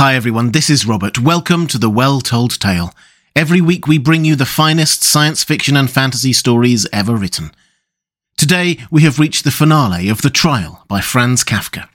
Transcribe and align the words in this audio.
Hi 0.00 0.14
everyone, 0.14 0.52
this 0.52 0.70
is 0.70 0.86
Robert. 0.86 1.18
Welcome 1.18 1.66
to 1.66 1.76
The 1.76 1.90
Well 1.90 2.22
Told 2.22 2.58
Tale. 2.58 2.94
Every 3.36 3.60
week 3.60 3.86
we 3.86 3.98
bring 3.98 4.24
you 4.24 4.34
the 4.34 4.46
finest 4.46 5.02
science 5.02 5.44
fiction 5.44 5.76
and 5.76 5.90
fantasy 5.90 6.32
stories 6.32 6.86
ever 6.90 7.14
written. 7.16 7.50
Today 8.38 8.78
we 8.90 9.02
have 9.02 9.18
reached 9.18 9.44
the 9.44 9.50
finale 9.50 10.08
of 10.08 10.22
The 10.22 10.30
Trial 10.30 10.86
by 10.88 11.02
Franz 11.02 11.44
Kafka. 11.44 11.86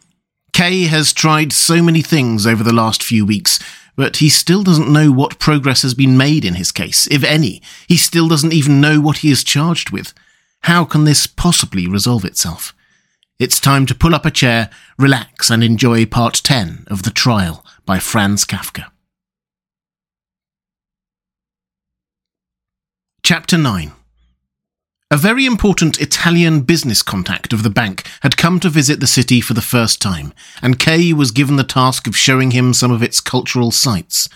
Kay 0.53 0.83
has 0.83 1.13
tried 1.13 1.51
so 1.51 1.81
many 1.81 2.03
things 2.03 2.45
over 2.45 2.63
the 2.63 2.71
last 2.71 3.01
few 3.01 3.25
weeks, 3.25 3.57
but 3.95 4.17
he 4.17 4.29
still 4.29 4.61
doesn't 4.61 4.93
know 4.93 5.11
what 5.11 5.39
progress 5.39 5.81
has 5.81 5.95
been 5.95 6.15
made 6.15 6.45
in 6.45 6.53
his 6.53 6.71
case, 6.71 7.07
if 7.07 7.23
any. 7.23 7.59
He 7.87 7.97
still 7.97 8.27
doesn't 8.27 8.53
even 8.53 8.79
know 8.79 9.01
what 9.01 9.17
he 9.17 9.31
is 9.31 9.43
charged 9.43 9.89
with. 9.89 10.13
How 10.61 10.85
can 10.85 11.05
this 11.05 11.25
possibly 11.25 11.87
resolve 11.87 12.23
itself? 12.23 12.75
It's 13.39 13.59
time 13.59 13.87
to 13.87 13.95
pull 13.95 14.13
up 14.13 14.27
a 14.27 14.31
chair, 14.31 14.69
relax, 14.99 15.49
and 15.49 15.63
enjoy 15.63 16.05
part 16.05 16.35
10 16.35 16.85
of 16.87 17.01
The 17.01 17.09
Trial 17.09 17.65
by 17.85 17.99
Franz 17.99 18.45
Kafka. 18.45 18.85
Chapter 23.23 23.57
9 23.57 23.91
A 25.11 25.17
very 25.17 25.45
important 25.45 25.99
Italian 25.99 26.61
business 26.61 27.01
contact 27.01 27.53
of 27.53 27.63
the 27.63 27.69
bank 27.69 28.07
had 28.21 28.37
come 28.37 28.59
to 28.59 28.69
visit 28.69 28.99
the 28.99 29.07
city 29.07 29.41
for 29.41 29.53
the 29.53 29.61
first 29.61 30.01
time, 30.01 30.33
and 30.61 30.79
Kay 30.79 31.13
was 31.13 31.31
given 31.31 31.55
the 31.55 31.63
task 31.63 32.07
of 32.07 32.17
showing 32.17 32.51
him 32.51 32.73
some 32.73 32.91
of 32.91 33.03
its 33.03 33.21
cultural 33.21 33.71
sites. 33.71 34.29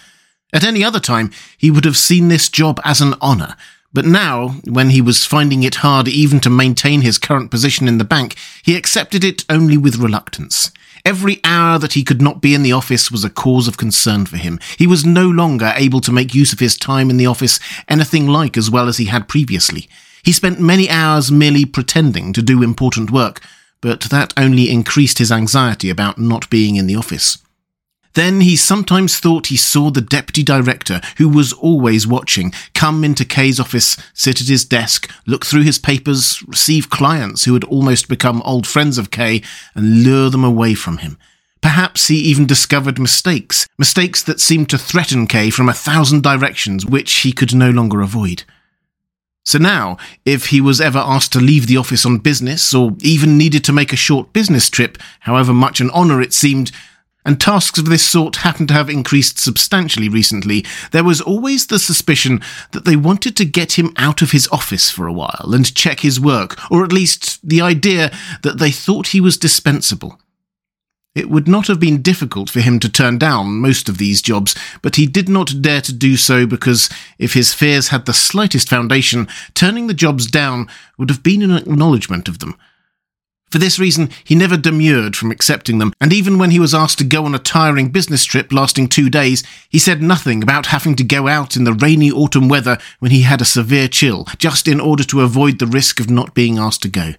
At 0.53 0.63
any 0.63 0.83
other 0.83 0.99
time, 0.99 1.31
he 1.57 1.71
would 1.71 1.85
have 1.85 1.97
seen 1.97 2.27
this 2.27 2.49
job 2.49 2.79
as 2.83 3.02
an 3.02 3.13
honour, 3.21 3.55
but 3.91 4.05
now, 4.05 4.49
when 4.65 4.91
he 4.91 5.02
was 5.02 5.25
finding 5.25 5.63
it 5.63 5.75
hard 5.75 6.07
even 6.07 6.39
to 6.41 6.49
maintain 6.52 7.02
his 7.02 7.17
current 7.17 7.49
position 7.49 7.87
in 7.87 7.97
the 7.97 8.03
bank, 8.03 8.35
he 8.63 8.75
accepted 8.75 9.23
it 9.23 9.45
only 9.49 9.77
with 9.77 9.95
reluctance. 9.97 10.71
Every 11.05 11.39
hour 11.44 11.80
that 11.80 11.94
he 11.94 12.03
could 12.03 12.22
not 12.22 12.42
be 12.42 12.53
in 12.53 12.64
the 12.64 12.73
office 12.73 13.11
was 13.11 13.23
a 13.23 13.30
cause 13.30 13.67
of 13.67 13.78
concern 13.78 14.25
for 14.25 14.38
him. 14.38 14.59
He 14.78 14.88
was 14.88 15.05
no 15.05 15.28
longer 15.28 15.73
able 15.75 16.02
to 16.02 16.11
make 16.11 16.36
use 16.36 16.53
of 16.53 16.59
his 16.59 16.78
time 16.78 17.09
in 17.09 17.17
the 17.17 17.25
office 17.25 17.59
anything 17.88 18.28
like 18.28 18.58
as 18.58 18.69
well 18.69 18.88
as 18.88 18.97
he 18.97 19.05
had 19.05 19.27
previously. 19.27 19.88
He 20.23 20.31
spent 20.31 20.59
many 20.59 20.89
hours 20.89 21.31
merely 21.31 21.66
pretending 21.66 22.33
to 22.33 22.42
do 22.42 22.61
important 22.61 23.11
work, 23.11 23.42
but 23.81 24.02
that 24.02 24.33
only 24.36 24.70
increased 24.70 25.17
his 25.17 25.31
anxiety 25.31 25.89
about 25.89 26.17
not 26.17 26.50
being 26.50 26.75
in 26.75 26.88
the 26.88 26.95
office. 26.95 27.38
Then 28.13 28.41
he 28.41 28.55
sometimes 28.55 29.19
thought 29.19 29.47
he 29.47 29.57
saw 29.57 29.91
the 29.91 30.02
deputy 30.02 30.43
director, 30.43 30.99
who 31.17 31.29
was 31.29 31.53
always 31.53 32.07
watching, 32.07 32.53
come 32.73 33.03
into 33.03 33.23
Kay's 33.23 33.59
office, 33.59 33.97
sit 34.13 34.41
at 34.41 34.47
his 34.47 34.65
desk, 34.65 35.11
look 35.27 35.45
through 35.45 35.63
his 35.63 35.77
papers, 35.77 36.43
receive 36.47 36.89
clients 36.89 37.45
who 37.45 37.53
had 37.53 37.63
almost 37.65 38.09
become 38.09 38.41
old 38.43 38.65
friends 38.65 38.97
of 38.97 39.11
Kay, 39.11 39.41
and 39.75 40.03
lure 40.03 40.30
them 40.30 40.43
away 40.43 40.73
from 40.73 40.97
him. 40.97 41.17
Perhaps 41.61 42.07
he 42.07 42.15
even 42.15 42.47
discovered 42.47 42.99
mistakes, 42.99 43.67
mistakes 43.77 44.23
that 44.23 44.39
seemed 44.39 44.69
to 44.69 44.77
threaten 44.77 45.27
Kay 45.27 45.49
from 45.49 45.69
a 45.69 45.73
thousand 45.73 46.23
directions 46.23 46.85
which 46.85 47.11
he 47.11 47.31
could 47.31 47.53
no 47.53 47.69
longer 47.69 48.02
avoid. 48.02 48.43
So 49.43 49.57
now, 49.57 49.97
if 50.25 50.47
he 50.47 50.61
was 50.61 50.80
ever 50.80 50.99
asked 50.99 51.33
to 51.33 51.39
leave 51.39 51.67
the 51.67 51.77
office 51.77 52.05
on 52.05 52.19
business, 52.19 52.73
or 52.73 52.95
even 53.02 53.37
needed 53.37 53.63
to 53.65 53.73
make 53.73 53.91
a 53.91 53.97
short 53.97 54.31
business 54.31 54.69
trip, 54.69 54.97
however 55.21 55.53
much 55.53 55.81
an 55.81 55.89
honour 55.89 56.21
it 56.21 56.33
seemed, 56.33 56.71
and 57.25 57.39
tasks 57.39 57.77
of 57.77 57.85
this 57.85 58.07
sort 58.07 58.37
happened 58.37 58.69
to 58.69 58.73
have 58.73 58.89
increased 58.89 59.39
substantially 59.39 60.09
recently, 60.09 60.65
there 60.91 61.03
was 61.03 61.21
always 61.21 61.67
the 61.67 61.79
suspicion 61.79 62.41
that 62.71 62.85
they 62.85 62.95
wanted 62.95 63.35
to 63.37 63.45
get 63.45 63.77
him 63.77 63.93
out 63.97 64.21
of 64.21 64.31
his 64.31 64.47
office 64.49 64.89
for 64.89 65.05
a 65.05 65.13
while 65.13 65.52
and 65.53 65.75
check 65.75 65.99
his 65.99 66.19
work, 66.19 66.58
or 66.71 66.83
at 66.83 66.93
least 66.93 67.39
the 67.47 67.61
idea 67.61 68.11
that 68.43 68.58
they 68.58 68.71
thought 68.71 69.08
he 69.08 69.21
was 69.21 69.37
dispensable. 69.37 70.19
It 71.15 71.29
would 71.29 71.47
not 71.47 71.67
have 71.67 71.79
been 71.79 72.02
difficult 72.02 72.49
for 72.49 72.61
him 72.61 72.79
to 72.79 72.89
turn 72.89 73.17
down 73.17 73.59
most 73.59 73.89
of 73.89 73.97
these 73.97 74.21
jobs, 74.21 74.55
but 74.81 74.95
he 74.95 75.08
did 75.08 75.27
not 75.27 75.61
dare 75.61 75.81
to 75.81 75.91
do 75.91 76.15
so 76.15 76.45
because 76.45 76.89
if 77.17 77.33
his 77.33 77.53
fears 77.53 77.89
had 77.89 78.05
the 78.05 78.13
slightest 78.13 78.69
foundation, 78.69 79.27
turning 79.53 79.87
the 79.87 79.93
jobs 79.93 80.27
down 80.27 80.67
would 80.97 81.09
have 81.09 81.23
been 81.23 81.41
an 81.41 81.52
acknowledgement 81.52 82.27
of 82.29 82.39
them, 82.39 82.55
for 83.49 83.58
this 83.58 83.80
reason, 83.80 84.10
he 84.23 84.36
never 84.36 84.58
demurred 84.58 85.15
from 85.15 85.32
accepting 85.32 85.80
them, 85.80 85.93
and 85.99 86.14
even 86.14 86.37
when 86.37 86.52
he 86.52 86.60
was 86.60 86.73
asked 86.73 86.99
to 86.99 87.04
go 87.04 87.26
on 87.26 87.33
a 87.33 87.39
tiring 87.39 87.89
business 87.89 88.23
trip 88.23 88.54
lasting 88.54 88.87
two 88.87 89.10
days, 89.10 89.43
he 89.70 89.80
said 89.80 90.02
nothing 90.02 90.43
about 90.43 90.67
having 90.67 90.95
to 90.95 91.04
go 91.04 91.27
out 91.27 91.55
in 91.55 91.64
the 91.64 91.73
rainy 91.73 92.11
autumn 92.11 92.48
weather 92.48 92.77
when 92.99 93.11
he 93.11 93.23
had 93.23 93.42
a 93.42 93.45
severe 93.45 93.88
chill, 93.88 94.26
just 94.38 94.67
in 94.67 94.80
order 94.80 95.04
to 95.04 95.21
avoid 95.21 95.58
the 95.58 95.67
risk 95.67 95.99
of 95.99 96.09
not 96.09 96.36
being 96.36 96.59
asked 96.59 96.83
to 96.83 96.89
go. 96.89 97.14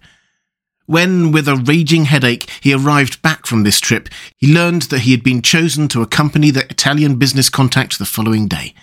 When, 0.86 1.30
with 1.32 1.46
a 1.46 1.56
raging 1.56 2.06
headache, 2.06 2.48
he 2.60 2.74
arrived 2.74 3.22
back 3.22 3.46
from 3.46 3.62
this 3.62 3.80
trip, 3.80 4.08
he 4.36 4.52
learned 4.52 4.82
that 4.82 5.00
he 5.00 5.12
had 5.12 5.22
been 5.22 5.42
chosen 5.42 5.88
to 5.88 6.02
accompany 6.02 6.50
the 6.50 6.64
Italian 6.70 7.16
business 7.16 7.48
contact 7.48 7.98
the 7.98 8.04
following 8.04 8.48
day. 8.48 8.74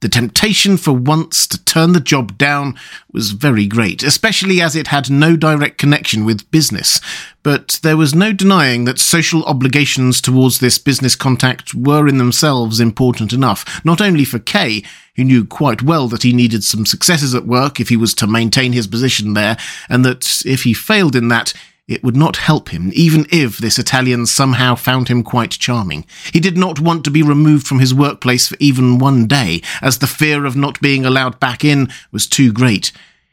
The 0.00 0.08
temptation 0.10 0.76
for 0.76 0.92
once 0.92 1.46
to 1.46 1.64
turn 1.64 1.92
the 1.92 2.00
job 2.00 2.36
down 2.36 2.78
was 3.12 3.30
very 3.30 3.66
great, 3.66 4.02
especially 4.02 4.60
as 4.60 4.76
it 4.76 4.88
had 4.88 5.10
no 5.10 5.36
direct 5.36 5.78
connection 5.78 6.24
with 6.26 6.50
business. 6.50 7.00
But 7.42 7.80
there 7.82 7.96
was 7.96 8.14
no 8.14 8.32
denying 8.32 8.84
that 8.84 8.98
social 8.98 9.42
obligations 9.44 10.20
towards 10.20 10.58
this 10.58 10.78
business 10.78 11.16
contact 11.16 11.74
were 11.74 12.06
in 12.06 12.18
themselves 12.18 12.78
important 12.78 13.32
enough, 13.32 13.84
not 13.84 14.02
only 14.02 14.24
for 14.24 14.38
Kay, 14.38 14.82
who 15.14 15.24
knew 15.24 15.46
quite 15.46 15.80
well 15.80 16.08
that 16.08 16.24
he 16.24 16.32
needed 16.32 16.62
some 16.62 16.84
successes 16.84 17.34
at 17.34 17.46
work 17.46 17.80
if 17.80 17.88
he 17.88 17.96
was 17.96 18.12
to 18.14 18.26
maintain 18.26 18.72
his 18.72 18.86
position 18.86 19.32
there, 19.32 19.56
and 19.88 20.04
that 20.04 20.42
if 20.44 20.64
he 20.64 20.74
failed 20.74 21.16
in 21.16 21.28
that, 21.28 21.54
it 21.88 22.02
would 22.02 22.16
not 22.16 22.38
help 22.38 22.70
him, 22.70 22.90
even 22.94 23.26
if 23.30 23.58
this 23.58 23.78
Italian 23.78 24.26
somehow 24.26 24.74
found 24.74 25.08
him 25.08 25.22
quite 25.22 25.52
charming. 25.52 26.04
He 26.32 26.40
did 26.40 26.58
not 26.58 26.80
want 26.80 27.04
to 27.04 27.10
be 27.10 27.22
removed 27.22 27.66
from 27.66 27.78
his 27.78 27.94
workplace 27.94 28.48
for 28.48 28.56
even 28.58 28.98
one 28.98 29.26
day, 29.26 29.62
as 29.80 29.98
the 29.98 30.08
fear 30.08 30.44
of 30.44 30.56
not 30.56 30.80
being 30.80 31.06
allowed 31.06 31.38
back 31.38 31.64
in 31.64 31.88
was 32.10 32.26
too 32.26 32.52
great. 32.52 32.90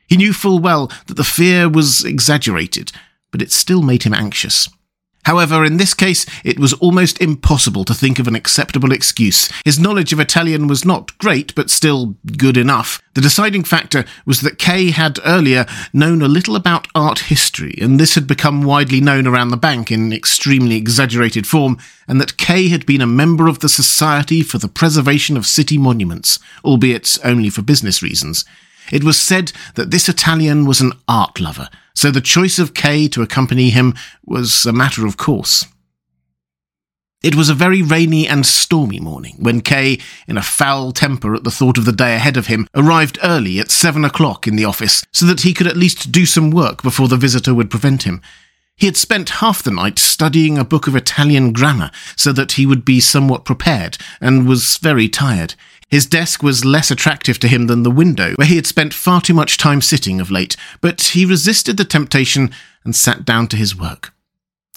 He 0.08 0.18
knew 0.18 0.34
full 0.34 0.60
well 0.60 0.92
that 1.08 1.16
the 1.16 1.24
fear 1.24 1.68
was 1.68 2.06
exaggerated, 2.06 2.92
but 3.32 3.42
it 3.42 3.52
still 3.52 3.82
made 3.82 4.04
him 4.04 4.14
anxious. 4.14 4.70
However, 5.26 5.64
in 5.64 5.78
this 5.78 5.94
case, 5.94 6.26
it 6.44 6.60
was 6.60 6.74
almost 6.74 7.22
impossible 7.22 7.86
to 7.86 7.94
think 7.94 8.20
of 8.20 8.28
an 8.28 8.36
acceptable 8.36 8.92
excuse. 8.92 9.50
His 9.64 9.80
knowledge 9.80 10.12
of 10.12 10.20
Italian 10.20 10.68
was 10.68 10.84
not 10.84 11.18
great, 11.18 11.56
but 11.56 11.70
still 11.70 12.16
good 12.38 12.58
enough. 12.58 13.02
The 13.14 13.22
deciding 13.22 13.64
factor 13.64 14.06
was 14.26 14.42
that 14.42 14.58
Kay 14.58 14.92
had 14.92 15.20
earlier 15.24 15.66
known 15.94 16.22
a 16.22 16.28
little 16.28 16.56
about 16.56 16.88
art 16.94 17.20
history, 17.20 17.76
and 17.80 18.00
this 18.00 18.16
had 18.16 18.28
become 18.28 18.64
widely 18.64 19.00
known 19.00 19.28
around 19.28 19.50
the 19.50 19.58
bank 19.58 19.92
in 19.92 20.12
extremely 20.12 20.76
exaggerated 20.76 21.48
form, 21.48 21.78
and 22.08 22.20
that 22.20 22.38
Kay 22.38 22.68
had 22.68 22.86
been 22.86 23.02
a 23.02 23.08
member 23.08 23.48
of 23.48 23.60
the 23.60 23.70
Society 23.70 24.42
for 24.42 24.58
the 24.58 24.68
Preservation 24.68 25.38
of 25.38 25.46
City 25.46 25.78
Monuments, 25.78 26.40
albeit 26.66 27.18
only 27.24 27.50
for 27.50 27.62
business 27.62 28.02
reasons. 28.02 28.44
It 28.92 29.04
was 29.04 29.20
said 29.20 29.52
that 29.76 29.92
this 29.92 30.10
Italian 30.10 30.66
was 30.66 30.82
an 30.82 30.94
art 31.08 31.40
lover, 31.40 31.70
so 31.96 32.12
the 32.12 32.22
choice 32.22 32.60
of 32.60 32.74
Kay 32.74 33.08
to 33.10 33.22
accompany 33.22 33.70
him 33.70 33.96
was 34.26 34.66
a 34.66 34.74
matter 34.74 35.06
of 35.06 35.18
course. 35.18 35.66
It 37.24 37.36
was 37.36 37.48
a 37.48 37.54
very 37.54 37.82
rainy 37.82 38.28
and 38.28 38.46
stormy 38.46 39.00
morning 39.00 39.38
when 39.40 39.62
Kay, 39.62 40.00
in 40.28 40.38
a 40.38 40.42
foul 40.42 40.92
temper 40.92 41.34
at 41.34 41.46
the 41.46 41.52
thought 41.52 41.78
of 41.78 41.86
the 41.86 41.94
day 41.94 42.16
ahead 42.16 42.36
of 42.36 42.48
him, 42.48 42.68
arrived 42.76 43.18
early 43.24 43.60
at 43.60 43.72
seven 43.72 44.04
o'clock 44.04 44.46
in 44.46 44.58
the 44.58 44.66
office 44.66 45.06
so 45.14 45.26
that 45.26 45.42
he 45.42 45.54
could 45.54 45.68
at 45.68 45.78
least 45.78 46.12
do 46.12 46.26
some 46.26 46.52
work 46.52 46.84
before 46.84 47.08
the 47.08 47.16
visitor 47.16 47.54
would 47.54 47.72
prevent 47.72 48.04
him. 48.04 48.22
He 48.76 48.88
had 48.88 48.98
spent 48.98 49.30
half 49.40 49.64
the 49.64 49.72
night 49.72 50.00
studying 50.00 50.58
a 50.58 50.66
book 50.66 50.86
of 50.86 50.98
Italian 50.98 51.54
grammar 51.54 51.92
so 52.18 52.34
that 52.34 52.54
he 52.54 52.66
would 52.66 52.84
be 52.84 53.00
somewhat 53.00 53.46
prepared 53.46 53.98
and 54.20 54.46
was 54.46 54.76
very 54.78 55.08
tired. 55.08 55.56
His 55.90 56.06
desk 56.06 56.42
was 56.42 56.66
less 56.66 56.90
attractive 56.90 57.40
to 57.40 57.48
him 57.48 57.68
than 57.68 57.84
the 57.84 57.92
window, 57.92 58.34
where 58.36 58.48
he 58.48 58.56
had 58.56 58.68
spent 58.68 58.94
far 58.94 59.22
too 59.22 59.34
much 59.34 59.58
time 59.58 59.82
sitting 59.82 60.20
of 60.20 60.32
late, 60.32 60.56
but 60.82 61.02
he 61.02 61.26
resisted 61.26 61.78
the 61.78 61.86
temptation 61.86 62.52
and 62.84 62.96
sat 62.96 63.26
down 63.26 63.48
to 63.48 63.58
his 63.58 63.76
work. 63.76 64.14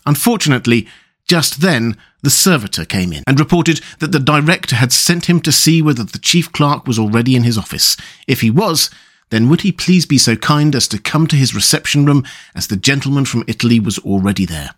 Unfortunately, 0.04 0.86
just 1.26 1.60
then, 1.60 1.96
the 2.22 2.30
servitor 2.30 2.84
came 2.84 3.12
in 3.12 3.24
and 3.26 3.38
reported 3.40 3.80
that 3.98 4.12
the 4.12 4.20
director 4.20 4.76
had 4.76 4.92
sent 4.92 5.26
him 5.26 5.40
to 5.40 5.52
see 5.52 5.82
whether 5.82 6.04
the 6.04 6.18
chief 6.18 6.52
clerk 6.52 6.86
was 6.86 6.98
already 6.98 7.34
in 7.34 7.42
his 7.42 7.58
office. 7.58 7.96
If 8.26 8.40
he 8.40 8.50
was, 8.50 8.90
then 9.30 9.48
would 9.48 9.62
he 9.62 9.72
please 9.72 10.06
be 10.06 10.18
so 10.18 10.36
kind 10.36 10.74
as 10.74 10.86
to 10.88 10.98
come 10.98 11.26
to 11.26 11.36
his 11.36 11.54
reception 11.54 12.06
room, 12.06 12.24
as 12.54 12.68
the 12.68 12.76
gentleman 12.76 13.24
from 13.24 13.44
Italy 13.48 13.80
was 13.80 13.98
already 14.00 14.46
there. 14.46 14.74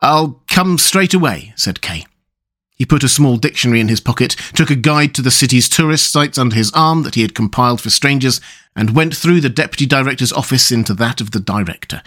I'll 0.00 0.42
come 0.50 0.78
straight 0.78 1.14
away, 1.14 1.52
said 1.56 1.80
Kay. 1.80 2.06
He 2.82 2.86
put 2.86 3.04
a 3.04 3.08
small 3.08 3.36
dictionary 3.36 3.78
in 3.78 3.86
his 3.86 4.00
pocket, 4.00 4.34
took 4.54 4.68
a 4.68 4.74
guide 4.74 5.14
to 5.14 5.22
the 5.22 5.30
city's 5.30 5.68
tourist 5.68 6.10
sites 6.10 6.36
under 6.36 6.56
his 6.56 6.72
arm 6.72 7.04
that 7.04 7.14
he 7.14 7.22
had 7.22 7.32
compiled 7.32 7.80
for 7.80 7.90
strangers, 7.90 8.40
and 8.74 8.90
went 8.90 9.16
through 9.16 9.40
the 9.40 9.48
deputy 9.48 9.86
director's 9.86 10.32
office 10.32 10.72
into 10.72 10.92
that 10.94 11.20
of 11.20 11.30
the 11.30 11.38
director. 11.38 12.02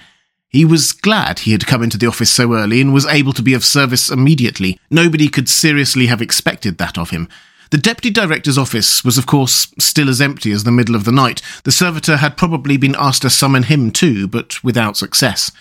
He 0.49 0.65
was 0.65 0.91
glad 0.91 1.39
he 1.39 1.53
had 1.53 1.65
come 1.65 1.81
into 1.81 1.97
the 1.97 2.07
office 2.07 2.29
so 2.29 2.53
early 2.53 2.81
and 2.81 2.93
was 2.93 3.05
able 3.05 3.31
to 3.31 3.41
be 3.41 3.53
of 3.53 3.63
service 3.63 4.11
immediately. 4.11 4.77
Nobody 4.89 5.29
could 5.29 5.47
seriously 5.47 6.07
have 6.07 6.21
expected 6.21 6.77
that 6.77 6.97
of 6.97 7.11
him. 7.11 7.29
The 7.71 7.77
deputy 7.77 8.09
director's 8.09 8.57
office 8.57 9.01
was, 9.01 9.17
of 9.17 9.25
course, 9.25 9.73
still 9.79 10.09
as 10.09 10.19
empty 10.19 10.51
as 10.51 10.65
the 10.65 10.73
middle 10.73 10.95
of 10.95 11.05
the 11.05 11.13
night. 11.13 11.41
The 11.63 11.71
servitor 11.71 12.17
had 12.17 12.35
probably 12.35 12.75
been 12.75 12.97
asked 12.99 13.21
to 13.21 13.29
summon 13.29 13.63
him 13.63 13.91
too, 13.91 14.27
but 14.27 14.61
without 14.61 14.97
success. 14.97 15.53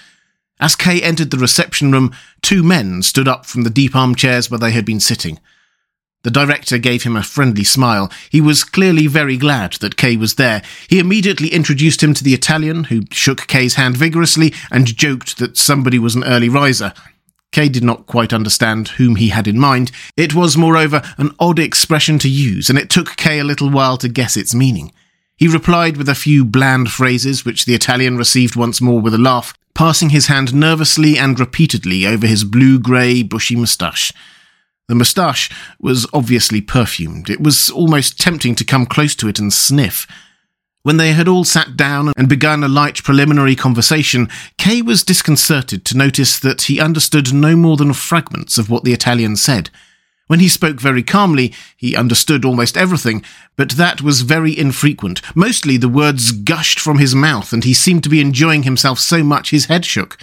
As 0.60 0.76
Kay 0.76 1.02
entered 1.02 1.30
the 1.30 1.38
reception 1.38 1.92
room, 1.92 2.14
two 2.40 2.62
men 2.62 3.02
stood 3.02 3.28
up 3.28 3.46
from 3.46 3.62
the 3.62 3.70
deep 3.70 3.96
armchairs 3.96 4.50
where 4.50 4.58
they 4.58 4.72
had 4.72 4.84
been 4.84 5.00
sitting. 5.00 5.38
The 6.22 6.30
director 6.30 6.78
gave 6.78 7.02
him 7.02 7.16
a 7.16 7.22
friendly 7.22 7.64
smile. 7.64 8.10
He 8.30 8.40
was 8.40 8.64
clearly 8.64 9.06
very 9.06 9.36
glad 9.36 9.74
that 9.74 9.98
Kay 9.98 10.16
was 10.16 10.36
there. 10.36 10.62
He 10.88 10.98
immediately 10.98 11.48
introduced 11.48 12.02
him 12.02 12.14
to 12.14 12.24
the 12.24 12.32
Italian, 12.32 12.84
who 12.84 13.02
shook 13.10 13.46
Kay's 13.46 13.74
hand 13.74 13.96
vigorously 13.96 14.54
and 14.70 14.96
joked 14.96 15.38
that 15.38 15.58
somebody 15.58 15.98
was 15.98 16.14
an 16.14 16.24
early 16.24 16.48
riser. 16.48 16.94
Kay 17.52 17.68
did 17.68 17.84
not 17.84 18.06
quite 18.06 18.32
understand 18.32 18.88
whom 18.88 19.16
he 19.16 19.28
had 19.28 19.46
in 19.46 19.60
mind. 19.60 19.92
It 20.16 20.34
was, 20.34 20.56
moreover, 20.56 21.02
an 21.18 21.34
odd 21.38 21.58
expression 21.58 22.18
to 22.20 22.28
use, 22.28 22.70
and 22.70 22.78
it 22.78 22.88
took 22.88 23.16
Kay 23.16 23.38
a 23.38 23.44
little 23.44 23.68
while 23.70 23.98
to 23.98 24.08
guess 24.08 24.36
its 24.36 24.54
meaning. 24.54 24.92
He 25.36 25.46
replied 25.46 25.96
with 25.98 26.08
a 26.08 26.14
few 26.14 26.44
bland 26.44 26.90
phrases, 26.90 27.44
which 27.44 27.66
the 27.66 27.74
Italian 27.74 28.16
received 28.16 28.56
once 28.56 28.80
more 28.80 29.00
with 29.00 29.14
a 29.14 29.18
laugh, 29.18 29.52
passing 29.74 30.10
his 30.10 30.26
hand 30.28 30.54
nervously 30.54 31.18
and 31.18 31.38
repeatedly 31.38 32.06
over 32.06 32.26
his 32.26 32.44
blue 32.44 32.78
grey, 32.78 33.22
bushy 33.22 33.56
moustache. 33.56 34.12
The 34.88 34.94
moustache 34.94 35.50
was 35.80 36.06
obviously 36.12 36.60
perfumed. 36.60 37.30
It 37.30 37.42
was 37.42 37.70
almost 37.70 38.20
tempting 38.20 38.54
to 38.56 38.64
come 38.64 38.86
close 38.86 39.14
to 39.16 39.28
it 39.28 39.38
and 39.38 39.52
sniff. 39.52 40.06
When 40.82 40.98
they 40.98 41.12
had 41.12 41.28
all 41.28 41.44
sat 41.44 41.78
down 41.78 42.12
and 42.14 42.28
begun 42.28 42.62
a 42.62 42.68
light 42.68 43.02
preliminary 43.02 43.56
conversation, 43.56 44.28
Kay 44.58 44.82
was 44.82 45.02
disconcerted 45.02 45.86
to 45.86 45.96
notice 45.96 46.38
that 46.38 46.62
he 46.62 46.78
understood 46.78 47.32
no 47.32 47.56
more 47.56 47.78
than 47.78 47.94
fragments 47.94 48.58
of 48.58 48.68
what 48.68 48.84
the 48.84 48.92
Italian 48.92 49.36
said. 49.36 49.70
When 50.26 50.40
he 50.40 50.48
spoke 50.48 50.80
very 50.80 51.02
calmly, 51.02 51.52
he 51.76 51.94
understood 51.94 52.44
almost 52.44 52.78
everything, 52.78 53.22
but 53.56 53.72
that 53.72 54.00
was 54.00 54.22
very 54.22 54.58
infrequent. 54.58 55.20
Mostly 55.36 55.76
the 55.76 55.88
words 55.88 56.32
gushed 56.32 56.80
from 56.80 56.98
his 56.98 57.14
mouth, 57.14 57.52
and 57.52 57.62
he 57.62 57.74
seemed 57.74 58.02
to 58.04 58.08
be 58.08 58.20
enjoying 58.20 58.62
himself 58.62 58.98
so 58.98 59.22
much 59.22 59.50
his 59.50 59.66
head 59.66 59.84
shook. 59.84 60.18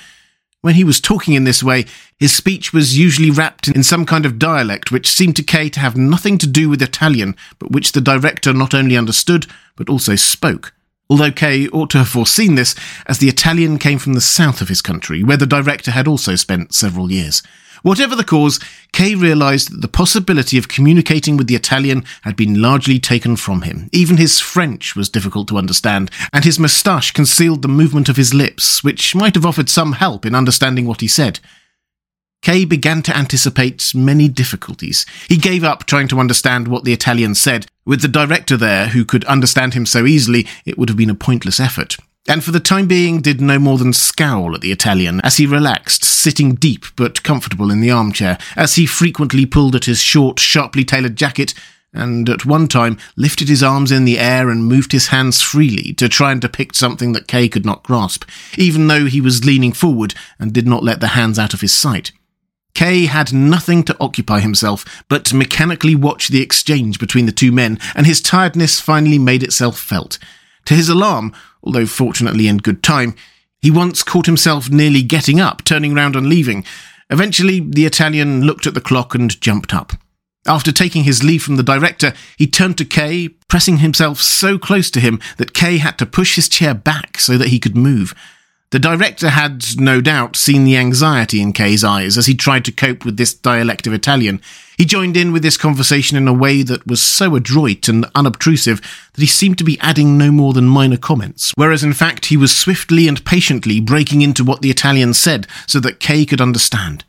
When 0.61 0.75
he 0.75 0.83
was 0.83 1.01
talking 1.01 1.33
in 1.33 1.43
this 1.43 1.63
way, 1.63 1.85
his 2.19 2.35
speech 2.35 2.71
was 2.71 2.97
usually 2.97 3.31
wrapped 3.31 3.67
in 3.67 3.83
some 3.83 4.05
kind 4.05 4.25
of 4.25 4.37
dialect 4.37 4.91
which 4.91 5.09
seemed 5.09 5.35
to 5.37 5.43
Kay 5.43 5.69
to 5.69 5.79
have 5.79 5.97
nothing 5.97 6.37
to 6.37 6.47
do 6.47 6.69
with 6.69 6.83
Italian, 6.83 7.35
but 7.57 7.71
which 7.71 7.91
the 7.91 8.01
director 8.01 8.53
not 8.53 8.75
only 8.75 8.95
understood, 8.95 9.47
but 9.75 9.89
also 9.89 10.15
spoke. 10.15 10.73
Although 11.09 11.31
Kay 11.31 11.67
ought 11.69 11.89
to 11.91 11.97
have 11.97 12.09
foreseen 12.09 12.55
this, 12.55 12.75
as 13.07 13.17
the 13.17 13.27
Italian 13.27 13.79
came 13.79 13.99
from 13.99 14.13
the 14.13 14.21
south 14.21 14.61
of 14.61 14.69
his 14.69 14.81
country, 14.81 15.23
where 15.23 15.35
the 15.35 15.47
director 15.47 15.91
had 15.91 16.07
also 16.07 16.35
spent 16.35 16.73
several 16.73 17.11
years. 17.11 17.41
Whatever 17.81 18.15
the 18.15 18.23
cause, 18.23 18.59
Kay 18.91 19.15
realized 19.15 19.71
that 19.71 19.81
the 19.81 19.87
possibility 19.87 20.57
of 20.57 20.67
communicating 20.67 21.35
with 21.35 21.47
the 21.47 21.55
Italian 21.55 22.03
had 22.21 22.35
been 22.35 22.61
largely 22.61 22.99
taken 22.99 23.35
from 23.35 23.63
him. 23.63 23.89
Even 23.91 24.17
his 24.17 24.39
French 24.39 24.95
was 24.95 25.09
difficult 25.09 25.47
to 25.47 25.57
understand, 25.57 26.11
and 26.31 26.45
his 26.45 26.59
moustache 26.59 27.11
concealed 27.11 27.61
the 27.61 27.67
movement 27.67 28.09
of 28.09 28.17
his 28.17 28.33
lips, 28.33 28.83
which 28.83 29.15
might 29.15 29.35
have 29.35 29.45
offered 29.45 29.69
some 29.69 29.93
help 29.93 30.25
in 30.25 30.35
understanding 30.35 30.85
what 30.85 31.01
he 31.01 31.07
said. 31.07 31.39
Kay 32.43 32.65
began 32.65 33.01
to 33.03 33.15
anticipate 33.15 33.93
many 33.93 34.27
difficulties. 34.27 35.05
He 35.27 35.37
gave 35.37 35.63
up 35.63 35.85
trying 35.85 36.07
to 36.09 36.19
understand 36.19 36.67
what 36.67 36.83
the 36.83 36.93
Italian 36.93 37.35
said. 37.35 37.67
With 37.85 38.01
the 38.01 38.07
director 38.07 38.57
there, 38.57 38.87
who 38.87 39.05
could 39.05 39.25
understand 39.25 39.73
him 39.73 39.85
so 39.85 40.05
easily, 40.05 40.47
it 40.65 40.77
would 40.77 40.89
have 40.89 40.97
been 40.97 41.09
a 41.09 41.15
pointless 41.15 41.59
effort 41.59 41.97
and 42.27 42.43
for 42.43 42.51
the 42.51 42.59
time 42.59 42.87
being 42.87 43.21
did 43.21 43.41
no 43.41 43.57
more 43.57 43.77
than 43.77 43.93
scowl 43.93 44.53
at 44.53 44.61
the 44.61 44.71
Italian 44.71 45.21
as 45.23 45.37
he 45.37 45.45
relaxed, 45.45 46.03
sitting 46.03 46.55
deep 46.55 46.85
but 46.95 47.23
comfortable 47.23 47.71
in 47.71 47.81
the 47.81 47.91
armchair, 47.91 48.37
as 48.55 48.75
he 48.75 48.85
frequently 48.85 49.45
pulled 49.45 49.75
at 49.75 49.85
his 49.85 50.01
short, 50.01 50.39
sharply 50.39 50.85
tailored 50.85 51.15
jacket, 51.15 51.53
and 51.93 52.29
at 52.29 52.45
one 52.45 52.67
time 52.67 52.97
lifted 53.17 53.49
his 53.49 53.63
arms 53.63 53.91
in 53.91 54.05
the 54.05 54.19
air 54.19 54.49
and 54.49 54.65
moved 54.65 54.91
his 54.91 55.07
hands 55.07 55.41
freely 55.41 55.93
to 55.93 56.07
try 56.07 56.31
and 56.31 56.41
depict 56.41 56.75
something 56.75 57.11
that 57.11 57.27
Kay 57.27 57.49
could 57.49 57.65
not 57.65 57.83
grasp, 57.83 58.23
even 58.57 58.87
though 58.87 59.05
he 59.05 59.19
was 59.19 59.43
leaning 59.43 59.73
forward 59.73 60.13
and 60.39 60.53
did 60.53 60.67
not 60.67 60.83
let 60.83 60.99
the 61.01 61.09
hands 61.09 61.37
out 61.37 61.53
of 61.53 61.61
his 61.61 61.73
sight. 61.73 62.11
Kay 62.73 63.07
had 63.07 63.33
nothing 63.33 63.83
to 63.83 63.97
occupy 63.99 64.39
himself 64.39 65.03
but 65.09 65.25
to 65.25 65.35
mechanically 65.35 65.95
watch 65.95 66.29
the 66.29 66.41
exchange 66.41 66.99
between 66.99 67.25
the 67.25 67.31
two 67.33 67.51
men, 67.51 67.77
and 67.95 68.05
his 68.05 68.21
tiredness 68.21 68.79
finally 68.79 69.19
made 69.19 69.43
itself 69.43 69.77
felt. 69.77 70.17
To 70.65 70.73
his 70.73 70.87
alarm, 70.87 71.33
although 71.63 71.85
fortunately 71.85 72.47
in 72.47 72.57
good 72.57 72.83
time, 72.83 73.15
he 73.61 73.69
once 73.69 74.03
caught 74.03 74.25
himself 74.25 74.69
nearly 74.69 75.03
getting 75.03 75.39
up, 75.39 75.63
turning 75.63 75.93
round 75.93 76.15
and 76.15 76.27
leaving. 76.27 76.65
Eventually, 77.09 77.59
the 77.59 77.85
Italian 77.85 78.41
looked 78.41 78.65
at 78.65 78.73
the 78.73 78.81
clock 78.81 79.13
and 79.13 79.39
jumped 79.39 79.73
up. 79.73 79.93
After 80.47 80.71
taking 80.71 81.03
his 81.03 81.23
leave 81.23 81.43
from 81.43 81.57
the 81.57 81.63
director, 81.63 82.13
he 82.35 82.47
turned 82.47 82.77
to 82.79 82.85
Kay, 82.85 83.29
pressing 83.47 83.77
himself 83.77 84.19
so 84.19 84.57
close 84.57 84.89
to 84.91 84.99
him 84.99 85.19
that 85.37 85.53
Kay 85.53 85.77
had 85.77 85.99
to 85.99 86.05
push 86.05 86.35
his 86.35 86.49
chair 86.49 86.73
back 86.73 87.19
so 87.19 87.37
that 87.37 87.49
he 87.49 87.59
could 87.59 87.77
move. 87.77 88.15
The 88.71 88.79
director 88.79 89.29
had, 89.29 89.65
no 89.77 89.99
doubt, 89.99 90.37
seen 90.37 90.63
the 90.63 90.77
anxiety 90.77 91.41
in 91.41 91.51
Kay's 91.51 91.83
eyes 91.83 92.17
as 92.17 92.27
he 92.27 92.33
tried 92.33 92.63
to 92.65 92.71
cope 92.71 93.03
with 93.03 93.17
this 93.17 93.33
dialect 93.33 93.85
of 93.85 93.91
Italian. 93.91 94.41
He 94.77 94.85
joined 94.85 95.17
in 95.17 95.33
with 95.33 95.43
this 95.43 95.57
conversation 95.57 96.15
in 96.15 96.25
a 96.25 96.33
way 96.33 96.63
that 96.63 96.87
was 96.87 97.01
so 97.01 97.35
adroit 97.35 97.89
and 97.89 98.05
unobtrusive 98.15 98.79
that 99.13 99.21
he 99.21 99.27
seemed 99.27 99.57
to 99.57 99.65
be 99.65 99.77
adding 99.81 100.17
no 100.17 100.31
more 100.31 100.53
than 100.53 100.69
minor 100.69 100.95
comments, 100.95 101.51
whereas 101.55 101.83
in 101.83 101.91
fact 101.91 102.27
he 102.27 102.37
was 102.37 102.55
swiftly 102.55 103.09
and 103.09 103.25
patiently 103.25 103.81
breaking 103.81 104.21
into 104.21 104.43
what 104.43 104.61
the 104.61 104.71
Italian 104.71 105.13
said 105.13 105.47
so 105.67 105.81
that 105.81 105.99
Kay 105.99 106.25
could 106.25 106.39
understand. 106.39 107.03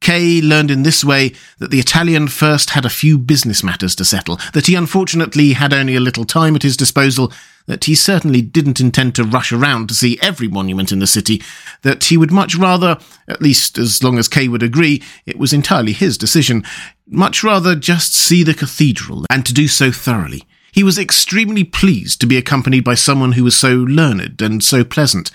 Kay 0.00 0.40
learned 0.40 0.70
in 0.70 0.84
this 0.84 1.04
way 1.04 1.32
that 1.58 1.72
the 1.72 1.80
Italian 1.80 2.28
first 2.28 2.70
had 2.70 2.84
a 2.84 2.90
few 2.90 3.18
business 3.18 3.64
matters 3.64 3.96
to 3.96 4.04
settle, 4.04 4.38
that 4.52 4.66
he 4.66 4.76
unfortunately 4.76 5.54
had 5.54 5.72
only 5.72 5.96
a 5.96 6.00
little 6.00 6.24
time 6.24 6.54
at 6.54 6.62
his 6.62 6.76
disposal, 6.76 7.32
that 7.66 7.84
he 7.84 7.94
certainly 7.94 8.42
didn't 8.42 8.80
intend 8.80 9.14
to 9.14 9.24
rush 9.24 9.52
around 9.52 9.88
to 9.88 9.94
see 9.94 10.18
every 10.20 10.48
monument 10.48 10.92
in 10.92 10.98
the 10.98 11.06
city, 11.06 11.42
that 11.82 12.04
he 12.04 12.16
would 12.16 12.32
much 12.32 12.54
rather, 12.56 12.98
at 13.28 13.42
least 13.42 13.78
as 13.78 14.02
long 14.02 14.18
as 14.18 14.28
Kay 14.28 14.48
would 14.48 14.62
agree, 14.62 15.02
it 15.26 15.38
was 15.38 15.52
entirely 15.52 15.92
his 15.92 16.18
decision, 16.18 16.64
much 17.06 17.42
rather 17.42 17.74
just 17.74 18.14
see 18.14 18.42
the 18.42 18.54
cathedral, 18.54 19.24
and 19.30 19.46
to 19.46 19.54
do 19.54 19.68
so 19.68 19.90
thoroughly. 19.92 20.44
He 20.72 20.82
was 20.82 20.98
extremely 20.98 21.64
pleased 21.64 22.20
to 22.20 22.26
be 22.26 22.38
accompanied 22.38 22.84
by 22.84 22.94
someone 22.94 23.32
who 23.32 23.44
was 23.44 23.56
so 23.56 23.74
learned 23.74 24.40
and 24.40 24.64
so 24.64 24.84
pleasant. 24.84 25.30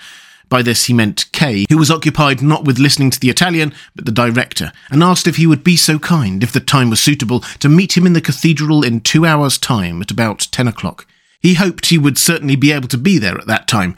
By 0.48 0.62
this 0.62 0.86
he 0.86 0.94
meant 0.94 1.30
Kay, 1.32 1.66
who 1.68 1.76
was 1.76 1.90
occupied 1.90 2.42
not 2.42 2.64
with 2.64 2.78
listening 2.78 3.10
to 3.10 3.20
the 3.20 3.28
Italian, 3.28 3.74
but 3.94 4.06
the 4.06 4.12
director, 4.12 4.72
and 4.90 5.02
asked 5.02 5.26
if 5.26 5.36
he 5.36 5.46
would 5.46 5.62
be 5.62 5.76
so 5.76 5.98
kind, 5.98 6.42
if 6.42 6.52
the 6.52 6.60
time 6.60 6.90
was 6.90 7.00
suitable, 7.00 7.40
to 7.60 7.68
meet 7.68 7.96
him 7.96 8.06
in 8.06 8.14
the 8.14 8.20
cathedral 8.20 8.82
in 8.82 9.00
two 9.00 9.26
hours' 9.26 9.58
time 9.58 10.00
at 10.00 10.10
about 10.10 10.48
ten 10.50 10.66
o'clock. 10.66 11.06
He 11.40 11.54
hoped 11.54 11.86
he 11.86 11.98
would 11.98 12.18
certainly 12.18 12.56
be 12.56 12.72
able 12.72 12.88
to 12.88 12.98
be 12.98 13.18
there 13.18 13.38
at 13.38 13.46
that 13.46 13.68
time. 13.68 13.96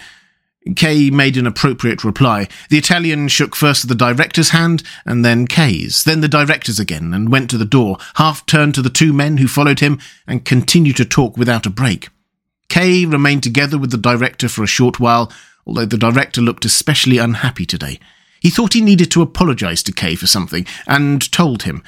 Kay 0.76 1.08
made 1.08 1.38
an 1.38 1.46
appropriate 1.46 2.04
reply. 2.04 2.46
The 2.68 2.76
Italian 2.76 3.28
shook 3.28 3.56
first 3.56 3.88
the 3.88 3.94
director's 3.94 4.50
hand, 4.50 4.82
and 5.06 5.24
then 5.24 5.46
Kay's, 5.46 6.04
then 6.04 6.20
the 6.20 6.28
director's 6.28 6.78
again, 6.78 7.14
and 7.14 7.32
went 7.32 7.48
to 7.50 7.58
the 7.58 7.64
door, 7.64 7.96
half 8.16 8.44
turned 8.44 8.74
to 8.74 8.82
the 8.82 8.90
two 8.90 9.14
men 9.14 9.38
who 9.38 9.48
followed 9.48 9.80
him, 9.80 9.98
and 10.26 10.44
continued 10.44 10.98
to 10.98 11.06
talk 11.06 11.38
without 11.38 11.64
a 11.64 11.70
break. 11.70 12.10
Kay 12.68 13.06
remained 13.06 13.42
together 13.42 13.78
with 13.78 13.90
the 13.90 13.96
director 13.96 14.48
for 14.48 14.62
a 14.62 14.68
short 14.68 15.00
while, 15.00 15.32
although 15.66 15.86
the 15.86 15.96
director 15.96 16.42
looked 16.42 16.66
especially 16.66 17.16
unhappy 17.16 17.64
today. 17.64 17.98
He 18.40 18.50
thought 18.50 18.74
he 18.74 18.80
needed 18.82 19.10
to 19.12 19.22
apologize 19.22 19.82
to 19.84 19.92
Kay 19.92 20.14
for 20.14 20.26
something, 20.26 20.66
and 20.86 21.30
told 21.32 21.62
him. 21.62 21.82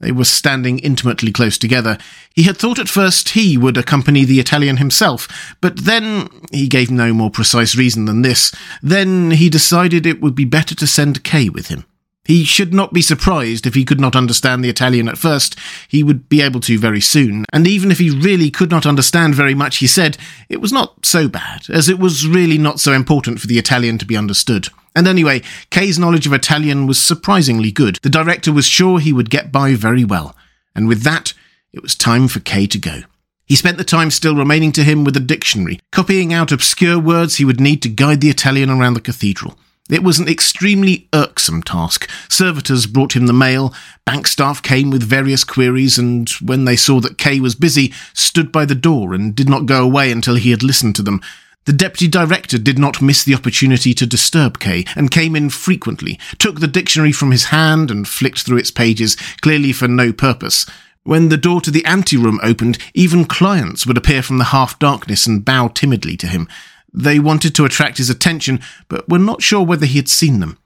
They 0.00 0.12
were 0.12 0.24
standing 0.24 0.78
intimately 0.80 1.32
close 1.32 1.56
together. 1.56 1.96
He 2.34 2.42
had 2.42 2.58
thought 2.58 2.78
at 2.78 2.88
first 2.88 3.30
he 3.30 3.56
would 3.56 3.78
accompany 3.78 4.24
the 4.24 4.40
Italian 4.40 4.76
himself, 4.76 5.56
but 5.62 5.84
then 5.84 6.28
he 6.52 6.68
gave 6.68 6.90
no 6.90 7.14
more 7.14 7.30
precise 7.30 7.74
reason 7.74 8.04
than 8.04 8.20
this. 8.20 8.54
Then 8.82 9.30
he 9.30 9.48
decided 9.48 10.04
it 10.04 10.20
would 10.20 10.34
be 10.34 10.44
better 10.44 10.74
to 10.74 10.86
send 10.86 11.24
Kay 11.24 11.48
with 11.48 11.68
him. 11.68 11.86
He 12.26 12.44
should 12.44 12.74
not 12.74 12.92
be 12.92 13.02
surprised 13.02 13.66
if 13.66 13.74
he 13.74 13.84
could 13.84 14.00
not 14.00 14.16
understand 14.16 14.64
the 14.64 14.68
Italian 14.68 15.08
at 15.08 15.18
first. 15.18 15.56
He 15.88 16.02
would 16.02 16.28
be 16.28 16.42
able 16.42 16.60
to 16.60 16.78
very 16.78 17.00
soon, 17.00 17.44
and 17.52 17.66
even 17.66 17.90
if 17.90 17.98
he 17.98 18.10
really 18.10 18.50
could 18.50 18.70
not 18.70 18.86
understand 18.86 19.34
very 19.34 19.54
much 19.54 19.78
he 19.78 19.86
said, 19.86 20.18
it 20.48 20.60
was 20.60 20.72
not 20.72 21.06
so 21.06 21.28
bad, 21.28 21.68
as 21.70 21.88
it 21.88 21.98
was 21.98 22.26
really 22.26 22.58
not 22.58 22.80
so 22.80 22.92
important 22.92 23.40
for 23.40 23.46
the 23.46 23.58
Italian 23.58 23.98
to 23.98 24.06
be 24.06 24.16
understood. 24.16 24.68
And 24.94 25.06
anyway, 25.06 25.42
Kay's 25.70 25.98
knowledge 25.98 26.26
of 26.26 26.32
Italian 26.32 26.86
was 26.86 27.00
surprisingly 27.00 27.70
good. 27.70 27.98
The 28.02 28.08
director 28.08 28.52
was 28.52 28.66
sure 28.66 28.98
he 28.98 29.12
would 29.12 29.30
get 29.30 29.52
by 29.52 29.74
very 29.74 30.04
well. 30.04 30.34
And 30.74 30.88
with 30.88 31.02
that, 31.02 31.34
it 31.72 31.82
was 31.82 31.94
time 31.94 32.28
for 32.28 32.40
Kay 32.40 32.66
to 32.68 32.78
go. 32.78 33.02
He 33.44 33.54
spent 33.54 33.78
the 33.78 33.84
time 33.84 34.10
still 34.10 34.34
remaining 34.34 34.72
to 34.72 34.82
him 34.82 35.04
with 35.04 35.16
a 35.16 35.20
dictionary, 35.20 35.78
copying 35.92 36.32
out 36.32 36.50
obscure 36.50 36.98
words 36.98 37.36
he 37.36 37.44
would 37.44 37.60
need 37.60 37.80
to 37.82 37.88
guide 37.88 38.20
the 38.20 38.30
Italian 38.30 38.70
around 38.70 38.94
the 38.94 39.00
cathedral. 39.00 39.56
It 39.88 40.02
was 40.02 40.18
an 40.18 40.28
extremely 40.28 41.08
irksome 41.12 41.62
task. 41.62 42.10
Servitors 42.28 42.86
brought 42.86 43.14
him 43.14 43.26
the 43.26 43.32
mail, 43.32 43.72
bank 44.04 44.26
staff 44.26 44.60
came 44.60 44.90
with 44.90 45.02
various 45.02 45.44
queries, 45.44 45.96
and 45.96 46.28
when 46.42 46.64
they 46.64 46.74
saw 46.74 47.00
that 47.00 47.18
Kay 47.18 47.38
was 47.38 47.54
busy, 47.54 47.92
stood 48.12 48.50
by 48.50 48.64
the 48.64 48.74
door 48.74 49.14
and 49.14 49.34
did 49.34 49.48
not 49.48 49.66
go 49.66 49.84
away 49.84 50.10
until 50.10 50.34
he 50.34 50.50
had 50.50 50.64
listened 50.64 50.96
to 50.96 51.02
them. 51.02 51.20
The 51.66 51.72
deputy 51.72 52.08
director 52.08 52.58
did 52.58 52.78
not 52.78 53.02
miss 53.02 53.22
the 53.22 53.34
opportunity 53.34 53.94
to 53.94 54.06
disturb 54.06 54.58
Kay, 54.58 54.84
and 54.96 55.10
came 55.10 55.36
in 55.36 55.50
frequently, 55.50 56.18
took 56.38 56.58
the 56.58 56.66
dictionary 56.66 57.12
from 57.12 57.30
his 57.30 57.46
hand 57.46 57.90
and 57.90 58.08
flicked 58.08 58.42
through 58.42 58.58
its 58.58 58.72
pages, 58.72 59.16
clearly 59.40 59.72
for 59.72 59.86
no 59.86 60.12
purpose. 60.12 60.66
When 61.04 61.28
the 61.28 61.36
door 61.36 61.60
to 61.60 61.70
the 61.70 61.84
anteroom 61.84 62.40
opened, 62.42 62.78
even 62.92 63.24
clients 63.24 63.86
would 63.86 63.96
appear 63.96 64.22
from 64.22 64.38
the 64.38 64.44
half 64.46 64.76
darkness 64.80 65.26
and 65.26 65.44
bow 65.44 65.68
timidly 65.68 66.16
to 66.16 66.26
him. 66.26 66.48
They 66.92 67.18
wanted 67.18 67.54
to 67.54 67.64
attract 67.64 67.98
his 67.98 68.10
attention, 68.10 68.60
but 68.88 69.08
were 69.08 69.18
not 69.18 69.42
sure 69.42 69.62
whether 69.62 69.86
he 69.86 69.98
had 69.98 70.08
seen 70.08 70.40
them. 70.40 70.58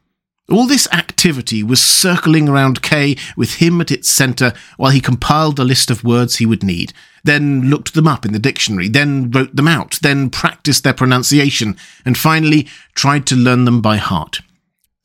All 0.50 0.66
this 0.66 0.88
activity 0.92 1.62
was 1.62 1.80
circling 1.80 2.48
around 2.48 2.82
Kay 2.82 3.16
with 3.36 3.54
him 3.54 3.80
at 3.80 3.92
its 3.92 4.08
centre 4.08 4.52
while 4.76 4.90
he 4.90 5.00
compiled 5.00 5.56
the 5.56 5.64
list 5.64 5.90
of 5.90 6.02
words 6.02 6.36
he 6.36 6.46
would 6.46 6.64
need, 6.64 6.92
then 7.22 7.70
looked 7.70 7.94
them 7.94 8.08
up 8.08 8.26
in 8.26 8.32
the 8.32 8.40
dictionary, 8.40 8.88
then 8.88 9.30
wrote 9.30 9.54
them 9.54 9.68
out, 9.68 9.98
then 10.02 10.28
practiced 10.28 10.82
their 10.82 10.92
pronunciation, 10.92 11.76
and 12.04 12.18
finally 12.18 12.66
tried 12.94 13.26
to 13.26 13.36
learn 13.36 13.64
them 13.64 13.80
by 13.80 13.96
heart. 13.96 14.40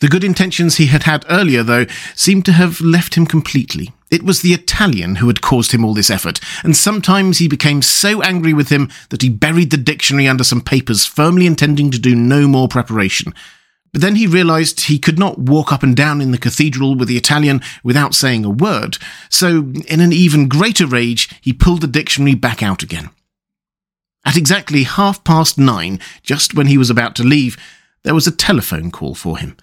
The 0.02 0.10
good 0.10 0.26
intentions 0.26 0.76
he 0.76 0.88
had 0.88 1.04
had 1.04 1.26
earlier, 1.30 1.64
though, 1.64 1.86
seemed 2.16 2.46
to 2.46 2.52
have 2.52 2.82
left 2.82 3.16
him 3.16 3.26
completely. 3.26 3.94
It 4.12 4.24
was 4.24 4.42
the 4.42 4.54
Italian 4.54 5.16
who 5.16 5.28
had 5.28 5.42
caused 5.42 5.72
him 5.72 5.86
all 5.86 5.94
this 5.94 6.10
effort, 6.10 6.40
and 6.64 6.76
sometimes 6.76 7.38
he 7.38 7.48
became 7.48 7.82
so 7.82 8.22
angry 8.22 8.54
with 8.54 8.70
him 8.70 8.90
that 9.10 9.22
he 9.22 9.30
buried 9.30 9.72
the 9.72 9.78
dictionary 9.78 10.28
under 10.28 10.44
some 10.44 10.62
papers, 10.62 11.06
firmly 11.06 11.46
intending 11.46 11.92
to 11.92 12.00
do 12.00 12.14
no 12.14 12.48
more 12.48 12.68
preparation. 12.68 13.34
But 13.94 14.02
then 14.02 14.16
he 14.16 14.28
realized 14.28 14.82
he 14.82 15.00
could 15.00 15.18
not 15.18 15.40
walk 15.40 15.72
up 15.72 15.82
and 15.82 15.96
down 15.96 16.20
in 16.20 16.32
the 16.32 16.38
cathedral 16.38 16.96
with 16.96 17.08
the 17.08 17.16
Italian 17.16 17.62
without 17.82 18.14
saying 18.14 18.44
a 18.44 18.50
word, 18.50 18.98
so 19.30 19.72
in 19.88 20.02
an 20.02 20.12
even 20.12 20.50
greater 20.50 20.86
rage, 20.86 21.30
he 21.40 21.54
pulled 21.54 21.80
the 21.80 21.88
dictionary 21.88 22.36
back 22.36 22.62
out 22.62 22.84
again. 22.84 23.10
At 24.26 24.36
exactly 24.36 24.84
half 24.84 25.24
past 25.24 25.58
nine, 25.58 26.02
just 26.22 26.54
when 26.54 26.68
he 26.68 26.78
was 26.78 26.90
about 26.90 27.16
to 27.16 27.24
leave, 27.24 27.56
there 28.04 28.16
was 28.16 28.28
a 28.28 28.36
telephone 28.36 28.92
call 28.92 29.16
for 29.16 29.38
him. 29.38 29.56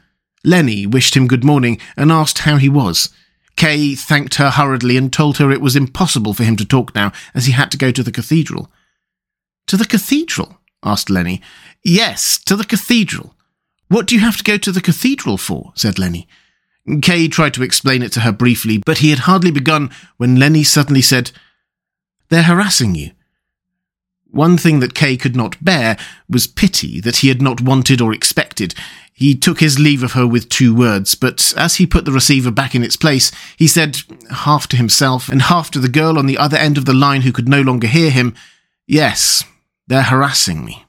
Leni 0.44 0.86
wished 0.86 1.16
him 1.16 1.28
good 1.28 1.44
morning 1.44 1.80
and 1.96 2.10
asked 2.10 2.40
how 2.40 2.56
he 2.56 2.68
was. 2.68 3.08
Kay 3.56 3.94
thanked 3.94 4.36
her 4.36 4.50
hurriedly 4.50 4.96
and 4.96 5.12
told 5.12 5.38
her 5.38 5.50
it 5.50 5.60
was 5.60 5.76
impossible 5.76 6.34
for 6.34 6.44
him 6.44 6.56
to 6.56 6.64
talk 6.64 6.94
now, 6.94 7.12
as 7.34 7.46
he 7.46 7.52
had 7.52 7.70
to 7.70 7.78
go 7.78 7.92
to 7.92 8.02
the 8.02 8.12
cathedral. 8.12 8.70
To 9.68 9.76
the 9.76 9.84
cathedral? 9.84 10.58
asked 10.82 11.10
Leni. 11.10 11.40
Yes, 11.84 12.38
to 12.44 12.56
the 12.56 12.64
cathedral. 12.64 13.34
What 13.88 14.06
do 14.06 14.14
you 14.14 14.20
have 14.22 14.36
to 14.38 14.44
go 14.44 14.56
to 14.58 14.72
the 14.72 14.80
cathedral 14.80 15.36
for? 15.36 15.72
said 15.76 15.98
Leni. 15.98 16.26
Kay 17.00 17.28
tried 17.28 17.54
to 17.54 17.62
explain 17.62 18.02
it 18.02 18.10
to 18.12 18.20
her 18.20 18.32
briefly, 18.32 18.78
but 18.84 18.98
he 18.98 19.10
had 19.10 19.20
hardly 19.20 19.52
begun 19.52 19.90
when 20.16 20.36
Leni 20.36 20.64
suddenly 20.64 21.02
said, 21.02 21.30
They're 22.28 22.42
harassing 22.42 22.94
you. 22.94 23.12
One 24.30 24.56
thing 24.56 24.80
that 24.80 24.94
Kay 24.94 25.16
could 25.16 25.36
not 25.36 25.62
bear 25.62 25.96
was 26.28 26.46
pity 26.46 27.00
that 27.00 27.18
he 27.18 27.28
had 27.28 27.42
not 27.42 27.60
wanted 27.60 28.00
or 28.00 28.12
expected. 28.12 28.74
He 29.22 29.36
took 29.36 29.60
his 29.60 29.78
leave 29.78 30.02
of 30.02 30.14
her 30.14 30.26
with 30.26 30.48
two 30.48 30.74
words, 30.74 31.14
but 31.14 31.54
as 31.56 31.76
he 31.76 31.86
put 31.86 32.04
the 32.04 32.10
receiver 32.10 32.50
back 32.50 32.74
in 32.74 32.82
its 32.82 32.96
place, 32.96 33.30
he 33.56 33.68
said, 33.68 33.98
half 34.30 34.66
to 34.66 34.76
himself 34.76 35.28
and 35.28 35.42
half 35.42 35.70
to 35.70 35.78
the 35.78 35.88
girl 35.88 36.18
on 36.18 36.26
the 36.26 36.36
other 36.36 36.56
end 36.56 36.76
of 36.76 36.86
the 36.86 36.92
line 36.92 37.22
who 37.22 37.30
could 37.30 37.48
no 37.48 37.60
longer 37.60 37.86
hear 37.86 38.10
him, 38.10 38.34
Yes, 38.84 39.44
they're 39.86 40.02
harassing 40.02 40.64
me. 40.64 40.86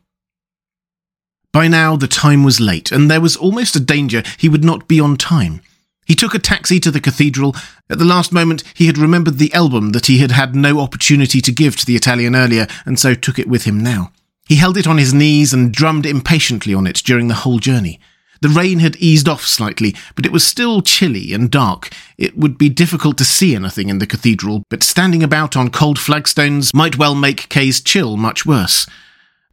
By 1.51 1.67
now, 1.67 1.95
the 1.95 2.07
time 2.07 2.43
was 2.43 2.59
late, 2.59 2.91
and 2.91 3.09
there 3.09 3.21
was 3.21 3.35
almost 3.35 3.75
a 3.75 3.79
danger 3.79 4.23
he 4.39 4.49
would 4.49 4.63
not 4.63 4.87
be 4.87 4.99
on 4.99 5.15
time. 5.15 5.61
He 6.07 6.15
took 6.15 6.33
a 6.33 6.39
taxi 6.39 6.79
to 6.79 6.89
the 6.89 6.99
cathedral. 6.99 7.55
At 7.87 7.99
the 7.99 8.03
last 8.03 8.33
moment, 8.33 8.63
he 8.73 8.87
had 8.87 8.97
remembered 8.97 9.37
the 9.37 9.53
album 9.53 9.91
that 9.91 10.07
he 10.07 10.17
had 10.17 10.31
had 10.31 10.55
no 10.55 10.79
opportunity 10.79 11.39
to 11.39 11.51
give 11.51 11.75
to 11.75 11.85
the 11.85 11.95
Italian 11.95 12.35
earlier, 12.35 12.65
and 12.83 12.99
so 12.99 13.13
took 13.13 13.37
it 13.37 13.47
with 13.47 13.65
him 13.65 13.79
now. 13.79 14.11
He 14.47 14.55
held 14.55 14.75
it 14.75 14.87
on 14.87 14.97
his 14.97 15.13
knees 15.13 15.53
and 15.53 15.71
drummed 15.71 16.07
impatiently 16.07 16.73
on 16.73 16.87
it 16.87 16.95
during 17.05 17.27
the 17.27 17.35
whole 17.35 17.59
journey. 17.59 17.99
The 18.43 18.49
rain 18.49 18.79
had 18.79 18.97
eased 18.97 19.29
off 19.29 19.45
slightly, 19.45 19.95
but 20.15 20.25
it 20.25 20.33
was 20.33 20.45
still 20.45 20.81
chilly 20.81 21.31
and 21.31 21.49
dark. 21.49 21.89
It 22.17 22.37
would 22.37 22.57
be 22.57 22.67
difficult 22.67 23.17
to 23.19 23.23
see 23.23 23.55
anything 23.55 23.87
in 23.87 23.99
the 23.99 24.05
cathedral, 24.05 24.63
but 24.69 24.83
standing 24.83 25.23
about 25.23 25.55
on 25.55 25.69
cold 25.69 25.97
flagstones 25.97 26.73
might 26.73 26.97
well 26.97 27.15
make 27.15 27.47
Kay's 27.47 27.79
chill 27.79 28.17
much 28.17 28.45
worse. 28.45 28.85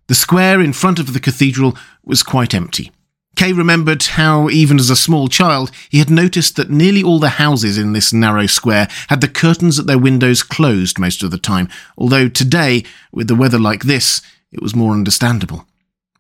The 0.08 0.16
square 0.16 0.60
in 0.60 0.72
front 0.72 0.98
of 0.98 1.12
the 1.12 1.20
cathedral 1.20 1.78
was 2.04 2.24
quite 2.24 2.52
empty. 2.52 2.90
Kay 3.36 3.52
remembered 3.52 4.02
how, 4.02 4.50
even 4.50 4.80
as 4.80 4.90
a 4.90 4.96
small 4.96 5.28
child, 5.28 5.70
he 5.88 6.00
had 6.00 6.10
noticed 6.10 6.56
that 6.56 6.68
nearly 6.68 7.04
all 7.04 7.20
the 7.20 7.38
houses 7.38 7.78
in 7.78 7.92
this 7.92 8.12
narrow 8.12 8.46
square 8.46 8.88
had 9.06 9.20
the 9.20 9.28
curtains 9.28 9.78
at 9.78 9.86
their 9.86 9.98
windows 9.98 10.42
closed 10.42 10.98
most 10.98 11.22
of 11.22 11.30
the 11.30 11.38
time, 11.38 11.68
although 11.96 12.28
today, 12.28 12.82
with 13.12 13.28
the 13.28 13.36
weather 13.36 13.60
like 13.60 13.84
this, 13.84 14.20
it 14.50 14.60
was 14.60 14.74
more 14.74 14.94
understandable. 14.94 15.64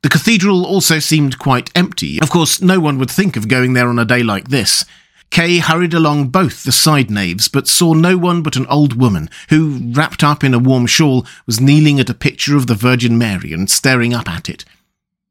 The 0.02 0.08
cathedral 0.08 0.64
also 0.64 0.98
seemed 0.98 1.38
quite 1.38 1.70
empty. 1.74 2.20
Of 2.20 2.30
course, 2.30 2.62
no 2.62 2.80
one 2.80 2.98
would 2.98 3.10
think 3.10 3.36
of 3.36 3.48
going 3.48 3.74
there 3.74 3.88
on 3.88 3.98
a 3.98 4.04
day 4.04 4.22
like 4.22 4.48
this. 4.48 4.84
Kay 5.30 5.58
hurried 5.58 5.94
along 5.94 6.28
both 6.28 6.64
the 6.64 6.72
side 6.72 7.10
naves, 7.10 7.48
but 7.48 7.68
saw 7.68 7.92
no 7.92 8.16
one 8.16 8.42
but 8.42 8.56
an 8.56 8.66
old 8.66 8.98
woman, 8.98 9.30
who, 9.50 9.92
wrapped 9.92 10.24
up 10.24 10.42
in 10.42 10.54
a 10.54 10.58
warm 10.58 10.86
shawl, 10.86 11.24
was 11.46 11.60
kneeling 11.60 12.00
at 12.00 12.10
a 12.10 12.14
picture 12.14 12.56
of 12.56 12.66
the 12.66 12.74
Virgin 12.74 13.16
Mary 13.16 13.52
and 13.52 13.70
staring 13.70 14.12
up 14.12 14.28
at 14.28 14.48
it. 14.48 14.64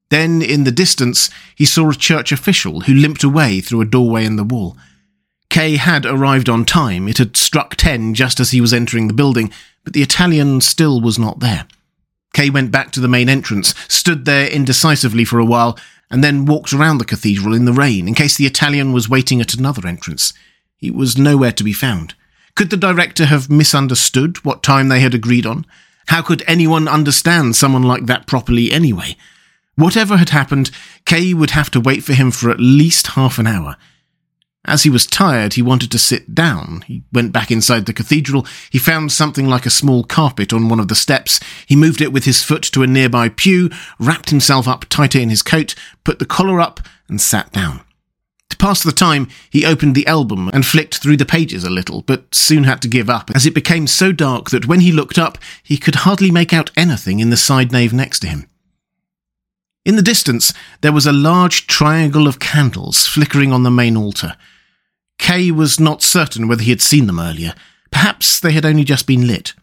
Then, 0.09 0.41
in 0.41 0.63
the 0.63 0.71
distance, 0.71 1.29
he 1.55 1.65
saw 1.65 1.89
a 1.89 1.95
church 1.95 2.31
official 2.31 2.81
who 2.81 2.93
limped 2.93 3.23
away 3.23 3.61
through 3.61 3.81
a 3.81 3.85
doorway 3.85 4.23
in 4.23 4.37
the 4.37 4.43
wall. 4.43 4.77
Kay 5.49 5.77
had 5.77 6.05
arrived 6.05 6.47
on 6.47 6.63
time. 6.63 7.07
It 7.07 7.17
had 7.17 7.35
struck 7.35 7.75
ten 7.75 8.13
just 8.13 8.39
as 8.39 8.51
he 8.51 8.61
was 8.61 8.73
entering 8.73 9.07
the 9.07 9.13
building, 9.13 9.51
but 9.83 9.93
the 9.93 10.03
Italian 10.03 10.61
still 10.61 11.01
was 11.01 11.19
not 11.19 11.39
there. 11.39 11.65
Kay 12.33 12.49
went 12.49 12.71
back 12.71 12.91
to 12.91 12.99
the 12.99 13.07
main 13.07 13.29
entrance, 13.29 13.73
stood 13.87 14.25
there 14.25 14.47
indecisively 14.47 15.25
for 15.25 15.39
a 15.39 15.45
while, 15.45 15.77
and 16.11 16.23
then 16.23 16.45
walked 16.45 16.73
around 16.73 16.97
the 16.97 17.05
cathedral 17.05 17.53
in 17.53 17.65
the 17.65 17.73
rain 17.73 18.07
in 18.07 18.15
case 18.15 18.35
the 18.37 18.45
Italian 18.45 18.93
was 18.93 19.09
waiting 19.09 19.41
at 19.41 19.53
another 19.53 19.87
entrance. 19.87 20.33
He 20.77 20.89
was 20.89 21.17
nowhere 21.17 21.51
to 21.51 21.63
be 21.63 21.73
found. 21.73 22.15
Could 22.55 22.69
the 22.69 22.77
director 22.77 23.25
have 23.25 23.49
misunderstood 23.49 24.43
what 24.43 24.63
time 24.63 24.89
they 24.89 24.99
had 24.99 25.13
agreed 25.13 25.45
on? 25.45 25.65
How 26.07 26.21
could 26.21 26.43
anyone 26.47 26.87
understand 26.87 27.55
someone 27.55 27.83
like 27.83 28.07
that 28.07 28.27
properly 28.27 28.71
anyway? 28.71 29.15
Whatever 29.75 30.17
had 30.17 30.31
happened, 30.31 30.71
Kay 31.05 31.33
would 31.33 31.51
have 31.51 31.69
to 31.71 31.79
wait 31.79 32.03
for 32.03 32.13
him 32.13 32.31
for 32.31 32.49
at 32.49 32.59
least 32.59 33.07
half 33.07 33.37
an 33.39 33.47
hour. 33.47 33.77
As 34.65 34.83
he 34.83 34.89
was 34.89 35.07
tired, 35.07 35.53
he 35.53 35.61
wanted 35.61 35.89
to 35.91 35.97
sit 35.99 36.35
down. 36.35 36.83
He 36.85 37.03
went 37.13 37.31
back 37.31 37.49
inside 37.49 37.85
the 37.85 37.93
cathedral. 37.93 38.45
He 38.69 38.77
found 38.77 39.11
something 39.11 39.47
like 39.47 39.65
a 39.65 39.71
small 39.71 40.03
carpet 40.03 40.51
on 40.51 40.67
one 40.67 40.79
of 40.79 40.89
the 40.89 40.95
steps. 40.95 41.39
He 41.65 41.75
moved 41.75 42.01
it 42.01 42.11
with 42.11 42.25
his 42.25 42.43
foot 42.43 42.63
to 42.63 42.83
a 42.83 42.87
nearby 42.87 43.29
pew, 43.29 43.69
wrapped 43.99 44.31
himself 44.31 44.67
up 44.67 44.85
tighter 44.89 45.19
in 45.19 45.29
his 45.29 45.41
coat, 45.41 45.75
put 46.03 46.19
the 46.19 46.25
collar 46.25 46.59
up, 46.59 46.81
and 47.07 47.21
sat 47.21 47.51
down. 47.53 47.81
To 48.49 48.57
pass 48.57 48.83
the 48.83 48.91
time, 48.91 49.29
he 49.49 49.65
opened 49.65 49.95
the 49.95 50.07
album 50.07 50.49
and 50.53 50.65
flicked 50.65 50.97
through 50.97 51.17
the 51.17 51.25
pages 51.25 51.63
a 51.63 51.69
little, 51.69 52.01
but 52.01 52.33
soon 52.35 52.65
had 52.65 52.81
to 52.81 52.87
give 52.87 53.09
up, 53.09 53.31
as 53.33 53.45
it 53.45 53.53
became 53.53 53.87
so 53.87 54.11
dark 54.11 54.49
that 54.49 54.65
when 54.65 54.81
he 54.81 54.91
looked 54.91 55.17
up, 55.17 55.37
he 55.63 55.77
could 55.77 55.95
hardly 55.95 56.31
make 56.31 56.51
out 56.51 56.71
anything 56.75 57.19
in 57.19 57.29
the 57.29 57.37
side 57.37 57.71
nave 57.71 57.93
next 57.93 58.19
to 58.19 58.27
him. 58.27 58.48
In 59.89 59.95
the 59.95 60.03
distance, 60.03 60.53
there 60.81 60.91
was 60.91 61.07
a 61.07 61.11
large 61.11 61.65
triangle 61.65 62.27
of 62.27 62.37
candles 62.37 63.07
flickering 63.07 63.51
on 63.51 63.63
the 63.63 63.71
main 63.71 63.97
altar. 63.97 64.37
Kay 65.17 65.49
was 65.49 65.79
not 65.79 66.03
certain 66.03 66.47
whether 66.47 66.61
he 66.61 66.69
had 66.69 66.79
seen 66.79 67.07
them 67.07 67.19
earlier. 67.19 67.55
Perhaps 67.89 68.39
they 68.39 68.51
had 68.51 68.67
only 68.67 68.83
just 68.83 69.07
been 69.07 69.25
lit. 69.25 69.55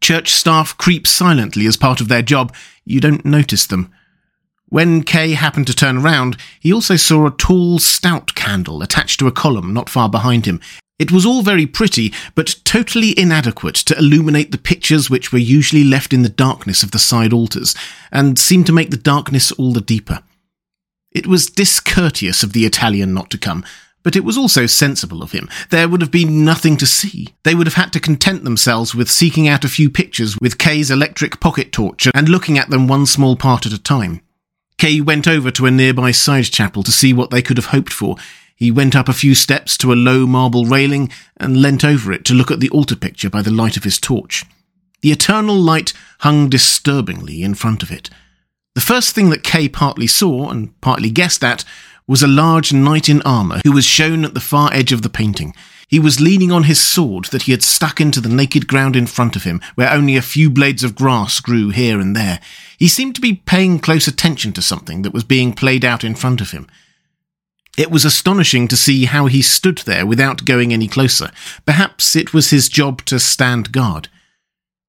Church 0.00 0.28
staff 0.28 0.78
creep 0.78 1.04
silently 1.04 1.66
as 1.66 1.76
part 1.76 2.00
of 2.00 2.06
their 2.06 2.22
job. 2.22 2.54
You 2.84 3.00
don't 3.00 3.24
notice 3.24 3.66
them. 3.66 3.92
When 4.68 5.02
Kay 5.02 5.32
happened 5.32 5.66
to 5.66 5.74
turn 5.74 6.00
round, 6.00 6.36
he 6.60 6.72
also 6.72 6.94
saw 6.94 7.26
a 7.26 7.32
tall, 7.32 7.80
stout 7.80 8.36
candle 8.36 8.82
attached 8.82 9.18
to 9.18 9.26
a 9.26 9.32
column 9.32 9.74
not 9.74 9.90
far 9.90 10.08
behind 10.08 10.46
him. 10.46 10.60
It 10.98 11.12
was 11.12 11.26
all 11.26 11.42
very 11.42 11.66
pretty, 11.66 12.12
but 12.34 12.56
totally 12.64 13.18
inadequate 13.18 13.74
to 13.76 13.98
illuminate 13.98 14.50
the 14.50 14.58
pictures 14.58 15.10
which 15.10 15.30
were 15.30 15.38
usually 15.38 15.84
left 15.84 16.12
in 16.12 16.22
the 16.22 16.28
darkness 16.28 16.82
of 16.82 16.92
the 16.92 16.98
side 16.98 17.32
altars, 17.32 17.74
and 18.10 18.38
seemed 18.38 18.66
to 18.66 18.72
make 18.72 18.90
the 18.90 18.96
darkness 18.96 19.52
all 19.52 19.72
the 19.72 19.80
deeper. 19.82 20.22
It 21.12 21.26
was 21.26 21.46
discourteous 21.46 22.42
of 22.42 22.52
the 22.54 22.64
Italian 22.64 23.12
not 23.12 23.30
to 23.30 23.38
come, 23.38 23.64
but 24.02 24.16
it 24.16 24.24
was 24.24 24.38
also 24.38 24.66
sensible 24.66 25.22
of 25.22 25.32
him. 25.32 25.48
There 25.70 25.88
would 25.88 26.00
have 26.00 26.10
been 26.10 26.44
nothing 26.44 26.76
to 26.76 26.86
see. 26.86 27.34
They 27.42 27.54
would 27.54 27.66
have 27.66 27.74
had 27.74 27.92
to 27.94 28.00
content 28.00 28.44
themselves 28.44 28.94
with 28.94 29.10
seeking 29.10 29.48
out 29.48 29.64
a 29.64 29.68
few 29.68 29.90
pictures 29.90 30.38
with 30.40 30.58
Kay's 30.58 30.90
electric 30.90 31.40
pocket 31.40 31.72
torch 31.72 32.06
and 32.14 32.28
looking 32.28 32.56
at 32.56 32.70
them 32.70 32.86
one 32.86 33.06
small 33.06 33.34
part 33.36 33.66
at 33.66 33.72
a 33.72 33.82
time. 33.82 34.20
Kay 34.78 35.00
went 35.00 35.26
over 35.26 35.50
to 35.50 35.66
a 35.66 35.70
nearby 35.70 36.10
side 36.10 36.44
chapel 36.44 36.82
to 36.84 36.92
see 36.92 37.12
what 37.12 37.30
they 37.30 37.42
could 37.42 37.56
have 37.56 37.66
hoped 37.66 37.92
for. 37.92 38.16
He 38.56 38.70
went 38.70 38.96
up 38.96 39.08
a 39.08 39.12
few 39.12 39.34
steps 39.34 39.76
to 39.78 39.92
a 39.92 39.94
low 39.94 40.26
marble 40.26 40.64
railing 40.64 41.10
and 41.36 41.60
leant 41.60 41.84
over 41.84 42.10
it 42.10 42.24
to 42.24 42.34
look 42.34 42.50
at 42.50 42.58
the 42.58 42.70
altar 42.70 42.96
picture 42.96 43.28
by 43.28 43.42
the 43.42 43.50
light 43.50 43.76
of 43.76 43.84
his 43.84 44.00
torch. 44.00 44.44
The 45.02 45.12
eternal 45.12 45.54
light 45.54 45.92
hung 46.20 46.48
disturbingly 46.48 47.42
in 47.42 47.54
front 47.54 47.82
of 47.82 47.92
it. 47.92 48.08
The 48.74 48.80
first 48.80 49.14
thing 49.14 49.28
that 49.30 49.42
Kay 49.42 49.68
partly 49.68 50.06
saw 50.06 50.48
and 50.48 50.78
partly 50.80 51.10
guessed 51.10 51.44
at 51.44 51.64
was 52.06 52.22
a 52.22 52.28
large 52.28 52.72
knight 52.72 53.08
in 53.08 53.20
armour 53.22 53.60
who 53.62 53.72
was 53.72 53.84
shown 53.84 54.24
at 54.24 54.32
the 54.32 54.40
far 54.40 54.72
edge 54.72 54.92
of 54.92 55.02
the 55.02 55.10
painting. 55.10 55.54
He 55.88 56.00
was 56.00 56.20
leaning 56.20 56.50
on 56.50 56.64
his 56.64 56.80
sword 56.80 57.26
that 57.26 57.42
he 57.42 57.52
had 57.52 57.62
stuck 57.62 58.00
into 58.00 58.20
the 58.20 58.28
naked 58.28 58.66
ground 58.66 58.96
in 58.96 59.06
front 59.06 59.36
of 59.36 59.44
him, 59.44 59.60
where 59.74 59.92
only 59.92 60.16
a 60.16 60.22
few 60.22 60.50
blades 60.50 60.82
of 60.82 60.94
grass 60.94 61.40
grew 61.40 61.70
here 61.70 62.00
and 62.00 62.16
there. 62.16 62.40
He 62.78 62.88
seemed 62.88 63.14
to 63.16 63.20
be 63.20 63.34
paying 63.34 63.78
close 63.78 64.06
attention 64.06 64.52
to 64.54 64.62
something 64.62 65.02
that 65.02 65.12
was 65.12 65.24
being 65.24 65.52
played 65.52 65.84
out 65.84 66.04
in 66.04 66.14
front 66.14 66.40
of 66.40 66.52
him. 66.52 66.66
It 67.76 67.90
was 67.90 68.04
astonishing 68.04 68.68
to 68.68 68.76
see 68.76 69.04
how 69.04 69.26
he 69.26 69.42
stood 69.42 69.78
there 69.78 70.06
without 70.06 70.46
going 70.46 70.72
any 70.72 70.88
closer. 70.88 71.30
Perhaps 71.66 72.16
it 72.16 72.32
was 72.32 72.50
his 72.50 72.68
job 72.68 73.04
to 73.04 73.20
stand 73.20 73.70
guard. 73.72 74.08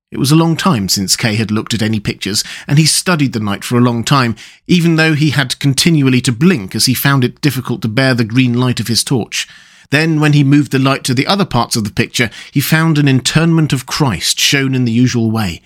It 0.09 0.19
was 0.19 0.31
a 0.31 0.37
long 0.37 0.55
time 0.55 0.87
since 0.87 1.17
Kay 1.17 1.35
had 1.35 1.51
looked 1.51 1.73
at 1.73 1.81
any 1.81 1.99
pictures, 1.99 2.45
and 2.65 2.79
he 2.79 2.85
studied 2.85 3.33
the 3.33 3.41
knight 3.41 3.65
for 3.65 3.77
a 3.77 3.81
long 3.81 4.05
time, 4.05 4.37
even 4.65 4.95
though 4.95 5.15
he 5.15 5.31
had 5.31 5.59
continually 5.59 6.21
to 6.21 6.31
blink 6.31 6.75
as 6.75 6.85
he 6.85 6.93
found 6.93 7.25
it 7.25 7.41
difficult 7.41 7.81
to 7.81 7.89
bear 7.89 8.13
the 8.13 8.23
green 8.23 8.53
light 8.53 8.79
of 8.79 8.87
his 8.87 9.03
torch. 9.03 9.49
Then, 9.89 10.21
when 10.21 10.31
he 10.31 10.45
moved 10.45 10.71
the 10.71 10.79
light 10.79 11.03
to 11.05 11.13
the 11.13 11.27
other 11.27 11.45
parts 11.45 11.75
of 11.75 11.83
the 11.83 11.91
picture, 11.91 12.29
he 12.51 12.61
found 12.61 12.97
an 12.97 13.09
interment 13.09 13.73
of 13.73 13.85
Christ 13.85 14.39
shown 14.39 14.75
in 14.75 14.85
the 14.85 14.91
usual 14.93 15.29
way. 15.29 15.61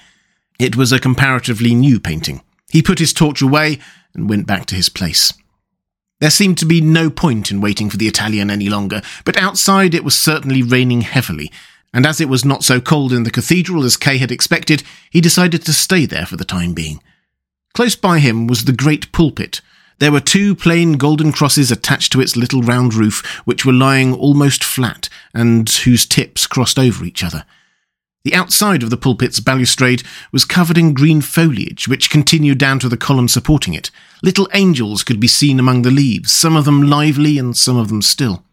It 0.60 0.75
was 0.75 0.92
a 0.92 1.00
comparatively 1.00 1.75
new 1.75 2.00
painting. 2.00 2.42
He 2.72 2.82
put 2.82 3.00
his 3.00 3.13
torch 3.13 3.44
away 3.44 3.80
and 4.16 4.28
went 4.28 4.48
back 4.48 4.66
to 4.68 4.75
his 4.75 4.90
place. 4.90 5.34
There 6.22 6.30
seemed 6.30 6.60
to 6.60 6.66
be 6.66 6.82
no 6.82 7.10
point 7.10 7.50
in 7.50 7.62
waiting 7.62 7.90
for 7.90 7.98
the 7.98 8.08
Italian 8.08 8.51
any 8.51 8.70
longer, 8.70 9.01
but 9.25 9.36
outside 9.38 9.96
it 9.96 10.04
was 10.04 10.18
certainly 10.18 10.62
raining 10.62 11.01
heavily, 11.01 11.51
and 11.94 12.06
as 12.06 12.22
it 12.22 12.30
was 12.30 12.46
not 12.46 12.63
so 12.63 12.80
cold 12.80 13.12
in 13.12 13.24
the 13.24 13.32
cathedral 13.32 13.84
as 13.84 13.98
Kay 13.98 14.20
had 14.20 14.32
expected, 14.32 14.84
he 15.10 15.20
decided 15.20 15.66
to 15.66 15.74
stay 15.74 16.06
there 16.06 16.28
for 16.28 16.38
the 16.38 16.46
time 16.46 16.74
being. 16.74 17.01
Close 17.74 17.96
by 17.96 18.20
him 18.20 18.46
was 18.46 18.66
the 18.66 18.72
great 18.72 19.12
pulpit. 19.12 19.62
There 19.98 20.12
were 20.12 20.20
two 20.20 20.54
plain 20.54 20.94
golden 20.94 21.32
crosses 21.32 21.72
attached 21.72 22.12
to 22.12 22.22
its 22.22 22.36
little 22.36 22.62
round 22.62 22.94
roof, 22.94 23.25
which 23.46 23.66
were 23.66 23.74
lying 23.74 24.13
almost 24.13 24.63
flat, 24.63 25.10
and 25.34 25.68
whose 25.68 26.06
tips 26.06 26.46
crossed 26.46 26.78
over 26.78 27.04
each 27.04 27.24
other. 27.24 27.46
The 28.24 28.36
outside 28.36 28.84
of 28.84 28.92
the 28.92 28.98
pulpit's 28.98 29.40
balustrade 29.40 30.04
was 30.32 30.46
covered 30.46 30.78
in 30.78 30.94
green 30.94 31.22
foliage, 31.22 31.88
which 31.88 32.12
continued 32.12 32.60
down 32.60 32.78
to 32.80 32.90
the 32.90 32.98
column 32.98 33.28
supporting 33.28 33.74
it. 33.74 33.90
Little 34.22 34.48
angels 34.54 35.04
could 35.04 35.20
be 35.20 35.28
seen 35.28 35.60
among 35.60 35.82
the 35.82 35.90
leaves, 35.90 36.32
some 36.32 36.56
of 36.56 36.66
them 36.66 36.84
lively 36.84 37.40
and 37.40 37.58
some 37.58 37.78
of 37.78 37.88
them 37.88 38.04
still. 38.04 38.44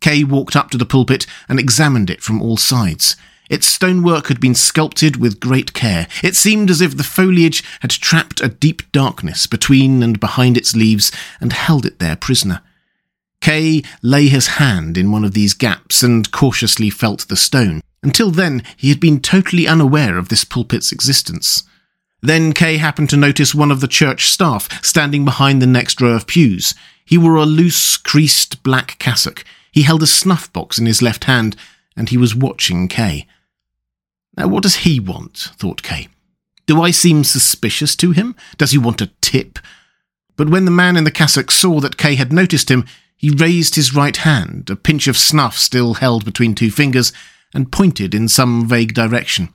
Kay 0.00 0.22
walked 0.22 0.54
up 0.54 0.70
to 0.70 0.78
the 0.78 0.86
pulpit 0.86 1.26
and 1.48 1.58
examined 1.58 2.08
it 2.08 2.22
from 2.22 2.40
all 2.40 2.56
sides. 2.56 3.16
Its 3.50 3.66
stonework 3.66 4.28
had 4.28 4.40
been 4.40 4.54
sculpted 4.54 5.16
with 5.16 5.40
great 5.40 5.72
care. 5.72 6.06
It 6.22 6.36
seemed 6.36 6.70
as 6.70 6.80
if 6.80 6.96
the 6.96 7.02
foliage 7.02 7.64
had 7.80 7.90
trapped 7.90 8.40
a 8.40 8.48
deep 8.48 8.92
darkness 8.92 9.48
between 9.48 10.04
and 10.04 10.20
behind 10.20 10.56
its 10.56 10.76
leaves 10.76 11.10
and 11.40 11.52
held 11.52 11.84
it 11.84 11.98
there 11.98 12.14
prisoner. 12.14 12.62
Kay 13.40 13.82
lay 14.02 14.28
his 14.28 14.46
hand 14.46 14.96
in 14.96 15.10
one 15.10 15.24
of 15.24 15.32
these 15.32 15.54
gaps 15.54 16.04
and 16.04 16.30
cautiously 16.30 16.90
felt 16.90 17.26
the 17.26 17.36
stone. 17.36 17.80
Until 18.02 18.30
then, 18.30 18.62
he 18.76 18.88
had 18.88 19.00
been 19.00 19.20
totally 19.20 19.66
unaware 19.66 20.16
of 20.16 20.28
this 20.28 20.44
pulpit's 20.44 20.92
existence. 20.92 21.64
Then 22.22 22.52
Kay 22.52 22.76
happened 22.76 23.10
to 23.10 23.16
notice 23.16 23.54
one 23.54 23.70
of 23.70 23.80
the 23.80 23.88
church 23.88 24.28
staff 24.28 24.84
standing 24.84 25.24
behind 25.24 25.60
the 25.60 25.66
next 25.66 26.00
row 26.00 26.12
of 26.12 26.26
pews. 26.26 26.74
He 27.04 27.18
wore 27.18 27.36
a 27.36 27.44
loose, 27.44 27.96
creased 27.96 28.62
black 28.62 28.98
cassock. 28.98 29.44
He 29.72 29.82
held 29.82 30.02
a 30.02 30.06
snuff 30.06 30.52
box 30.52 30.78
in 30.78 30.86
his 30.86 31.02
left 31.02 31.24
hand, 31.24 31.56
and 31.96 32.08
he 32.08 32.16
was 32.16 32.34
watching 32.34 32.88
Kay. 32.88 33.26
Now, 34.36 34.48
what 34.48 34.62
does 34.62 34.76
he 34.76 35.00
want? 35.00 35.50
thought 35.56 35.82
Kay. 35.82 36.08
Do 36.66 36.80
I 36.80 36.90
seem 36.92 37.24
suspicious 37.24 37.96
to 37.96 38.12
him? 38.12 38.36
Does 38.58 38.70
he 38.70 38.78
want 38.78 39.00
a 39.00 39.10
tip? 39.20 39.58
But 40.36 40.48
when 40.48 40.64
the 40.64 40.70
man 40.70 40.96
in 40.96 41.04
the 41.04 41.10
cassock 41.10 41.50
saw 41.50 41.80
that 41.80 41.96
Kay 41.96 42.14
had 42.14 42.32
noticed 42.32 42.70
him, 42.70 42.86
he 43.16 43.30
raised 43.30 43.74
his 43.74 43.94
right 43.94 44.16
hand, 44.16 44.70
a 44.70 44.76
pinch 44.76 45.06
of 45.08 45.18
snuff 45.18 45.58
still 45.58 45.94
held 45.94 46.24
between 46.24 46.54
two 46.54 46.70
fingers, 46.70 47.12
and 47.54 47.72
pointed 47.72 48.14
in 48.14 48.28
some 48.28 48.66
vague 48.66 48.94
direction. 48.94 49.48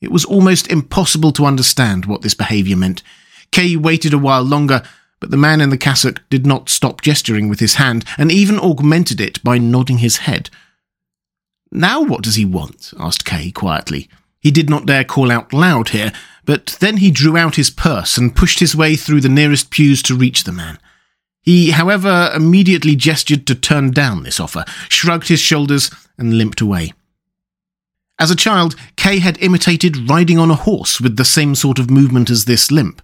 It 0.00 0.10
was 0.10 0.24
almost 0.24 0.70
impossible 0.70 1.32
to 1.32 1.44
understand 1.44 2.06
what 2.06 2.22
this 2.22 2.34
behaviour 2.34 2.76
meant. 2.76 3.02
Kay 3.52 3.76
waited 3.76 4.12
a 4.12 4.18
while 4.18 4.42
longer, 4.42 4.82
but 5.20 5.30
the 5.30 5.36
man 5.36 5.60
in 5.60 5.70
the 5.70 5.78
cassock 5.78 6.22
did 6.30 6.46
not 6.46 6.68
stop 6.68 7.02
gesturing 7.02 7.48
with 7.48 7.60
his 7.60 7.74
hand, 7.74 8.04
and 8.16 8.32
even 8.32 8.58
augmented 8.58 9.20
it 9.20 9.42
by 9.44 9.58
nodding 9.58 9.98
his 9.98 10.18
head. 10.18 10.48
Now 11.70 12.02
what 12.02 12.22
does 12.22 12.36
he 12.36 12.44
want? 12.44 12.92
asked 12.98 13.24
Kay 13.24 13.50
quietly. 13.50 14.08
He 14.40 14.50
did 14.50 14.70
not 14.70 14.86
dare 14.86 15.04
call 15.04 15.30
out 15.30 15.52
loud 15.52 15.90
here, 15.90 16.12
but 16.46 16.78
then 16.80 16.96
he 16.96 17.10
drew 17.10 17.36
out 17.36 17.56
his 17.56 17.70
purse 17.70 18.16
and 18.16 18.34
pushed 18.34 18.60
his 18.60 18.74
way 18.74 18.96
through 18.96 19.20
the 19.20 19.28
nearest 19.28 19.70
pews 19.70 20.02
to 20.04 20.14
reach 20.14 20.44
the 20.44 20.52
man. 20.52 20.78
He, 21.42 21.70
however, 21.70 22.30
immediately 22.34 22.96
gestured 22.96 23.46
to 23.46 23.54
turn 23.54 23.90
down 23.92 24.22
this 24.22 24.40
offer, 24.40 24.64
shrugged 24.88 25.28
his 25.28 25.40
shoulders, 25.40 25.90
and 26.18 26.36
limped 26.36 26.60
away. 26.60 26.92
As 28.18 28.30
a 28.30 28.36
child, 28.36 28.76
Kay 28.96 29.18
had 29.20 29.42
imitated 29.42 30.10
riding 30.10 30.38
on 30.38 30.50
a 30.50 30.54
horse 30.54 31.00
with 31.00 31.16
the 31.16 31.24
same 31.24 31.54
sort 31.54 31.78
of 31.78 31.90
movement 31.90 32.28
as 32.28 32.44
this 32.44 32.70
limp. 32.70 33.00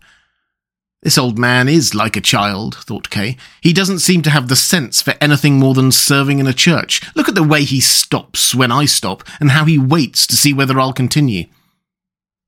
This 1.03 1.17
old 1.17 1.39
man 1.39 1.69
is 1.69 1.95
like 1.95 2.17
a 2.17 2.21
child, 2.21 2.75
thought 2.75 3.09
Kay. 3.09 3.39
He 3.63 3.73
doesn't 3.73 4.01
seem 4.01 4.23
to 4.23 4.31
have 4.31 4.49
the 4.49 4.57
sense 4.57 5.01
for 5.01 5.15
anything 5.21 5.59
more 5.59 5.73
than 5.73 5.91
serving 5.91 6.39
in 6.39 6.47
a 6.47 6.53
church. 6.53 7.01
Look 7.15 7.29
at 7.29 7.35
the 7.35 7.43
way 7.43 7.65
he 7.65 7.81
stops 7.81 8.55
when 8.55 8.71
I 8.71 8.85
stop, 8.85 9.23
and 9.41 9.53
how 9.53 9.65
he 9.65 9.79
waits 9.79 10.27
to 10.27 10.37
see 10.37 10.53
whether 10.53 10.79
I'll 10.79 10.93
continue. 10.93 11.47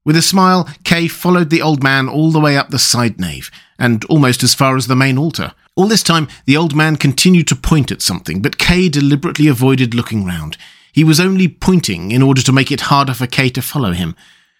With 0.09 0.17
a 0.17 0.23
smile, 0.23 0.67
Kay 0.85 1.07
followed 1.07 1.51
the 1.51 1.61
old 1.61 1.83
man 1.83 2.09
all 2.09 2.31
the 2.31 2.41
way 2.41 2.57
up 2.57 2.71
the 2.71 2.79
side 2.79 3.21
nave, 3.21 3.51
and 3.79 4.07
almost 4.07 4.43
as 4.43 4.55
far 4.55 4.75
as 4.75 4.87
the 4.87 4.97
main 4.97 5.19
altar. 5.19 5.53
All 5.77 5.87
this 5.87 6.03
time, 6.03 6.29
the 6.47 6.57
old 6.57 6.75
man 6.75 6.97
continued 6.97 7.47
to 7.49 7.55
point 7.55 7.93
at 7.93 8.01
something, 8.01 8.41
but 8.41 8.57
Kay 8.57 8.89
deliberately 8.89 9.49
avoided 9.49 9.93
looking 9.93 10.25
round. 10.25 10.57
He 10.95 11.05
was 11.05 11.21
only 11.21 11.47
pointing 11.47 12.11
in 12.11 12.23
order 12.23 12.41
to 12.41 12.53
make 12.53 12.73
it 12.73 12.89
harder 12.89 13.13
for 13.13 13.27
Kay 13.27 13.51
to 13.51 13.61
follow 13.61 13.93
him. 13.93 14.17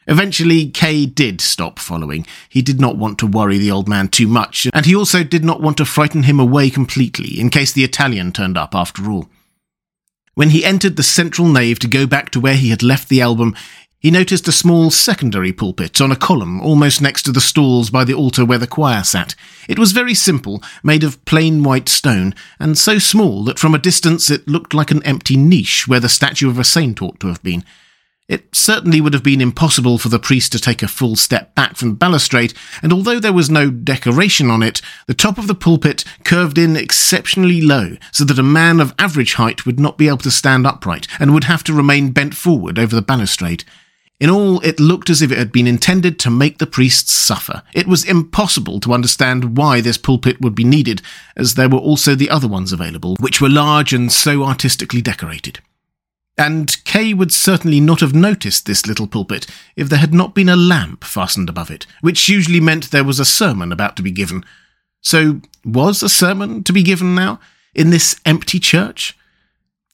Eventually, 0.07 0.69
Kay 0.69 1.07
did 1.07 1.41
stop 1.41 1.79
following. 1.79 2.27
He 2.51 2.61
did 2.61 2.79
not 2.79 2.99
want 2.99 3.19
to 3.21 3.27
worry 3.27 3.57
the 3.57 3.71
old 3.71 3.89
man 3.89 4.09
too 4.09 4.29
much, 4.29 4.69
and 4.75 4.85
he 4.85 4.95
also 4.95 5.25
did 5.25 5.47
not 5.47 5.63
want 5.63 5.79
to 5.79 5.87
frighten 5.87 6.25
him 6.25 6.39
away 6.39 6.69
completely, 6.69 7.41
in 7.41 7.49
case 7.49 7.73
the 7.73 7.85
Italian 7.85 8.33
turned 8.33 8.59
up 8.59 8.75
after 8.75 9.11
all. 9.11 9.31
When 10.35 10.51
he 10.51 10.65
entered 10.65 10.97
the 10.97 11.03
central 11.03 11.49
nave 11.49 11.79
to 11.81 11.89
go 11.89 12.07
back 12.07 12.29
to 12.31 12.39
where 12.39 12.55
he 12.55 12.69
had 12.69 12.83
left 12.83 13.09
the 13.09 13.23
album, 13.23 13.57
he 14.01 14.13
noticed 14.13 14.47
a 14.47 14.53
small 14.53 14.93
secondary 14.93 15.53
pulpit 15.53 16.01
on 16.01 16.13
a 16.13 16.17
column 16.17 16.61
almost 16.61 17.03
next 17.03 17.25
to 17.25 17.33
the 17.33 17.41
stalls 17.41 17.91
by 17.91 18.05
the 18.05 18.15
altar 18.15 18.45
where 18.45 18.59
the 18.59 18.67
choir 18.67 19.03
sat. 19.03 19.35
It 19.69 19.79
was 19.79 19.91
very 19.91 20.15
simple, 20.15 20.63
made 20.85 21.03
of 21.03 21.25
plain 21.25 21.65
white 21.65 21.89
stone, 21.89 22.33
and 22.61 22.79
so 22.79 23.01
small 23.01 23.43
that 23.45 23.59
from 23.59 23.75
a 23.75 23.79
distance 23.79 24.31
it 24.31 24.47
looked 24.47 24.73
like 24.73 24.93
an 24.93 25.03
empty 25.03 25.37
niche 25.37 25.89
where 25.89 25.99
the 25.99 26.09
statue 26.09 26.49
of 26.49 26.61
a 26.61 26.65
saint 26.65 27.03
ought 27.03 27.19
to 27.19 27.27
have 27.27 27.43
been. 27.43 27.65
It 28.29 28.55
certainly 28.55 29.01
would 29.01 29.15
have 29.15 29.23
been 29.25 29.41
impossible 29.41 29.99
for 29.99 30.11
the 30.11 30.19
priest 30.21 30.53
to 30.53 30.61
take 30.61 30.83
a 30.83 30.89
full 30.89 31.17
step 31.17 31.57
back 31.57 31.77
from 31.77 31.89
the 31.89 31.95
balustrade, 31.97 32.53
and 32.83 32.93
although 32.93 33.19
there 33.19 33.33
was 33.33 33.51
no 33.51 33.69
decoration 33.69 34.49
on 34.49 34.63
it, 34.63 34.81
the 35.09 35.15
top 35.15 35.39
of 35.39 35.49
the 35.49 35.55
pulpit 35.57 36.05
curved 36.25 36.59
in 36.59 36.77
exceptionally 36.77 37.61
low, 37.61 37.97
so 38.13 38.25
that 38.25 38.39
a 38.39 38.45
man 38.45 38.79
of 38.79 38.95
average 38.97 39.35
height 39.35 39.67
would 39.67 39.81
not 39.81 39.99
be 39.99 40.07
able 40.07 40.19
to 40.19 40.31
stand 40.31 40.69
upright, 40.69 41.09
and 41.19 41.35
would 41.35 41.45
have 41.45 41.65
to 41.65 41.73
remain 41.73 42.13
bent 42.13 42.37
forward 42.37 42.79
over 42.79 42.95
the 42.95 43.03
balustrade. 43.03 43.65
In 44.21 44.31
all, 44.31 44.59
it 44.61 44.81
looked 44.81 45.11
as 45.11 45.23
if 45.23 45.31
it 45.31 45.39
had 45.39 45.53
been 45.53 45.69
intended 45.69 46.19
to 46.21 46.31
make 46.31 46.59
the 46.59 46.67
priests 46.67 47.13
suffer. 47.13 47.63
It 47.73 47.87
was 47.87 48.05
impossible 48.05 48.81
to 48.81 48.93
understand 48.93 49.57
why 49.57 49.81
this 49.81 49.97
pulpit 49.97 50.41
would 50.41 50.57
be 50.57 50.65
needed, 50.65 51.03
as 51.37 51.55
there 51.55 51.69
were 51.69 51.79
also 51.79 52.17
the 52.17 52.31
other 52.31 52.49
ones 52.49 52.73
available, 52.73 53.17
which 53.21 53.41
were 53.41 53.49
large 53.49 53.93
and 53.93 54.11
so 54.11 54.43
artistically 54.43 55.03
decorated. 55.03 55.61
And 56.37 56.77
Kay 56.85 57.15
would 57.15 57.33
certainly 57.33 57.81
not 57.81 58.01
have 58.01 58.15
noticed 58.15 58.67
this 58.67 58.87
little 58.87 59.07
pulpit 59.07 59.47
if 59.77 59.89
there 59.89 59.99
had 59.99 60.15
not 60.15 60.35
been 60.35 60.49
a 60.49 60.57
lamp 60.57 61.05
fastened 61.05 61.49
above 61.49 61.71
it, 61.71 61.87
which 62.01 62.29
usually 62.29 62.61
meant 62.61 62.91
there 62.91 63.05
was 63.05 63.21
a 63.21 63.25
sermon 63.25 63.73
about 63.73 63.97
to 63.97 64.03
be 64.03 64.13
given. 64.13 64.45
So, 65.01 65.41
was 65.65 66.03
a 66.03 66.09
sermon 66.09 66.65
to 66.65 66.73
be 66.73 66.83
given 66.83 67.15
now, 67.15 67.41
in 67.75 67.91
this 67.91 68.19
empty 68.25 68.59
church? 68.59 69.17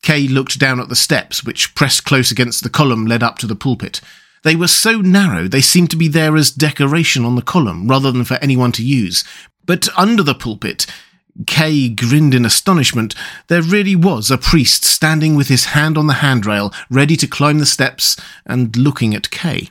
Kay 0.04 0.28
looked 0.28 0.58
down 0.58 0.80
at 0.80 0.90
the 0.90 0.94
steps, 0.94 1.44
which 1.44 1.74
pressed 1.74 2.04
close 2.04 2.30
against 2.30 2.62
the 2.62 2.68
column 2.68 3.06
led 3.06 3.22
up 3.22 3.38
to 3.38 3.46
the 3.46 3.56
pulpit. 3.56 4.02
They 4.42 4.54
were 4.54 4.68
so 4.68 5.00
narrow 5.00 5.48
they 5.48 5.62
seemed 5.62 5.90
to 5.92 5.96
be 5.96 6.08
there 6.08 6.36
as 6.36 6.50
decoration 6.50 7.24
on 7.24 7.36
the 7.36 7.42
column, 7.42 7.88
rather 7.88 8.12
than 8.12 8.24
for 8.24 8.34
anyone 8.34 8.70
to 8.72 8.84
use. 8.84 9.24
But 9.64 9.88
under 9.96 10.22
the 10.22 10.34
pulpit, 10.34 10.86
Kay 11.46 11.88
grinned 11.88 12.34
in 12.34 12.44
astonishment. 12.44 13.14
There 13.48 13.62
really 13.62 13.96
was 13.96 14.30
a 14.30 14.36
priest 14.36 14.84
standing 14.84 15.36
with 15.36 15.48
his 15.48 15.66
hand 15.66 15.96
on 15.96 16.06
the 16.06 16.20
handrail, 16.20 16.70
ready 16.90 17.16
to 17.16 17.26
climb 17.26 17.58
the 17.58 17.64
steps, 17.64 18.18
and 18.44 18.76
looking 18.76 19.14
at 19.14 19.30
Kay. 19.30 19.70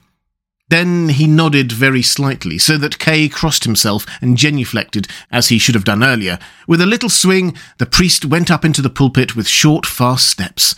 Then 0.73 1.09
he 1.09 1.27
nodded 1.27 1.71
very 1.71 2.01
slightly, 2.01 2.57
so 2.57 2.79
that 2.79 2.97
Kay 2.97 3.29
crossed 3.29 3.63
himself 3.63 4.07
and 4.23 4.35
genuflected, 4.35 5.07
as 5.29 5.49
he 5.49 5.59
should 5.59 5.75
have 5.75 5.83
done 5.83 6.03
earlier. 6.03 6.39
With 6.67 6.81
a 6.81 6.87
little 6.87 7.09
swing, 7.09 7.55
the 7.77 7.85
priest 7.85 8.25
went 8.25 8.49
up 8.49 8.65
into 8.65 8.81
the 8.81 8.89
pulpit 8.89 9.35
with 9.35 9.47
short, 9.47 9.85
fast 9.85 10.27
steps. 10.27 10.73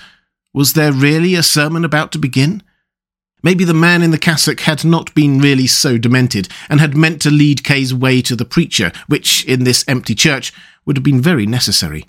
Was 0.53 0.73
there 0.73 0.91
really 0.91 1.33
a 1.33 1.41
sermon 1.41 1.85
about 1.85 2.11
to 2.11 2.19
begin? 2.19 2.61
Maybe 3.41 3.63
the 3.63 3.73
man 3.73 4.01
in 4.01 4.11
the 4.11 4.17
cassock 4.17 4.59
had 4.59 4.83
not 4.83 5.15
been 5.15 5.39
really 5.39 5.65
so 5.65 5.97
demented, 5.97 6.49
and 6.67 6.81
had 6.81 6.97
meant 6.97 7.21
to 7.21 7.31
lead 7.31 7.63
Kay's 7.63 7.93
way 7.93 8.21
to 8.23 8.35
the 8.35 8.43
preacher, 8.43 8.91
which, 9.07 9.45
in 9.45 9.63
this 9.63 9.85
empty 9.87 10.13
church, 10.13 10.51
would 10.85 10.97
have 10.97 11.05
been 11.05 11.21
very 11.21 11.45
necessary. 11.45 12.03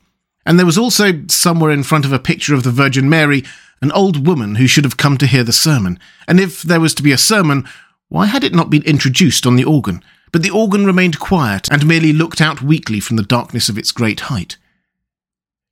And 0.44 0.58
there 0.58 0.66
was 0.66 0.76
also, 0.76 1.22
somewhere 1.28 1.70
in 1.70 1.84
front 1.84 2.04
of 2.04 2.12
a 2.12 2.18
picture 2.18 2.54
of 2.56 2.64
the 2.64 2.72
Virgin 2.72 3.08
Mary, 3.08 3.44
an 3.82 3.92
old 3.92 4.26
woman 4.26 4.56
who 4.56 4.66
should 4.66 4.84
have 4.84 4.96
come 4.96 5.18
to 5.18 5.26
hear 5.26 5.44
the 5.44 5.52
sermon. 5.52 5.98
And 6.26 6.40
if 6.40 6.62
there 6.62 6.80
was 6.80 6.94
to 6.94 7.02
be 7.02 7.12
a 7.12 7.18
sermon, 7.18 7.68
why 8.08 8.26
had 8.26 8.44
it 8.44 8.54
not 8.54 8.70
been 8.70 8.82
introduced 8.84 9.46
on 9.46 9.56
the 9.56 9.64
organ? 9.64 10.02
But 10.32 10.42
the 10.42 10.50
organ 10.50 10.86
remained 10.86 11.18
quiet 11.18 11.68
and 11.70 11.86
merely 11.86 12.12
looked 12.12 12.40
out 12.40 12.62
weakly 12.62 13.00
from 13.00 13.16
the 13.16 13.22
darkness 13.22 13.68
of 13.68 13.78
its 13.78 13.92
great 13.92 14.20
height. 14.20 14.56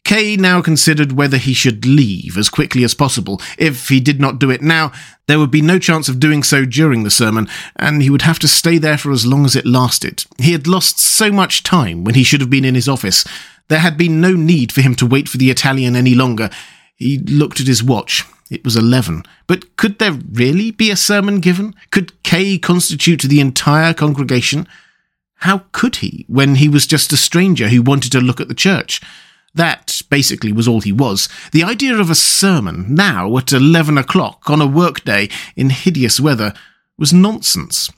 Kay 0.04 0.36
now 0.36 0.60
considered 0.60 1.12
whether 1.12 1.38
he 1.38 1.54
should 1.54 1.86
leave 1.86 2.36
as 2.36 2.50
quickly 2.50 2.84
as 2.84 2.94
possible. 2.94 3.40
If 3.56 3.88
he 3.88 4.00
did 4.00 4.20
not 4.20 4.38
do 4.38 4.50
it 4.50 4.60
now, 4.60 4.92
there 5.26 5.38
would 5.38 5.50
be 5.50 5.62
no 5.62 5.78
chance 5.78 6.10
of 6.10 6.20
doing 6.20 6.42
so 6.42 6.66
during 6.66 7.04
the 7.04 7.10
sermon, 7.10 7.48
and 7.76 8.02
he 8.02 8.10
would 8.10 8.22
have 8.22 8.38
to 8.40 8.48
stay 8.48 8.76
there 8.76 8.98
for 8.98 9.12
as 9.12 9.24
long 9.24 9.46
as 9.46 9.56
it 9.56 9.64
lasted. 9.64 10.26
He 10.38 10.52
had 10.52 10.66
lost 10.66 10.98
so 10.98 11.32
much 11.32 11.62
time 11.62 12.04
when 12.04 12.14
he 12.14 12.22
should 12.22 12.42
have 12.42 12.50
been 12.50 12.66
in 12.66 12.74
his 12.74 12.88
office. 12.88 13.24
There 13.68 13.78
had 13.78 13.96
been 13.96 14.20
no 14.20 14.34
need 14.34 14.72
for 14.72 14.82
him 14.82 14.94
to 14.96 15.06
wait 15.06 15.26
for 15.26 15.38
the 15.38 15.50
Italian 15.50 15.96
any 15.96 16.14
longer. 16.14 16.50
He 16.94 17.18
looked 17.18 17.60
at 17.60 17.66
his 17.66 17.82
watch. 17.82 18.24
It 18.50 18.64
was 18.64 18.76
eleven. 18.76 19.24
But 19.46 19.76
could 19.76 19.98
there 19.98 20.12
really 20.12 20.70
be 20.70 20.90
a 20.90 20.96
sermon 20.96 21.40
given? 21.40 21.74
Could 21.90 22.22
K 22.22 22.58
constitute 22.58 23.22
the 23.22 23.40
entire 23.40 23.94
congregation? 23.94 24.68
How 25.36 25.64
could 25.72 25.96
he, 25.96 26.24
when 26.28 26.56
he 26.56 26.68
was 26.68 26.86
just 26.86 27.12
a 27.12 27.16
stranger 27.16 27.68
who 27.68 27.82
wanted 27.82 28.12
to 28.12 28.20
look 28.20 28.40
at 28.40 28.48
the 28.48 28.54
church? 28.54 29.00
That 29.54 30.02
basically 30.10 30.52
was 30.52 30.66
all 30.66 30.80
he 30.80 30.92
was. 30.92 31.28
The 31.52 31.62
idea 31.62 31.96
of 31.96 32.10
a 32.10 32.14
sermon 32.14 32.94
now 32.94 33.36
at 33.36 33.52
11 33.52 33.96
o'clock 33.98 34.50
on 34.50 34.60
a 34.60 34.66
workday 34.66 35.28
in 35.54 35.70
hideous 35.70 36.18
weather 36.18 36.54
was 36.98 37.12
nonsense. 37.12 37.90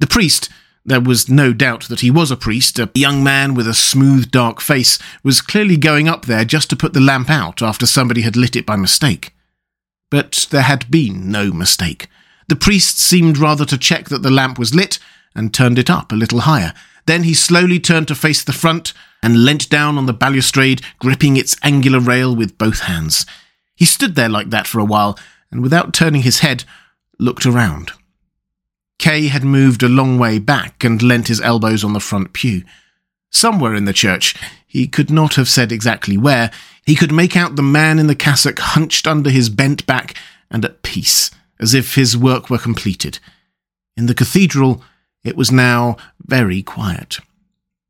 The 0.00 0.06
priest, 0.06 0.48
there 0.88 1.00
was 1.00 1.28
no 1.28 1.52
doubt 1.52 1.88
that 1.88 2.00
he 2.00 2.10
was 2.10 2.30
a 2.30 2.36
priest, 2.36 2.78
a 2.78 2.90
young 2.94 3.22
man 3.22 3.52
with 3.52 3.68
a 3.68 3.74
smooth 3.74 4.30
dark 4.30 4.58
face, 4.60 4.98
was 5.22 5.42
clearly 5.42 5.76
going 5.76 6.08
up 6.08 6.24
there 6.24 6.46
just 6.46 6.70
to 6.70 6.76
put 6.76 6.94
the 6.94 7.00
lamp 7.00 7.28
out 7.28 7.60
after 7.60 7.86
somebody 7.86 8.22
had 8.22 8.36
lit 8.36 8.56
it 8.56 8.64
by 8.64 8.74
mistake. 8.74 9.34
But 10.10 10.46
there 10.50 10.62
had 10.62 10.90
been 10.90 11.30
no 11.30 11.52
mistake. 11.52 12.08
The 12.48 12.56
priest 12.56 12.98
seemed 12.98 13.36
rather 13.36 13.66
to 13.66 13.76
check 13.76 14.08
that 14.08 14.22
the 14.22 14.30
lamp 14.30 14.58
was 14.58 14.74
lit 14.74 14.98
and 15.34 15.52
turned 15.52 15.78
it 15.78 15.90
up 15.90 16.10
a 16.10 16.16
little 16.16 16.40
higher. 16.40 16.72
Then 17.04 17.24
he 17.24 17.34
slowly 17.34 17.78
turned 17.78 18.08
to 18.08 18.14
face 18.14 18.42
the 18.42 18.54
front 18.54 18.94
and 19.22 19.44
leant 19.44 19.68
down 19.68 19.98
on 19.98 20.06
the 20.06 20.14
balustrade, 20.14 20.80
gripping 20.98 21.36
its 21.36 21.54
angular 21.62 22.00
rail 22.00 22.34
with 22.34 22.56
both 22.56 22.80
hands. 22.80 23.26
He 23.76 23.84
stood 23.84 24.14
there 24.14 24.30
like 24.30 24.48
that 24.50 24.66
for 24.66 24.78
a 24.78 24.86
while, 24.86 25.18
and 25.50 25.62
without 25.62 25.92
turning 25.92 26.22
his 26.22 26.38
head, 26.38 26.64
looked 27.18 27.44
around. 27.44 27.92
Kay 28.98 29.28
had 29.28 29.44
moved 29.44 29.82
a 29.82 29.88
long 29.88 30.18
way 30.18 30.38
back 30.38 30.82
and 30.82 31.02
leant 31.02 31.28
his 31.28 31.40
elbows 31.40 31.84
on 31.84 31.92
the 31.92 32.00
front 32.00 32.32
pew. 32.32 32.64
Somewhere 33.30 33.74
in 33.74 33.84
the 33.84 33.92
church, 33.92 34.34
he 34.66 34.86
could 34.86 35.10
not 35.10 35.34
have 35.34 35.48
said 35.48 35.70
exactly 35.70 36.16
where, 36.16 36.50
he 36.84 36.94
could 36.94 37.12
make 37.12 37.36
out 37.36 37.56
the 37.56 37.62
man 37.62 37.98
in 37.98 38.06
the 38.06 38.14
cassock 38.14 38.58
hunched 38.58 39.06
under 39.06 39.30
his 39.30 39.48
bent 39.50 39.86
back 39.86 40.14
and 40.50 40.64
at 40.64 40.82
peace, 40.82 41.30
as 41.60 41.74
if 41.74 41.94
his 41.94 42.16
work 42.16 42.50
were 42.50 42.58
completed. 42.58 43.18
In 43.96 44.06
the 44.06 44.14
cathedral, 44.14 44.82
it 45.22 45.36
was 45.36 45.52
now 45.52 45.96
very 46.26 46.62
quiet. 46.62 47.18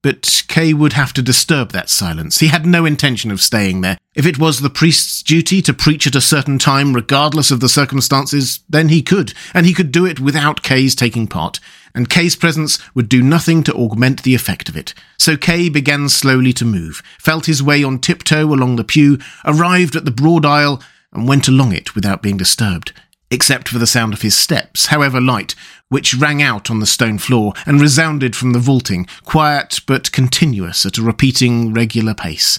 But 0.02 0.44
Kay 0.46 0.72
would 0.72 0.92
have 0.92 1.12
to 1.14 1.22
disturb 1.22 1.72
that 1.72 1.90
silence. 1.90 2.38
He 2.38 2.46
had 2.48 2.64
no 2.64 2.84
intention 2.84 3.32
of 3.32 3.40
staying 3.40 3.80
there. 3.80 3.98
If 4.14 4.26
it 4.26 4.38
was 4.38 4.60
the 4.60 4.70
priest's 4.70 5.22
duty 5.24 5.60
to 5.62 5.74
preach 5.74 6.06
at 6.06 6.14
a 6.14 6.20
certain 6.20 6.58
time, 6.58 6.94
regardless 6.94 7.50
of 7.50 7.58
the 7.58 7.68
circumstances, 7.68 8.60
then 8.68 8.90
he 8.90 9.02
could, 9.02 9.34
and 9.52 9.66
he 9.66 9.74
could 9.74 9.90
do 9.90 10.06
it 10.06 10.20
without 10.20 10.62
Kay's 10.62 10.94
taking 10.94 11.26
part, 11.26 11.58
and 11.94 12.08
Kay's 12.08 12.36
presence 12.36 12.78
would 12.94 13.08
do 13.08 13.22
nothing 13.22 13.64
to 13.64 13.74
augment 13.74 14.22
the 14.22 14.36
effect 14.36 14.68
of 14.68 14.76
it. 14.76 14.94
So 15.18 15.36
Kay 15.36 15.68
began 15.68 16.08
slowly 16.08 16.52
to 16.54 16.64
move, 16.64 17.02
felt 17.18 17.46
his 17.46 17.62
way 17.62 17.82
on 17.82 17.98
tiptoe 17.98 18.52
along 18.52 18.76
the 18.76 18.84
pew, 18.84 19.18
arrived 19.44 19.96
at 19.96 20.04
the 20.04 20.12
broad 20.12 20.46
aisle, 20.46 20.80
and 21.12 21.26
went 21.26 21.48
along 21.48 21.72
it 21.72 21.96
without 21.96 22.22
being 22.22 22.36
disturbed 22.36 22.92
except 23.30 23.68
for 23.68 23.78
the 23.78 23.86
sound 23.86 24.12
of 24.14 24.22
his 24.22 24.36
steps, 24.36 24.86
however 24.86 25.20
light, 25.20 25.54
which 25.88 26.14
rang 26.14 26.42
out 26.42 26.70
on 26.70 26.80
the 26.80 26.86
stone 26.86 27.18
floor 27.18 27.52
and 27.66 27.80
resounded 27.80 28.34
from 28.34 28.52
the 28.52 28.58
vaulting, 28.58 29.06
quiet 29.24 29.80
but 29.86 30.12
continuous 30.12 30.86
at 30.86 30.98
a 30.98 31.02
repeating 31.02 31.72
regular 31.72 32.14
pace. 32.14 32.58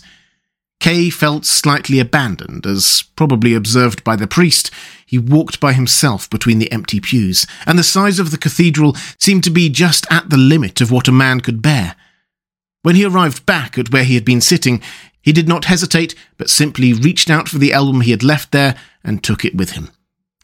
Kay 0.79 1.09
felt 1.09 1.45
slightly 1.45 1.99
abandoned, 1.99 2.65
as, 2.65 3.03
probably 3.17 3.53
observed 3.53 4.03
by 4.03 4.15
the 4.15 4.27
priest, 4.27 4.71
he 5.05 5.17
walked 5.17 5.59
by 5.59 5.73
himself 5.73 6.29
between 6.29 6.59
the 6.59 6.71
empty 6.71 7.01
pews, 7.01 7.45
and 7.65 7.77
the 7.77 7.83
size 7.83 8.17
of 8.17 8.31
the 8.31 8.37
cathedral 8.37 8.95
seemed 9.17 9.43
to 9.43 9.49
be 9.49 9.69
just 9.69 10.07
at 10.09 10.29
the 10.29 10.37
limit 10.37 10.79
of 10.79 10.91
what 10.91 11.09
a 11.09 11.11
man 11.11 11.41
could 11.41 11.61
bear. 11.61 11.95
When 12.81 12.95
he 12.95 13.03
arrived 13.03 13.45
back 13.45 13.77
at 13.77 13.91
where 13.91 14.05
he 14.05 14.15
had 14.15 14.23
been 14.23 14.39
sitting, 14.39 14.81
he 15.21 15.33
did 15.33 15.49
not 15.49 15.65
hesitate, 15.65 16.15
but 16.37 16.49
simply 16.49 16.93
reached 16.93 17.29
out 17.29 17.49
for 17.49 17.57
the 17.57 17.73
album 17.73 18.01
he 18.01 18.11
had 18.11 18.23
left 18.23 18.53
there 18.53 18.77
and 19.03 19.21
took 19.21 19.43
it 19.43 19.55
with 19.55 19.71
him. 19.71 19.89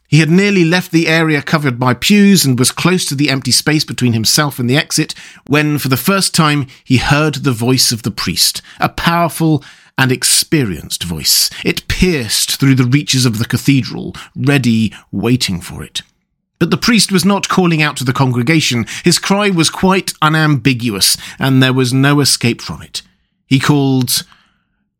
He 0.08 0.20
had 0.20 0.30
nearly 0.30 0.64
left 0.64 0.92
the 0.92 1.08
area 1.08 1.42
covered 1.42 1.78
by 1.78 1.94
pews 1.94 2.44
and 2.44 2.58
was 2.58 2.70
close 2.70 3.04
to 3.06 3.14
the 3.14 3.28
empty 3.28 3.50
space 3.50 3.84
between 3.84 4.12
himself 4.12 4.58
and 4.58 4.70
the 4.70 4.76
exit 4.76 5.14
when, 5.46 5.78
for 5.78 5.88
the 5.88 5.96
first 5.96 6.34
time, 6.34 6.66
he 6.84 6.98
heard 6.98 7.36
the 7.36 7.52
voice 7.52 7.90
of 7.92 8.02
the 8.02 8.10
priest, 8.10 8.62
a 8.78 8.88
powerful 8.88 9.64
and 9.98 10.12
experienced 10.12 11.02
voice. 11.02 11.50
It 11.64 11.88
pierced 11.88 12.60
through 12.60 12.76
the 12.76 12.84
reaches 12.84 13.26
of 13.26 13.38
the 13.38 13.46
cathedral, 13.46 14.14
ready, 14.36 14.92
waiting 15.10 15.60
for 15.60 15.82
it. 15.82 16.02
But 16.58 16.70
the 16.70 16.76
priest 16.76 17.12
was 17.12 17.24
not 17.24 17.48
calling 17.48 17.82
out 17.82 17.96
to 17.98 18.04
the 18.04 18.12
congregation. 18.12 18.86
His 19.04 19.18
cry 19.18 19.50
was 19.50 19.70
quite 19.70 20.12
unambiguous, 20.22 21.16
and 21.38 21.62
there 21.62 21.72
was 21.72 21.92
no 21.92 22.20
escape 22.20 22.62
from 22.62 22.82
it. 22.82 23.02
He 23.46 23.58
called, 23.58 24.24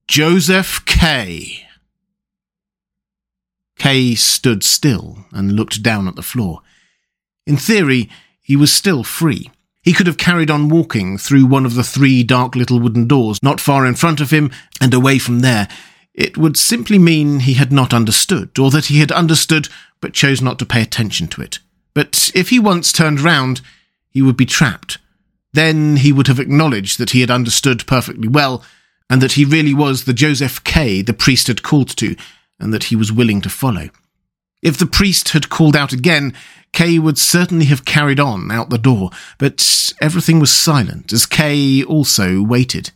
Joseph 0.09 0.85
Kay. 0.85 1.66
Kay 3.79 4.15
stood 4.15 4.62
still 4.65 5.27
and 5.33 5.53
looked 5.53 5.83
down 5.83 6.09
at 6.09 6.17
the 6.17 6.23
floor. 6.23 6.62
In 7.47 7.57
theory, 7.57 8.11
he 8.41 8.57
was 8.57 8.73
still 8.73 9.05
free. 9.05 9.51
He 9.83 9.93
could 9.93 10.07
have 10.07 10.19
carried 10.19 10.51
on 10.51 10.69
walking 10.69 11.17
through 11.17 11.47
one 11.47 11.65
of 11.65 11.75
the 11.75 11.85
three 11.85 12.25
dark 12.25 12.57
little 12.57 12.81
wooden 12.81 13.07
doors 13.07 13.43
not 13.43 13.61
far 13.61 13.87
in 13.87 13.95
front 13.95 14.21
of 14.21 14.31
him 14.31 14.51
and 14.81 14.93
away 14.93 15.19
from 15.19 15.41
there. 15.41 15.69
It 16.12 16.37
would 16.37 16.57
simply 16.57 16.99
mean 16.99 17.41
he 17.41 17.55
had 17.55 17.71
not 17.71 17.95
understood, 17.95 18.59
or 18.59 18.71
that 18.71 18.87
he 18.87 19.01
had 19.01 19.12
understood 19.12 19.69
but 20.01 20.15
chose 20.15 20.43
not 20.43 20.59
to 20.59 20.67
pay 20.67 20.83
attention 20.83 21.29
to 21.29 21.43
it. 21.43 21.61
But 21.95 22.31
if 22.35 22.49
he 22.49 22.59
once 22.59 22.93
turned 22.93 23.21
round, 23.21 23.61
he 24.11 24.23
would 24.23 24.37
be 24.37 24.47
trapped. 24.47 24.99
Then 25.53 25.97
he 25.97 26.12
would 26.12 26.27
have 26.27 26.41
acknowledged 26.41 26.99
that 26.99 27.11
he 27.11 27.21
had 27.21 27.31
understood 27.31 27.87
perfectly 27.87 28.29
well, 28.29 28.65
and 29.09 29.23
that 29.23 29.33
he 29.33 29.45
really 29.45 29.75
was 29.75 30.05
the 30.05 30.12
Joseph 30.12 30.65
K. 30.65 31.01
the 31.03 31.15
priest 31.15 31.47
had 31.47 31.62
called 31.62 31.97
to, 31.97 32.17
and 32.59 32.73
that 32.73 32.85
he 32.85 32.97
was 32.97 33.12
willing 33.12 33.40
to 33.42 33.49
follow. 33.49 33.90
If 34.62 34.79
the 34.79 34.87
priest 34.87 35.31
had 35.31 35.51
called 35.51 35.77
out 35.77 35.92
again, 35.92 36.35
Kay 36.73 36.99
would 36.99 37.19
certainly 37.19 37.66
have 37.66 37.85
carried 37.85 38.21
on 38.21 38.51
out 38.51 38.71
the 38.71 38.79
door, 38.79 39.11
but 39.38 39.92
everything 40.01 40.40
was 40.40 40.53
silent 40.53 41.12
as 41.12 41.27
Kay 41.27 41.83
also 41.83 42.42
waited. 42.42 42.90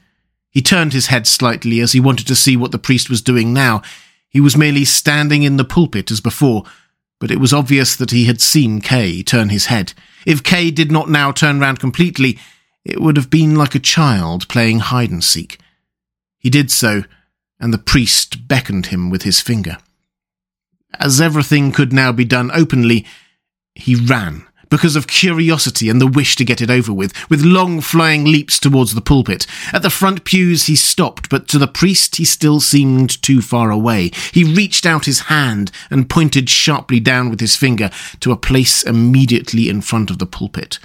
He 0.51 0.63
turned 0.63 0.93
his 0.93 1.07
head 1.07 1.27
slightly 1.27 1.81
as 1.81 1.93
he 1.93 2.01
wanted 2.01 2.27
to 2.27 2.35
see 2.35 2.57
what 2.57 2.73
the 2.73 2.79
priest 2.79 3.09
was 3.09 3.23
doing 3.23 3.53
now. 3.53 3.83
He 4.29 4.41
was 4.41 4.57
merely 4.57 4.85
standing 4.85 5.43
in 5.45 5.57
the 5.57 5.65
pulpit 5.65 6.11
as 6.11 6.21
before, 6.21 6.65
but 7.21 7.31
it 7.31 7.39
was 7.39 7.53
obvious 7.53 7.95
that 7.97 8.11
he 8.11 8.25
had 8.25 8.41
seen 8.41 8.81
Kay 8.81 9.23
turn 9.23 9.49
his 9.51 9.67
head. 9.67 9.93
If 10.27 10.43
Kay 10.43 10.71
did 10.71 10.91
not 10.91 11.09
now 11.09 11.33
turn 11.33 11.61
round 11.61 11.79
completely, 11.79 12.39
it 12.85 13.01
would 13.01 13.17
have 13.17 13.31
been 13.31 13.55
like 13.55 13.75
a 13.75 13.81
child 13.81 14.49
playing 14.49 14.81
hide 14.81 15.11
and 15.11 15.23
seek. 15.23 15.59
He 16.39 16.51
did 16.51 16.71
so, 16.71 17.05
and 17.61 17.73
the 17.73 17.79
priest 17.79 18.49
beckoned 18.49 18.87
him 18.87 19.11
with 19.11 19.23
his 19.23 19.41
finger. 19.41 19.79
As 20.99 21.21
everything 21.21 21.73
could 21.73 21.93
now 21.93 22.11
be 22.11 22.25
done 22.25 22.51
openly, 22.53 23.07
he 23.75 23.95
ran, 23.95 24.47
because 24.71 24.97
of 24.97 25.07
curiosity 25.07 25.89
and 25.89 26.01
the 26.01 26.07
wish 26.07 26.37
to 26.37 26.45
get 26.45 26.61
it 26.61 26.71
over 26.71 26.93
with, 26.93 27.13
with 27.29 27.43
long 27.43 27.81
flying 27.81 28.25
leaps 28.25 28.59
towards 28.59 28.95
the 28.95 29.01
pulpit. 29.01 29.47
At 29.73 29.83
the 29.83 29.91
front 29.91 30.25
pews 30.25 30.67
he 30.67 30.77
stopped, 30.77 31.29
but 31.29 31.49
to 31.49 31.59
the 31.59 31.69
priest 31.69 32.17
he 32.17 32.25
still 32.25 32.61
seemed 32.61 33.23
too 33.23 33.43
far 33.43 33.71
away. 33.71 34.11
He 34.33 34.45
reached 34.45 34.87
out 34.87 35.05
his 35.05 35.21
hand 35.21 35.71
and 35.91 36.09
pointed 36.09 36.49
sharply 36.49 37.01
down 37.01 37.31
with 37.31 37.41
his 37.41 37.57
finger 37.57 37.91
to 38.21 38.33
a 38.33 38.37
place 38.37 38.83
immediately 38.83 39.69
in 39.69 39.81
front 39.81 40.11
of 40.11 40.19
the 40.19 40.27
pulpit. 40.27 40.79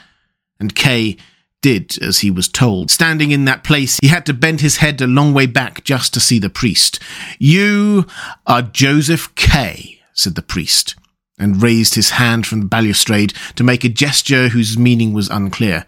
And 0.60 0.76
Kay 0.76 1.18
did 1.66 1.98
as 2.00 2.20
he 2.20 2.30
was 2.30 2.48
told. 2.48 2.92
Standing 2.92 3.32
in 3.32 3.46
that 3.46 3.64
place, 3.64 3.98
he 4.00 4.10
had 4.10 4.24
to 4.28 4.36
bend 4.36 4.62
his 4.62 4.78
head 4.78 5.02
a 5.02 5.08
long 5.08 5.34
way 5.34 5.48
back 5.48 5.84
just 5.84 6.14
to 6.14 6.20
see 6.20 6.38
the 6.38 6.48
priest. 6.48 7.00
You 7.40 8.06
are 8.46 8.62
Joseph 8.62 9.34
Kay, 9.34 10.00
said 10.14 10.36
the 10.36 10.44
priest, 10.44 10.96
and 11.40 11.64
raised 11.64 11.96
his 11.96 12.12
hand 12.12 12.46
from 12.46 12.60
the 12.60 12.68
balustrade 12.68 13.34
to 13.56 13.64
make 13.64 13.84
a 13.84 13.90
gesture 13.90 14.50
whose 14.50 14.78
meaning 14.78 15.12
was 15.12 15.28
unclear. 15.28 15.88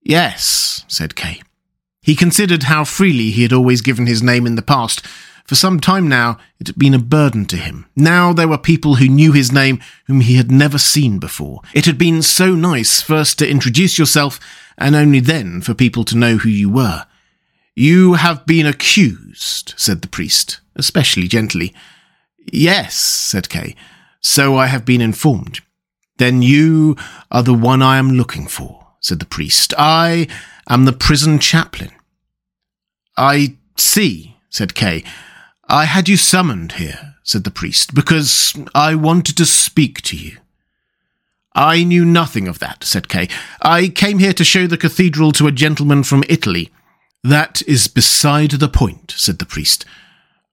Yes, 0.00 0.84
said 0.86 1.16
Kay. 1.16 1.42
He 2.00 2.14
considered 2.14 2.64
how 2.64 2.84
freely 2.84 3.32
he 3.32 3.42
had 3.42 3.52
always 3.52 3.80
given 3.80 4.06
his 4.06 4.22
name 4.22 4.46
in 4.46 4.54
the 4.54 4.62
past. 4.62 5.04
For 5.44 5.54
some 5.54 5.78
time 5.78 6.08
now, 6.08 6.38
it 6.58 6.68
had 6.68 6.78
been 6.78 6.94
a 6.94 6.98
burden 6.98 7.44
to 7.46 7.56
him. 7.56 7.86
Now 7.94 8.32
there 8.32 8.48
were 8.48 8.58
people 8.58 8.94
who 8.94 9.08
knew 9.08 9.32
his 9.32 9.52
name 9.52 9.78
whom 10.06 10.20
he 10.22 10.36
had 10.36 10.50
never 10.50 10.78
seen 10.78 11.18
before. 11.18 11.60
It 11.74 11.84
had 11.84 11.98
been 11.98 12.22
so 12.22 12.54
nice 12.54 13.02
first 13.02 13.38
to 13.38 13.48
introduce 13.48 13.98
yourself 13.98 14.40
and 14.78 14.94
only 14.94 15.20
then 15.20 15.60
for 15.60 15.74
people 15.74 16.04
to 16.04 16.16
know 16.16 16.38
who 16.38 16.48
you 16.48 16.70
were. 16.70 17.06
You 17.76 18.14
have 18.14 18.46
been 18.46 18.66
accused, 18.66 19.74
said 19.76 20.00
the 20.00 20.08
priest, 20.08 20.60
especially 20.76 21.28
gently. 21.28 21.74
Yes, 22.50 22.94
said 22.94 23.48
Kay. 23.48 23.74
So 24.20 24.56
I 24.56 24.66
have 24.66 24.86
been 24.86 25.02
informed. 25.02 25.60
Then 26.16 26.40
you 26.40 26.96
are 27.30 27.42
the 27.42 27.52
one 27.52 27.82
I 27.82 27.98
am 27.98 28.12
looking 28.12 28.46
for, 28.46 28.86
said 29.00 29.18
the 29.18 29.26
priest. 29.26 29.74
I 29.76 30.28
am 30.68 30.84
the 30.84 30.92
prison 30.92 31.38
chaplain. 31.38 31.90
I 33.18 33.56
see, 33.76 34.36
said 34.48 34.74
Kay. 34.74 35.04
I 35.68 35.86
had 35.86 36.08
you 36.08 36.16
summoned 36.16 36.72
here, 36.72 37.16
said 37.22 37.44
the 37.44 37.50
priest, 37.50 37.94
because 37.94 38.54
I 38.74 38.94
wanted 38.94 39.36
to 39.38 39.46
speak 39.46 40.02
to 40.02 40.16
you. 40.16 40.38
I 41.54 41.84
knew 41.84 42.04
nothing 42.04 42.48
of 42.48 42.58
that, 42.58 42.84
said 42.84 43.08
Kay. 43.08 43.28
I 43.62 43.88
came 43.88 44.18
here 44.18 44.32
to 44.32 44.44
show 44.44 44.66
the 44.66 44.76
cathedral 44.76 45.32
to 45.32 45.46
a 45.46 45.52
gentleman 45.52 46.02
from 46.02 46.24
Italy. 46.28 46.72
That 47.22 47.62
is 47.66 47.86
beside 47.86 48.50
the 48.50 48.68
point, 48.68 49.14
said 49.16 49.38
the 49.38 49.46
priest. 49.46 49.86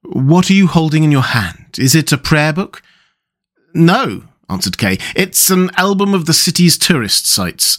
What 0.04 0.50
are 0.50 0.54
you 0.54 0.68
holding 0.68 1.04
in 1.04 1.12
your 1.12 1.24
hand? 1.24 1.78
Is 1.78 1.96
it 1.96 2.12
a 2.12 2.18
prayer 2.18 2.54
book? 2.54 2.82
No, 3.74 4.24
answered 4.50 4.78
Kay. 4.78 4.98
It's 5.16 5.50
an 5.50 5.72
album 5.76 6.14
of 6.14 6.26
the 6.26 6.34
city's 6.34 6.78
tourist 6.78 7.26
sites. 7.26 7.78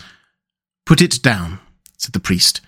Put 0.84 1.00
it 1.00 1.22
down, 1.22 1.60
said 1.96 2.12
the 2.12 2.20
priest. 2.20 2.60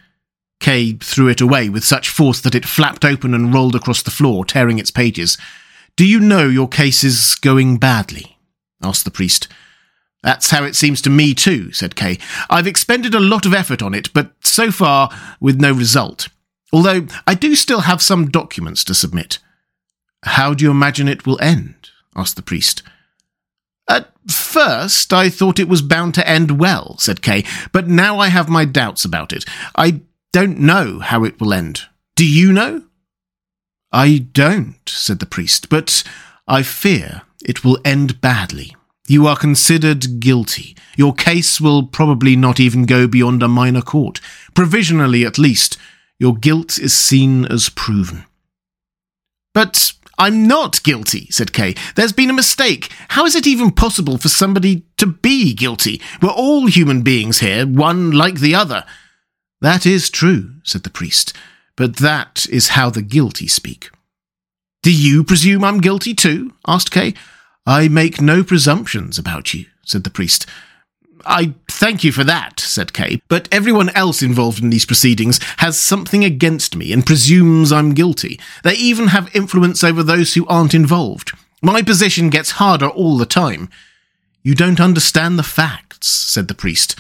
Kay 0.61 0.95
threw 0.95 1.29
it 1.29 1.41
away 1.41 1.69
with 1.69 1.85
such 1.85 2.09
force 2.09 2.41
that 2.41 2.55
it 2.55 2.65
flapped 2.65 3.05
open 3.05 3.35
and 3.35 3.53
rolled 3.53 3.75
across 3.75 4.03
the 4.03 4.11
floor, 4.11 4.45
tearing 4.45 4.79
its 4.79 4.91
pages. 4.91 5.37
Do 5.97 6.07
you 6.07 6.21
know 6.21 6.49
your 6.49 6.69
case 6.69 7.05
is 7.05 7.35
going 7.37 7.79
badly? 7.79 8.39
asked 8.83 9.05
the 9.05 9.11
priest. 9.11 9.49
That's 10.23 10.51
how 10.51 10.65
it 10.65 10.75
seems 10.75 11.03
to 11.03 11.11
me 11.11 11.35
too, 11.35 11.71
said 11.73 11.97
Kay. 11.97 12.19
I've 12.49 12.67
expended 12.67 13.15
a 13.15 13.21
lot 13.21 13.45
of 13.45 13.53
effort 13.53 13.83
on 13.83 13.95
it, 13.95 14.13
but 14.15 14.33
so 14.41 14.71
far 14.71 15.11
with 15.39 15.61
no 15.61 15.73
result. 15.73 16.29
Although 16.73 17.07
I 17.27 17.35
do 17.35 17.55
still 17.55 17.81
have 17.81 18.01
some 18.01 18.31
documents 18.31 18.85
to 18.85 18.95
submit. 18.95 19.39
How 20.25 20.55
do 20.55 20.65
you 20.65 20.71
imagine 20.71 21.09
it 21.09 21.27
will 21.27 21.41
end? 21.41 21.91
asked 22.17 22.37
the 22.37 22.43
priest. 22.43 22.83
At 23.87 24.11
first, 24.27 25.13
I 25.13 25.29
thought 25.29 25.59
it 25.59 25.69
was 25.69 25.83
bound 25.83 26.15
to 26.15 26.27
end 26.27 26.59
well, 26.59 26.97
said 26.99 27.21
Kay, 27.21 27.45
but 27.71 27.87
now 27.87 28.19
I 28.19 28.29
have 28.29 28.49
my 28.49 28.65
doubts 28.65 29.05
about 29.05 29.33
it. 29.33 29.45
I 29.77 30.01
don't 30.35 30.59
know 30.59 30.99
how 30.99 31.23
it 31.23 31.39
will 31.41 31.55
end. 31.55 31.83
Do 32.17 32.27
you 32.27 32.53
know? 32.53 32.83
I 33.93 34.19
don't, 34.19 34.81
said 34.89 35.21
the 35.21 35.27
priest, 35.27 35.69
but 35.69 36.03
I 36.49 36.65
fear 36.65 37.23
it 37.45 37.63
will 37.63 37.79
end 37.85 38.21
badly. 38.21 38.75
You 39.07 39.29
are 39.29 39.37
considered 39.37 40.19
guilty. 40.19 40.77
Your 40.97 41.15
case 41.15 41.61
will 41.61 41.87
probably 41.87 42.35
not 42.35 42.59
even 42.59 42.85
go 42.85 43.07
beyond 43.07 43.45
a 43.45 43.49
minor 43.49 43.81
court. 43.81 44.21
Provisionally, 44.55 45.25
at 45.25 45.39
least, 45.39 45.79
your 46.19 46.35
guilt 46.35 46.81
is 46.81 46.93
seen 46.93 47.45
as 47.45 47.69
proven. 47.69 48.25
But 49.53 49.93
I'm 50.19 50.49
not 50.49 50.83
guilty, 50.83 51.29
said 51.31 51.53
Kay. 51.53 51.77
There's 51.95 52.13
been 52.13 52.31
a 52.31 52.33
mistake. 52.33 52.91
How 53.11 53.25
is 53.25 53.37
it 53.37 53.47
even 53.47 53.71
possible 53.71 54.19
for 54.19 54.29
somebody 54.29 54.83
to 54.97 55.07
be 55.07 55.55
guilty? 55.55 56.03
We're 56.21 56.31
all 56.31 56.67
human 56.67 57.03
beings 57.03 57.39
here, 57.39 57.69
one 57.69 58.11
like 58.11 58.41
the 58.41 58.57
other. 58.57 58.85
That 59.65 59.87
is 59.87 60.11
true, 60.11 60.57
said 60.63 60.83
the 60.83 60.91
priest, 60.91 61.33
but 61.75 61.97
that 61.97 62.47
is 62.51 62.77
how 62.77 62.91
the 62.91 63.01
guilty 63.01 63.49
speak. 63.49 63.91
Do 64.83 64.93
you 64.95 65.25
presume 65.25 65.65
I'm 65.65 65.81
guilty 65.81 66.13
too? 66.13 66.53
asked 66.67 66.91
Kay. 66.91 67.15
I 67.65 67.89
make 67.89 68.21
no 68.21 68.45
presumptions 68.45 69.19
about 69.19 69.55
you, 69.55 69.65
said 69.83 70.05
the 70.05 70.11
priest. 70.11 70.45
I 71.25 71.55
thank 71.67 72.05
you 72.05 72.13
for 72.13 72.25
that, 72.25 72.61
said 72.61 72.93
Kay, 72.93 73.23
but 73.29 73.49
everyone 73.51 73.89
else 73.97 74.21
involved 74.21 74.63
in 74.63 74.69
these 74.69 74.85
proceedings 74.85 75.41
has 75.57 75.81
something 75.81 76.27
against 76.27 76.77
me 76.77 76.93
and 76.93 77.07
presumes 77.07 77.73
I'm 77.73 77.95
guilty. 77.95 78.39
They 78.65 78.75
even 78.75 79.07
have 79.07 79.35
influence 79.35 79.83
over 79.83 80.03
those 80.03 80.35
who 80.35 80.47
aren't 80.47 80.75
involved. 80.75 81.33
My 81.63 81.81
position 81.81 82.29
gets 82.29 82.61
harder 82.61 82.89
all 82.89 83.17
the 83.17 83.25
time. 83.25 83.71
You 84.43 84.55
don't 84.55 84.79
understand 84.79 85.39
the 85.39 85.43
facts, 85.43 86.09
said 86.09 86.49
the 86.49 86.55
priest. 86.55 86.97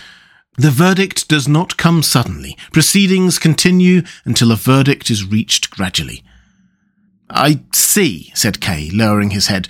The 0.56 0.70
verdict 0.70 1.28
does 1.28 1.48
not 1.48 1.76
come 1.76 2.02
suddenly. 2.02 2.56
Proceedings 2.72 3.38
continue 3.38 4.02
until 4.24 4.52
a 4.52 4.56
verdict 4.56 5.10
is 5.10 5.24
reached 5.24 5.70
gradually. 5.70 6.22
I 7.28 7.62
see, 7.72 8.30
said 8.34 8.60
Kay, 8.60 8.90
lowering 8.92 9.30
his 9.30 9.48
head. 9.48 9.66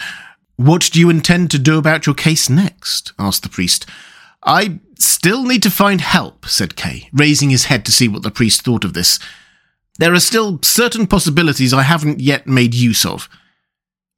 What 0.57 0.91
do 0.93 1.01
you 1.01 1.09
intend 1.09 1.51
to 1.51 1.59
do 1.59 1.79
about 1.79 2.07
your 2.07 2.15
case 2.15 2.51
next? 2.51 3.13
asked 3.19 3.43
the 3.43 3.49
priest. 3.49 3.87
I 4.45 4.81
still 4.99 5.45
need 5.45 5.63
to 5.63 5.71
find 5.71 6.03
help, 6.03 6.47
said 6.47 6.77
Kay, 6.77 7.09
raising 7.13 7.49
his 7.49 7.67
head 7.67 7.87
to 7.87 7.93
see 7.93 8.09
what 8.09 8.23
the 8.23 8.31
priest 8.31 8.63
thought 8.63 8.85
of 8.85 8.93
this. 8.93 9.19
There 9.99 10.13
are 10.13 10.21
still 10.21 10.59
certain 10.63 11.07
possibilities 11.07 11.73
I 11.73 11.83
haven't 11.83 12.21
yet 12.21 12.47
made 12.47 12.75
use 12.75 13.07
of. 13.07 13.29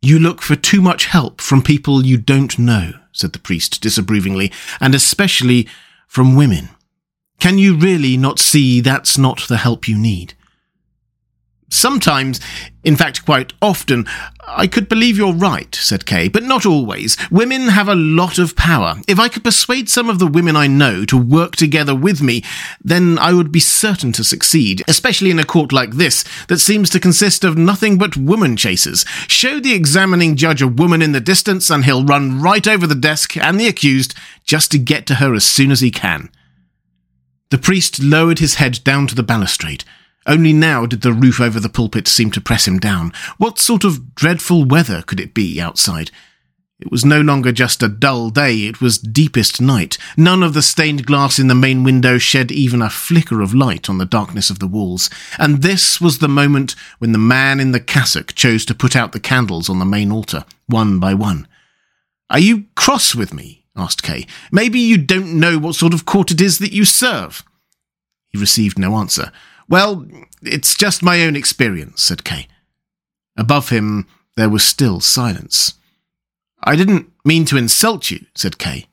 You 0.03 0.19
look 0.19 0.43
for 0.43 0.57
too 0.57 0.81
much 0.81 1.07
help 1.07 1.41
from 1.41 1.63
people 1.63 2.05
you 2.05 2.17
don't 2.17 2.59
know, 2.59 2.93
said 3.13 3.33
the 3.33 3.39
priest 3.39 3.81
disapprovingly, 3.81 4.53
and 4.81 4.95
especially 4.95 5.69
from 6.07 6.37
women. 6.37 6.71
Can 7.39 7.59
you 7.59 7.77
really 7.77 8.17
not 8.17 8.39
see 8.39 8.81
that's 8.81 9.19
not 9.19 9.47
the 9.49 9.59
help 9.59 9.87
you 9.87 9.99
need? 9.99 10.35
Sometimes, 11.69 12.41
in 12.85 12.95
fact, 12.95 13.25
quite 13.25 13.53
often, 13.61 14.07
I 14.47 14.69
could 14.69 14.89
believe 14.89 15.17
you're 15.17 15.33
right, 15.33 15.75
said 15.75 16.07
Kay, 16.07 16.29
but 16.29 16.45
not 16.45 16.65
always. 16.65 17.17
Women 17.29 17.69
have 17.69 17.89
a 17.89 17.97
lot 17.97 18.39
of 18.39 18.55
power. 18.55 18.97
If 19.09 19.19
I 19.19 19.29
could 19.29 19.43
persuade 19.43 19.89
some 19.89 20.09
of 20.09 20.21
the 20.21 20.29
women 20.29 20.55
I 20.55 20.69
know 20.69 21.05
to 21.07 21.17
work 21.17 21.57
together 21.57 21.95
with 21.95 22.23
me, 22.23 22.45
then 22.81 23.19
I 23.19 23.33
would 23.33 23.51
be 23.51 23.59
certain 23.59 24.13
to 24.13 24.23
succeed, 24.23 24.85
especially 24.87 25.33
in 25.33 25.41
a 25.41 25.45
court 25.45 25.73
like 25.73 25.93
this 25.93 26.25
that 26.47 26.59
seems 26.59 26.89
to 26.91 27.01
consist 27.01 27.43
of 27.43 27.59
nothing 27.59 27.99
but 27.99 28.17
woman 28.17 28.57
chasers. 28.57 29.05
Show 29.27 29.59
the 29.59 29.75
examining 29.75 30.37
judge 30.37 30.63
a 30.63 30.69
woman 30.69 31.03
in 31.03 31.11
the 31.11 31.21
distance, 31.21 31.69
and 31.69 31.85
he'll 31.85 32.05
run 32.05 32.41
right 32.41 32.67
over 32.69 32.87
the 32.87 32.95
desk 32.95 33.37
and 33.37 33.59
the 33.59 33.67
accused 33.67 34.15
just 34.45 34.71
to 34.71 34.79
get 34.79 35.05
to 35.07 35.17
her 35.17 35.35
as 35.35 35.45
soon 35.45 35.73
as 35.73 35.81
he 35.81 35.91
can. 35.91 36.31
The 37.51 37.59
priest 37.59 38.01
lowered 38.01 38.39
his 38.39 38.55
head 38.55 38.81
down 38.85 39.09
to 39.09 39.17
the 39.17 39.25
balustrade. 39.25 39.83
Only 40.27 40.53
now 40.53 40.87
did 40.87 41.03
the 41.03 41.13
roof 41.13 41.41
over 41.41 41.61
the 41.61 41.69
pulpit 41.69 42.09
seem 42.09 42.31
to 42.33 42.41
press 42.41 42.67
him 42.67 42.79
down. 42.79 43.13
What 43.39 43.59
sort 43.59 43.85
of 43.85 44.15
dreadful 44.15 44.65
weather 44.65 45.03
could 45.03 45.21
it 45.21 45.35
be 45.35 45.61
outside? 45.61 46.11
It 46.79 46.91
was 46.91 47.07
no 47.07 47.23
longer 47.23 47.53
just 47.53 47.83
a 47.83 47.89
dull 47.89 48.29
day, 48.29 48.67
it 48.67 48.83
was 48.83 48.99
deepest 48.99 49.63
night. 49.63 49.97
None 50.15 50.43
of 50.43 50.53
the 50.53 50.61
stained 50.61 51.07
glass 51.07 51.39
in 51.39 51.47
the 51.47 51.55
main 51.55 51.85
window 51.85 52.19
shed 52.19 52.53
even 52.53 52.83
a 52.83 52.91
flicker 52.91 53.41
of 53.41 53.55
light 53.55 53.89
on 53.89 53.97
the 53.97 54.05
darkness 54.05 54.51
of 54.51 54.59
the 54.59 54.67
walls. 54.67 55.09
And 55.39 55.63
this 55.63 56.03
was 56.03 56.19
the 56.19 56.29
moment 56.29 56.75
when 56.99 57.13
the 57.13 57.19
man 57.19 57.61
in 57.61 57.73
the 57.73 57.81
cassock 57.81 58.35
chose 58.35 58.67
to 58.67 58.75
put 58.75 58.95
out 58.95 59.13
the 59.13 59.21
candles 59.21 59.71
on 59.71 59.79
the 59.79 59.87
main 59.87 60.13
altar, 60.13 60.45
one 60.67 60.99
by 60.99 61.15
one. 61.15 61.49
Are 62.29 62.41
you 62.41 62.65
cross 62.75 63.15
with 63.15 63.33
me? 63.33 63.65
asked 63.75 64.03
Kay. 64.03 64.27
Maybe 64.53 64.81
you 64.81 64.99
don't 64.99 65.39
know 65.39 65.59
what 65.59 65.77
sort 65.77 65.95
of 65.95 66.05
court 66.05 66.31
it 66.31 66.41
is 66.43 66.59
that 66.59 66.73
you 66.73 66.85
serve. 66.85 67.43
He 68.29 68.39
received 68.39 68.79
no 68.79 68.97
answer. 68.97 69.33
Well, 69.69 70.07
it's 70.43 70.77
just 70.77 71.03
my 71.03 71.23
own 71.23 71.37
experience, 71.37 72.03
said 72.03 72.25
Kay. 72.25 72.47
Above 73.37 73.71
him, 73.71 74.07
there 74.37 74.49
was 74.49 74.65
still 74.65 75.01
silence. 75.01 75.75
I 76.63 76.77
didn't 76.77 77.11
mean 77.25 77.45
to 77.47 77.57
insult 77.57 78.11
you, 78.11 78.27
said 78.35 78.59
Kay. 78.59 78.87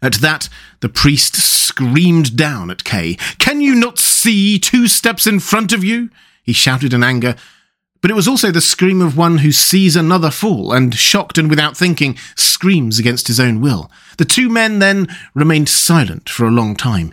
At 0.00 0.14
that, 0.14 0.48
the 0.80 0.88
priest 0.88 1.36
screamed 1.36 2.36
down 2.36 2.70
at 2.70 2.84
Kay. 2.84 3.16
Can 3.38 3.60
you 3.60 3.74
not 3.74 3.98
see 3.98 4.58
two 4.58 4.86
steps 4.86 5.26
in 5.26 5.40
front 5.40 5.72
of 5.72 5.82
you? 5.82 6.10
He 6.42 6.52
shouted 6.52 6.94
in 6.94 7.02
anger, 7.02 7.34
but 8.00 8.10
it 8.10 8.14
was 8.14 8.28
also 8.28 8.50
the 8.50 8.60
scream 8.60 9.00
of 9.00 9.16
one 9.16 9.38
who 9.38 9.50
sees 9.50 9.96
another 9.96 10.30
fall 10.30 10.72
and, 10.72 10.94
shocked 10.94 11.36
and 11.36 11.50
without 11.50 11.76
thinking, 11.76 12.16
screams 12.36 12.98
against 12.98 13.26
his 13.26 13.40
own 13.40 13.60
will. 13.60 13.90
The 14.18 14.24
two 14.24 14.48
men 14.48 14.78
then 14.78 15.08
remained 15.34 15.68
silent 15.68 16.28
for 16.28 16.46
a 16.46 16.50
long 16.50 16.76
time. 16.76 17.12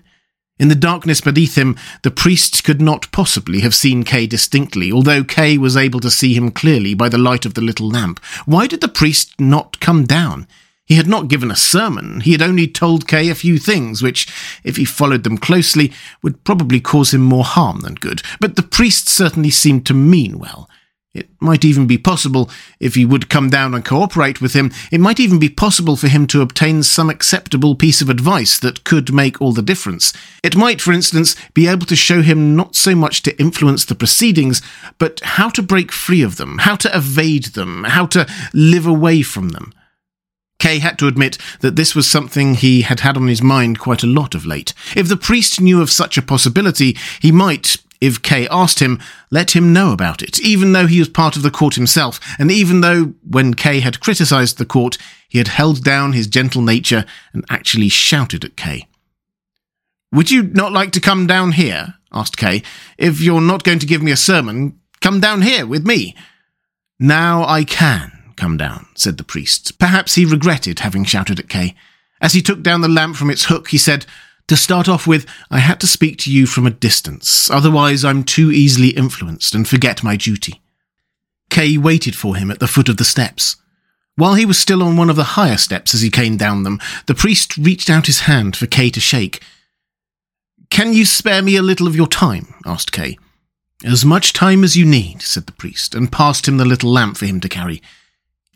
In 0.58 0.70
the 0.70 0.76
darkness 0.76 1.20
beneath 1.20 1.58
him, 1.58 1.76
the 2.04 2.12
priest 2.12 2.64
could 2.64 2.82
not 2.82 3.12
possibly 3.12 3.60
have 3.60 3.76
seen 3.76 4.04
Kay 4.04 4.26
distinctly, 4.26 4.90
although 4.90 5.24
Kay 5.24 5.58
was 5.58 5.76
able 5.76 6.00
to 6.00 6.10
see 6.10 6.34
him 6.34 6.50
clearly 6.50 6.94
by 6.94 7.10
the 7.10 7.18
light 7.18 7.46
of 7.46 7.56
the 7.56 7.62
little 7.62 7.90
lamp. 7.90 8.24
Why 8.46 8.66
did 8.66 8.80
the 8.80 8.88
priest 8.88 9.38
not 9.38 9.82
come 9.82 10.06
down? 10.06 10.48
He 10.86 10.96
had 10.96 11.08
not 11.08 11.28
given 11.28 11.52
a 11.52 11.58
sermon, 11.58 12.22
he 12.22 12.32
had 12.32 12.42
only 12.42 12.68
told 12.68 13.08
Kay 13.08 13.30
a 13.30 13.36
few 13.36 13.58
things, 13.58 14.02
which, 14.02 14.28
if 14.64 14.78
he 14.78 14.86
followed 14.86 15.24
them 15.24 15.38
closely, 15.38 15.92
would 16.22 16.44
probably 16.46 16.80
cause 16.80 17.14
him 17.14 17.22
more 17.22 17.44
harm 17.44 17.82
than 17.82 17.96
good. 17.96 18.22
But 18.40 18.56
the 18.56 18.64
priest 18.64 19.10
certainly 19.10 19.50
seemed 19.50 19.86
to 19.88 19.94
mean 19.94 20.40
well. 20.40 20.70
It 21.16 21.30
might 21.40 21.64
even 21.64 21.88
be 21.88 21.98
possible, 21.98 22.50
if 22.82 22.96
he 22.96 23.06
would 23.06 23.30
come 23.30 23.50
down 23.50 23.74
and 23.74 23.86
cooperate 23.86 24.42
with 24.42 24.54
him, 24.54 24.72
it 24.92 25.00
might 25.00 25.18
even 25.18 25.40
be 25.40 25.48
possible 25.48 25.96
for 25.96 26.10
him 26.10 26.28
to 26.28 26.42
obtain 26.42 26.84
some 26.84 27.10
acceptable 27.10 27.74
piece 27.74 28.02
of 28.02 28.10
advice 28.10 28.60
that 28.60 28.84
could 28.84 29.14
make 29.14 29.42
all 29.42 29.54
the 29.54 29.62
difference. 29.62 30.12
It 30.44 30.58
might, 30.58 30.82
for 30.82 30.92
instance, 30.92 31.38
be 31.54 31.68
able 31.68 31.86
to 31.86 31.96
show 31.96 32.22
him 32.22 32.58
not 32.58 32.76
so 32.76 32.96
much 32.96 33.24
to 33.24 33.40
influence 33.40 33.86
the 33.86 33.96
proceedings, 33.96 34.62
but 34.98 35.22
how 35.22 35.48
to 35.52 35.64
break 35.64 35.94
free 35.94 36.22
of 36.22 36.36
them, 36.36 36.58
how 36.60 36.76
to 36.76 36.96
evade 36.96 37.46
them, 37.46 37.86
how 37.86 38.08
to 38.08 38.28
live 38.54 38.86
away 38.86 39.22
from 39.22 39.50
them. 39.50 39.74
Kay 40.60 40.80
had 40.80 41.00
to 41.00 41.08
admit 41.08 41.38
that 41.62 41.76
this 41.78 41.96
was 41.96 42.10
something 42.10 42.56
he 42.56 42.82
had 42.82 43.02
had 43.02 43.16
on 43.16 43.28
his 43.28 43.42
mind 43.42 43.80
quite 43.80 44.04
a 44.04 44.08
lot 44.08 44.36
of 44.36 44.46
late. 44.46 44.74
If 44.96 45.08
the 45.08 45.16
priest 45.16 45.62
knew 45.62 45.82
of 45.82 45.92
such 45.92 46.18
a 46.18 46.22
possibility, 46.22 46.98
he 47.22 47.32
might, 47.32 47.78
if 48.02 48.22
Kay 48.22 48.48
asked 48.50 48.80
him, 48.80 49.00
let 49.32 49.56
him 49.56 49.74
know 49.74 49.92
about 49.92 50.22
it, 50.22 50.40
even 50.42 50.74
though 50.74 50.88
he 50.88 51.00
was 51.00 51.10
part 51.10 51.36
of 51.36 51.44
the 51.44 51.52
court 51.52 51.76
himself, 51.76 52.20
and 52.38 52.52
even 52.52 52.82
though, 52.82 53.14
when 53.28 53.54
Kay 53.54 53.80
had 53.80 54.00
criticised 54.00 54.58
the 54.58 54.66
court, 54.66 54.98
he 55.30 55.38
had 55.38 55.48
held 55.50 55.84
down 55.84 56.14
his 56.14 56.28
gentle 56.28 56.62
nature 56.62 57.06
and 57.34 57.46
actually 57.50 57.90
shouted 57.90 58.46
at 58.46 58.56
Kay. 58.56 58.88
Would 60.12 60.32
you 60.32 60.44
not 60.44 60.72
like 60.72 60.92
to 60.92 61.02
come 61.02 61.28
down 61.28 61.54
here? 61.54 61.96
asked 62.12 62.38
Kay. 62.38 62.64
If 62.98 63.20
you're 63.20 63.42
not 63.42 63.64
going 63.64 63.80
to 63.80 63.86
give 63.86 64.02
me 64.02 64.12
a 64.12 64.18
sermon, 64.18 64.80
Come 65.06 65.20
down 65.20 65.44
here 65.44 65.68
with 65.68 65.86
me. 65.86 66.16
Now 67.00 67.46
I 67.46 67.64
can 67.64 68.34
come 68.36 68.58
down, 68.58 68.88
said 68.96 69.18
the 69.18 69.24
priest. 69.24 69.78
Perhaps 69.78 70.16
he 70.16 70.26
regretted 70.26 70.80
having 70.80 71.04
shouted 71.04 71.40
at 71.40 71.48
Kay. 71.48 71.76
As 72.20 72.34
he 72.34 72.42
took 72.42 72.64
down 72.64 72.82
the 72.82 72.88
lamp 72.88 73.16
from 73.16 73.30
its 73.30 73.46
hook, 73.46 73.68
he 73.68 73.78
said, 73.78 74.08
To 74.48 74.56
start 74.56 74.88
off 74.88 75.08
with, 75.08 75.26
I 75.50 75.60
had 75.60 75.80
to 75.80 75.88
speak 75.88 76.20
to 76.20 76.32
you 76.32 76.46
from 76.46 76.68
a 76.68 76.72
distance, 76.72 77.50
otherwise 77.50 78.06
I'm 78.06 78.24
too 78.24 78.52
easily 78.52 78.90
influenced 78.90 79.56
and 79.56 79.68
forget 79.68 80.04
my 80.04 80.16
duty. 80.16 80.62
Kay 81.50 81.78
waited 81.78 82.16
for 82.16 82.36
him 82.36 82.52
at 82.52 82.60
the 82.60 82.68
foot 82.68 82.90
of 82.90 82.98
the 82.98 83.06
steps. 83.06 83.56
While 84.18 84.36
he 84.36 84.46
was 84.46 84.60
still 84.60 84.84
on 84.84 84.98
one 84.98 85.10
of 85.10 85.16
the 85.16 85.36
higher 85.36 85.58
steps 85.58 85.94
as 85.94 86.02
he 86.02 86.10
came 86.10 86.38
down 86.38 86.64
them, 86.64 86.80
the 87.08 87.16
priest 87.16 87.58
reached 87.58 87.90
out 87.90 88.06
his 88.06 88.22
hand 88.22 88.56
for 88.56 88.68
Kay 88.68 88.90
to 88.92 89.00
shake. 89.00 89.42
Can 90.70 90.94
you 90.94 91.06
spare 91.06 91.42
me 91.42 91.56
a 91.56 91.64
little 91.64 91.88
of 91.88 91.96
your 91.96 92.08
time? 92.08 92.54
asked 92.66 92.92
Kay. 92.92 93.18
As 93.84 94.06
much 94.06 94.32
time 94.32 94.64
as 94.64 94.78
you 94.78 94.86
need, 94.86 95.22
said 95.22 95.48
the 95.48 95.52
priest, 95.52 95.96
and 95.96 96.12
passed 96.12 96.48
him 96.48 96.58
the 96.58 96.66
little 96.66 96.92
lamp 96.92 97.18
for 97.18 97.26
him 97.26 97.40
to 97.42 97.50
carry. 97.50 97.82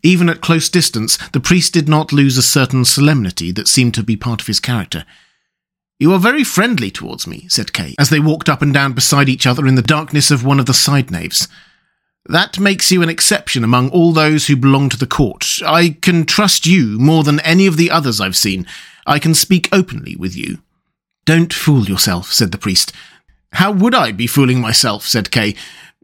Even 0.02 0.28
at 0.28 0.40
close 0.40 0.68
distance, 0.68 1.18
the 1.32 1.40
priest 1.40 1.74
did 1.74 1.88
not 1.88 2.12
lose 2.12 2.38
a 2.38 2.42
certain 2.42 2.84
solemnity 2.84 3.52
that 3.52 3.68
seemed 3.68 3.94
to 3.94 4.02
be 4.02 4.16
part 4.16 4.40
of 4.40 4.46
his 4.46 4.60
character. 4.60 5.04
You 6.00 6.14
are 6.14 6.18
very 6.18 6.44
friendly 6.44 6.90
towards 6.90 7.26
me, 7.26 7.46
said 7.48 7.74
Kay, 7.74 7.94
as 7.98 8.08
they 8.08 8.20
walked 8.20 8.48
up 8.48 8.62
and 8.62 8.72
down 8.72 8.94
beside 8.94 9.28
each 9.28 9.46
other 9.46 9.66
in 9.66 9.74
the 9.74 9.82
darkness 9.82 10.30
of 10.30 10.42
one 10.42 10.58
of 10.58 10.64
the 10.64 10.72
side 10.72 11.10
naves. 11.10 11.46
That 12.24 12.58
makes 12.58 12.90
you 12.90 13.02
an 13.02 13.10
exception 13.10 13.62
among 13.62 13.90
all 13.90 14.12
those 14.12 14.46
who 14.46 14.56
belong 14.56 14.88
to 14.88 14.96
the 14.96 15.06
court. 15.06 15.58
I 15.66 15.90
can 16.00 16.24
trust 16.24 16.64
you 16.64 16.98
more 16.98 17.22
than 17.22 17.38
any 17.40 17.66
of 17.66 17.76
the 17.76 17.90
others 17.90 18.18
I've 18.18 18.36
seen. 18.36 18.66
I 19.06 19.18
can 19.18 19.34
speak 19.34 19.68
openly 19.72 20.16
with 20.16 20.34
you. 20.34 20.62
Don't 21.26 21.52
fool 21.52 21.84
yourself, 21.84 22.32
said 22.32 22.50
the 22.50 22.56
priest. 22.58 22.94
How 23.52 23.70
would 23.70 23.94
I 23.94 24.10
be 24.10 24.26
fooling 24.26 24.58
myself? 24.58 25.06
said 25.06 25.30
Kay. 25.30 25.54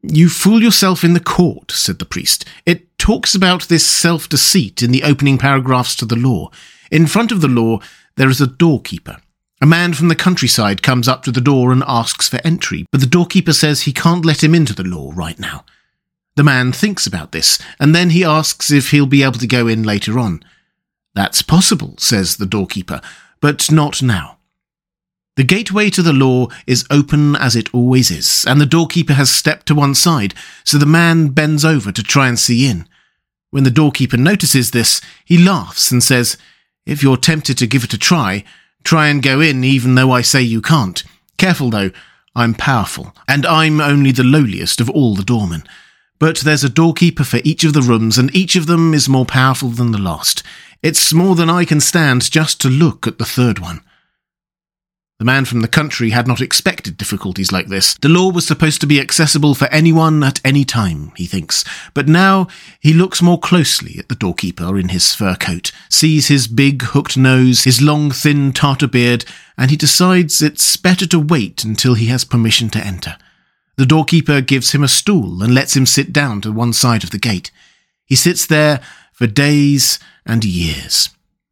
You 0.02 0.28
fool 0.28 0.62
yourself 0.62 1.04
in 1.04 1.14
the 1.14 1.20
court, 1.20 1.70
said 1.70 2.00
the 2.00 2.04
priest. 2.04 2.44
It 2.66 2.98
talks 2.98 3.34
about 3.34 3.68
this 3.68 3.86
self 3.86 4.28
deceit 4.28 4.82
in 4.82 4.90
the 4.90 5.04
opening 5.04 5.38
paragraphs 5.38 5.96
to 5.96 6.04
the 6.04 6.16
law. 6.16 6.50
In 6.90 7.06
front 7.06 7.32
of 7.32 7.40
the 7.40 7.48
law, 7.48 7.80
there 8.16 8.28
is 8.28 8.42
a 8.42 8.46
doorkeeper. 8.46 9.16
A 9.60 9.66
man 9.66 9.94
from 9.94 10.08
the 10.08 10.14
countryside 10.14 10.82
comes 10.82 11.08
up 11.08 11.22
to 11.22 11.32
the 11.32 11.40
door 11.40 11.72
and 11.72 11.82
asks 11.86 12.28
for 12.28 12.40
entry, 12.44 12.86
but 12.92 13.00
the 13.00 13.06
doorkeeper 13.06 13.54
says 13.54 13.82
he 13.82 13.92
can't 13.92 14.24
let 14.24 14.44
him 14.44 14.54
into 14.54 14.74
the 14.74 14.84
law 14.84 15.12
right 15.14 15.38
now. 15.38 15.64
The 16.34 16.44
man 16.44 16.72
thinks 16.72 17.06
about 17.06 17.32
this, 17.32 17.58
and 17.80 17.94
then 17.94 18.10
he 18.10 18.22
asks 18.22 18.70
if 18.70 18.90
he'll 18.90 19.06
be 19.06 19.22
able 19.22 19.38
to 19.38 19.46
go 19.46 19.66
in 19.66 19.82
later 19.82 20.18
on. 20.18 20.42
That's 21.14 21.40
possible, 21.40 21.94
says 21.96 22.36
the 22.36 22.44
doorkeeper, 22.44 23.00
but 23.40 23.72
not 23.72 24.02
now. 24.02 24.36
The 25.36 25.44
gateway 25.44 25.88
to 25.90 26.02
the 26.02 26.12
law 26.12 26.48
is 26.66 26.86
open 26.90 27.34
as 27.36 27.56
it 27.56 27.72
always 27.74 28.10
is, 28.10 28.44
and 28.46 28.60
the 28.60 28.66
doorkeeper 28.66 29.14
has 29.14 29.30
stepped 29.30 29.66
to 29.66 29.74
one 29.74 29.94
side, 29.94 30.34
so 30.64 30.76
the 30.76 30.84
man 30.84 31.28
bends 31.28 31.64
over 31.64 31.90
to 31.92 32.02
try 32.02 32.28
and 32.28 32.38
see 32.38 32.68
in. 32.68 32.86
When 33.50 33.64
the 33.64 33.70
doorkeeper 33.70 34.18
notices 34.18 34.72
this, 34.72 35.00
he 35.24 35.38
laughs 35.38 35.90
and 35.90 36.02
says, 36.02 36.36
If 36.84 37.02
you're 37.02 37.16
tempted 37.16 37.56
to 37.58 37.66
give 37.66 37.84
it 37.84 37.94
a 37.94 37.98
try, 37.98 38.44
try 38.86 39.08
and 39.08 39.22
go 39.22 39.40
in 39.40 39.64
even 39.64 39.96
though 39.96 40.12
I 40.12 40.22
say 40.22 40.40
you 40.40 40.62
can't. 40.62 41.02
Careful 41.36 41.70
though, 41.70 41.90
I'm 42.36 42.54
powerful, 42.54 43.14
and 43.26 43.44
I'm 43.44 43.80
only 43.80 44.12
the 44.12 44.22
lowliest 44.22 44.80
of 44.80 44.88
all 44.88 45.14
the 45.14 45.24
doormen. 45.24 45.64
But 46.18 46.38
there's 46.38 46.64
a 46.64 46.68
doorkeeper 46.68 47.24
for 47.24 47.40
each 47.44 47.64
of 47.64 47.72
the 47.72 47.82
rooms, 47.82 48.16
and 48.16 48.34
each 48.34 48.54
of 48.56 48.66
them 48.66 48.94
is 48.94 49.08
more 49.08 49.26
powerful 49.26 49.70
than 49.70 49.90
the 49.90 49.98
last. 49.98 50.42
It's 50.82 51.12
more 51.12 51.34
than 51.34 51.50
I 51.50 51.64
can 51.64 51.80
stand 51.80 52.30
just 52.30 52.60
to 52.60 52.68
look 52.68 53.06
at 53.06 53.18
the 53.18 53.24
third 53.24 53.58
one. 53.58 53.80
The 55.18 55.24
man 55.24 55.46
from 55.46 55.62
the 55.62 55.68
country 55.68 56.10
had 56.10 56.28
not 56.28 56.42
expected 56.42 56.98
difficulties 56.98 57.50
like 57.50 57.68
this. 57.68 57.94
The 58.02 58.10
law 58.10 58.30
was 58.30 58.46
supposed 58.46 58.82
to 58.82 58.86
be 58.86 59.00
accessible 59.00 59.54
for 59.54 59.64
anyone 59.68 60.22
at 60.22 60.42
any 60.44 60.62
time, 60.62 61.12
he 61.16 61.24
thinks. 61.24 61.64
But 61.94 62.06
now 62.06 62.48
he 62.80 62.92
looks 62.92 63.22
more 63.22 63.40
closely 63.40 63.98
at 63.98 64.10
the 64.10 64.14
doorkeeper 64.14 64.76
in 64.78 64.90
his 64.90 65.14
fur 65.14 65.34
coat, 65.34 65.72
sees 65.88 66.28
his 66.28 66.46
big 66.46 66.82
hooked 66.82 67.16
nose, 67.16 67.64
his 67.64 67.80
long 67.80 68.10
thin 68.10 68.52
tartar 68.52 68.88
beard, 68.88 69.24
and 69.56 69.70
he 69.70 69.76
decides 69.76 70.42
it's 70.42 70.76
better 70.76 71.06
to 71.06 71.18
wait 71.18 71.64
until 71.64 71.94
he 71.94 72.06
has 72.06 72.24
permission 72.24 72.68
to 72.70 72.86
enter. 72.86 73.16
The 73.76 73.86
doorkeeper 73.86 74.42
gives 74.42 74.72
him 74.72 74.84
a 74.84 74.88
stool 74.88 75.42
and 75.42 75.54
lets 75.54 75.74
him 75.74 75.86
sit 75.86 76.12
down 76.12 76.42
to 76.42 76.52
one 76.52 76.74
side 76.74 77.04
of 77.04 77.10
the 77.10 77.18
gate. 77.18 77.50
He 78.04 78.16
sits 78.16 78.44
there 78.44 78.82
for 79.14 79.26
days 79.26 79.98
and 80.26 80.44
years. 80.44 81.08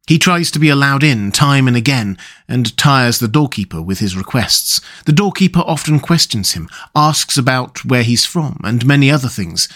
He 0.07 0.19
tries 0.19 0.51
to 0.51 0.59
be 0.59 0.69
allowed 0.69 1.03
in 1.03 1.31
time 1.31 1.67
and 1.67 1.75
again 1.75 2.17
and 2.47 2.77
tires 2.77 3.17
the 3.17 3.27
doorkeeper 3.27 3.81
with 3.81 3.99
his 3.99 4.15
requests. 4.15 4.79
The 5.05 5.11
doorkeeper 5.11 5.61
often 5.61 5.99
questions 5.99 6.51
him, 6.51 6.69
asks 6.95 7.37
about 7.37 7.83
where 7.83 8.03
he's 8.03 8.25
from, 8.25 8.61
and 8.63 8.85
many 8.85 9.09
other 9.09 9.29
things. 9.29 9.67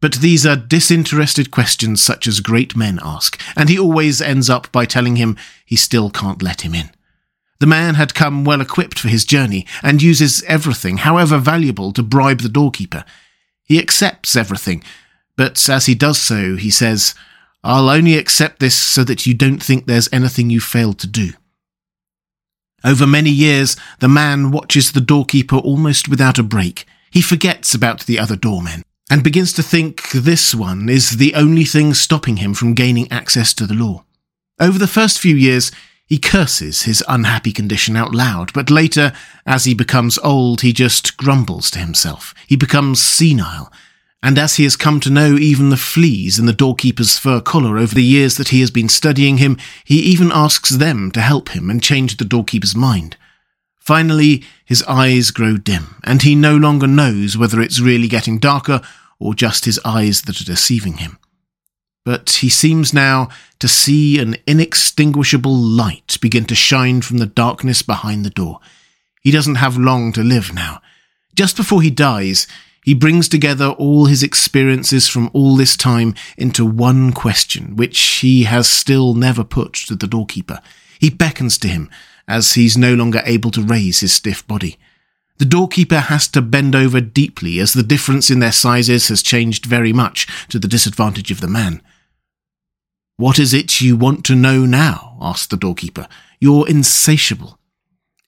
But 0.00 0.14
these 0.14 0.46
are 0.46 0.56
disinterested 0.56 1.50
questions 1.50 2.00
such 2.00 2.28
as 2.28 2.40
great 2.40 2.76
men 2.76 3.00
ask, 3.02 3.40
and 3.56 3.68
he 3.68 3.78
always 3.78 4.20
ends 4.20 4.48
up 4.48 4.70
by 4.70 4.84
telling 4.84 5.16
him 5.16 5.36
he 5.64 5.76
still 5.76 6.10
can't 6.10 6.42
let 6.42 6.60
him 6.60 6.74
in. 6.74 6.90
The 7.58 7.66
man 7.66 7.94
had 7.94 8.14
come 8.14 8.44
well 8.44 8.60
equipped 8.60 8.98
for 8.98 9.08
his 9.08 9.24
journey 9.24 9.66
and 9.82 10.02
uses 10.02 10.42
everything, 10.44 10.98
however 10.98 11.38
valuable, 11.38 11.92
to 11.92 12.02
bribe 12.02 12.40
the 12.40 12.48
doorkeeper. 12.48 13.04
He 13.64 13.78
accepts 13.78 14.34
everything, 14.34 14.82
but 15.36 15.68
as 15.68 15.86
he 15.86 15.94
does 15.94 16.18
so, 16.18 16.56
he 16.56 16.70
says, 16.70 17.14
I'll 17.64 17.88
only 17.88 18.16
accept 18.16 18.58
this 18.58 18.76
so 18.76 19.04
that 19.04 19.24
you 19.24 19.34
don't 19.34 19.62
think 19.62 19.86
there's 19.86 20.12
anything 20.12 20.50
you 20.50 20.60
failed 20.60 20.98
to 21.00 21.06
do. 21.06 21.32
Over 22.84 23.06
many 23.06 23.30
years, 23.30 23.76
the 24.00 24.08
man 24.08 24.50
watches 24.50 24.90
the 24.90 25.00
doorkeeper 25.00 25.56
almost 25.56 26.08
without 26.08 26.38
a 26.38 26.42
break. 26.42 26.84
He 27.12 27.22
forgets 27.22 27.74
about 27.74 28.06
the 28.06 28.18
other 28.18 28.34
doormen 28.34 28.82
and 29.08 29.22
begins 29.22 29.52
to 29.52 29.62
think 29.62 30.10
this 30.10 30.54
one 30.54 30.88
is 30.88 31.18
the 31.18 31.34
only 31.34 31.64
thing 31.64 31.94
stopping 31.94 32.38
him 32.38 32.54
from 32.54 32.74
gaining 32.74 33.10
access 33.12 33.54
to 33.54 33.66
the 33.66 33.74
law. 33.74 34.04
Over 34.58 34.78
the 34.78 34.88
first 34.88 35.20
few 35.20 35.36
years, 35.36 35.70
he 36.06 36.18
curses 36.18 36.82
his 36.82 37.04
unhappy 37.06 37.52
condition 37.52 37.96
out 37.96 38.14
loud, 38.14 38.52
but 38.52 38.70
later, 38.70 39.12
as 39.46 39.64
he 39.64 39.74
becomes 39.74 40.18
old, 40.18 40.62
he 40.62 40.72
just 40.72 41.16
grumbles 41.16 41.70
to 41.70 41.78
himself. 41.78 42.34
He 42.46 42.56
becomes 42.56 43.00
senile 43.00 43.72
and 44.22 44.38
as 44.38 44.56
he 44.56 44.62
has 44.62 44.76
come 44.76 45.00
to 45.00 45.10
know 45.10 45.36
even 45.36 45.70
the 45.70 45.76
fleas 45.76 46.38
in 46.38 46.46
the 46.46 46.52
doorkeeper's 46.52 47.18
fur 47.18 47.40
collar 47.40 47.76
over 47.76 47.94
the 47.94 48.04
years 48.04 48.36
that 48.36 48.48
he 48.48 48.60
has 48.60 48.70
been 48.70 48.88
studying 48.88 49.38
him, 49.38 49.58
he 49.84 49.98
even 49.98 50.30
asks 50.32 50.70
them 50.70 51.10
to 51.10 51.20
help 51.20 51.50
him 51.50 51.68
and 51.68 51.82
change 51.82 52.16
the 52.16 52.24
doorkeeper's 52.24 52.76
mind. 52.76 53.16
Finally, 53.80 54.44
his 54.64 54.84
eyes 54.84 55.32
grow 55.32 55.56
dim, 55.56 55.96
and 56.04 56.22
he 56.22 56.36
no 56.36 56.56
longer 56.56 56.86
knows 56.86 57.36
whether 57.36 57.60
it's 57.60 57.80
really 57.80 58.06
getting 58.06 58.38
darker 58.38 58.80
or 59.18 59.34
just 59.34 59.64
his 59.64 59.80
eyes 59.84 60.22
that 60.22 60.40
are 60.40 60.44
deceiving 60.44 60.98
him. 60.98 61.18
But 62.04 62.30
he 62.30 62.48
seems 62.48 62.92
now 62.92 63.28
to 63.58 63.66
see 63.66 64.20
an 64.20 64.36
inextinguishable 64.46 65.54
light 65.54 66.16
begin 66.20 66.44
to 66.46 66.54
shine 66.54 67.02
from 67.02 67.18
the 67.18 67.26
darkness 67.26 67.82
behind 67.82 68.24
the 68.24 68.30
door. 68.30 68.60
He 69.20 69.32
doesn't 69.32 69.56
have 69.56 69.76
long 69.76 70.12
to 70.12 70.22
live 70.22 70.54
now. 70.54 70.80
Just 71.34 71.56
before 71.56 71.82
he 71.82 71.90
dies, 71.90 72.46
he 72.84 72.94
brings 72.94 73.28
together 73.28 73.68
all 73.68 74.06
his 74.06 74.22
experiences 74.22 75.08
from 75.08 75.30
all 75.32 75.56
this 75.56 75.76
time 75.76 76.14
into 76.36 76.66
one 76.66 77.12
question, 77.12 77.76
which 77.76 78.00
he 78.00 78.42
has 78.44 78.68
still 78.68 79.14
never 79.14 79.44
put 79.44 79.74
to 79.74 79.94
the 79.94 80.08
doorkeeper. 80.08 80.60
He 80.98 81.08
beckons 81.08 81.58
to 81.58 81.68
him 81.68 81.88
as 82.26 82.54
he's 82.54 82.76
no 82.76 82.94
longer 82.94 83.22
able 83.24 83.52
to 83.52 83.62
raise 83.62 84.00
his 84.00 84.12
stiff 84.12 84.46
body. 84.46 84.78
The 85.38 85.44
doorkeeper 85.44 85.98
has 85.98 86.28
to 86.28 86.42
bend 86.42 86.74
over 86.74 87.00
deeply 87.00 87.58
as 87.60 87.72
the 87.72 87.82
difference 87.82 88.30
in 88.30 88.40
their 88.40 88.52
sizes 88.52 89.08
has 89.08 89.22
changed 89.22 89.66
very 89.66 89.92
much 89.92 90.26
to 90.48 90.58
the 90.58 90.68
disadvantage 90.68 91.30
of 91.30 91.40
the 91.40 91.48
man. 91.48 91.82
What 93.16 93.38
is 93.38 93.54
it 93.54 93.80
you 93.80 93.96
want 93.96 94.24
to 94.26 94.34
know 94.34 94.66
now? 94.66 95.16
asked 95.20 95.50
the 95.50 95.56
doorkeeper. 95.56 96.08
You're 96.40 96.68
insatiable. 96.68 97.58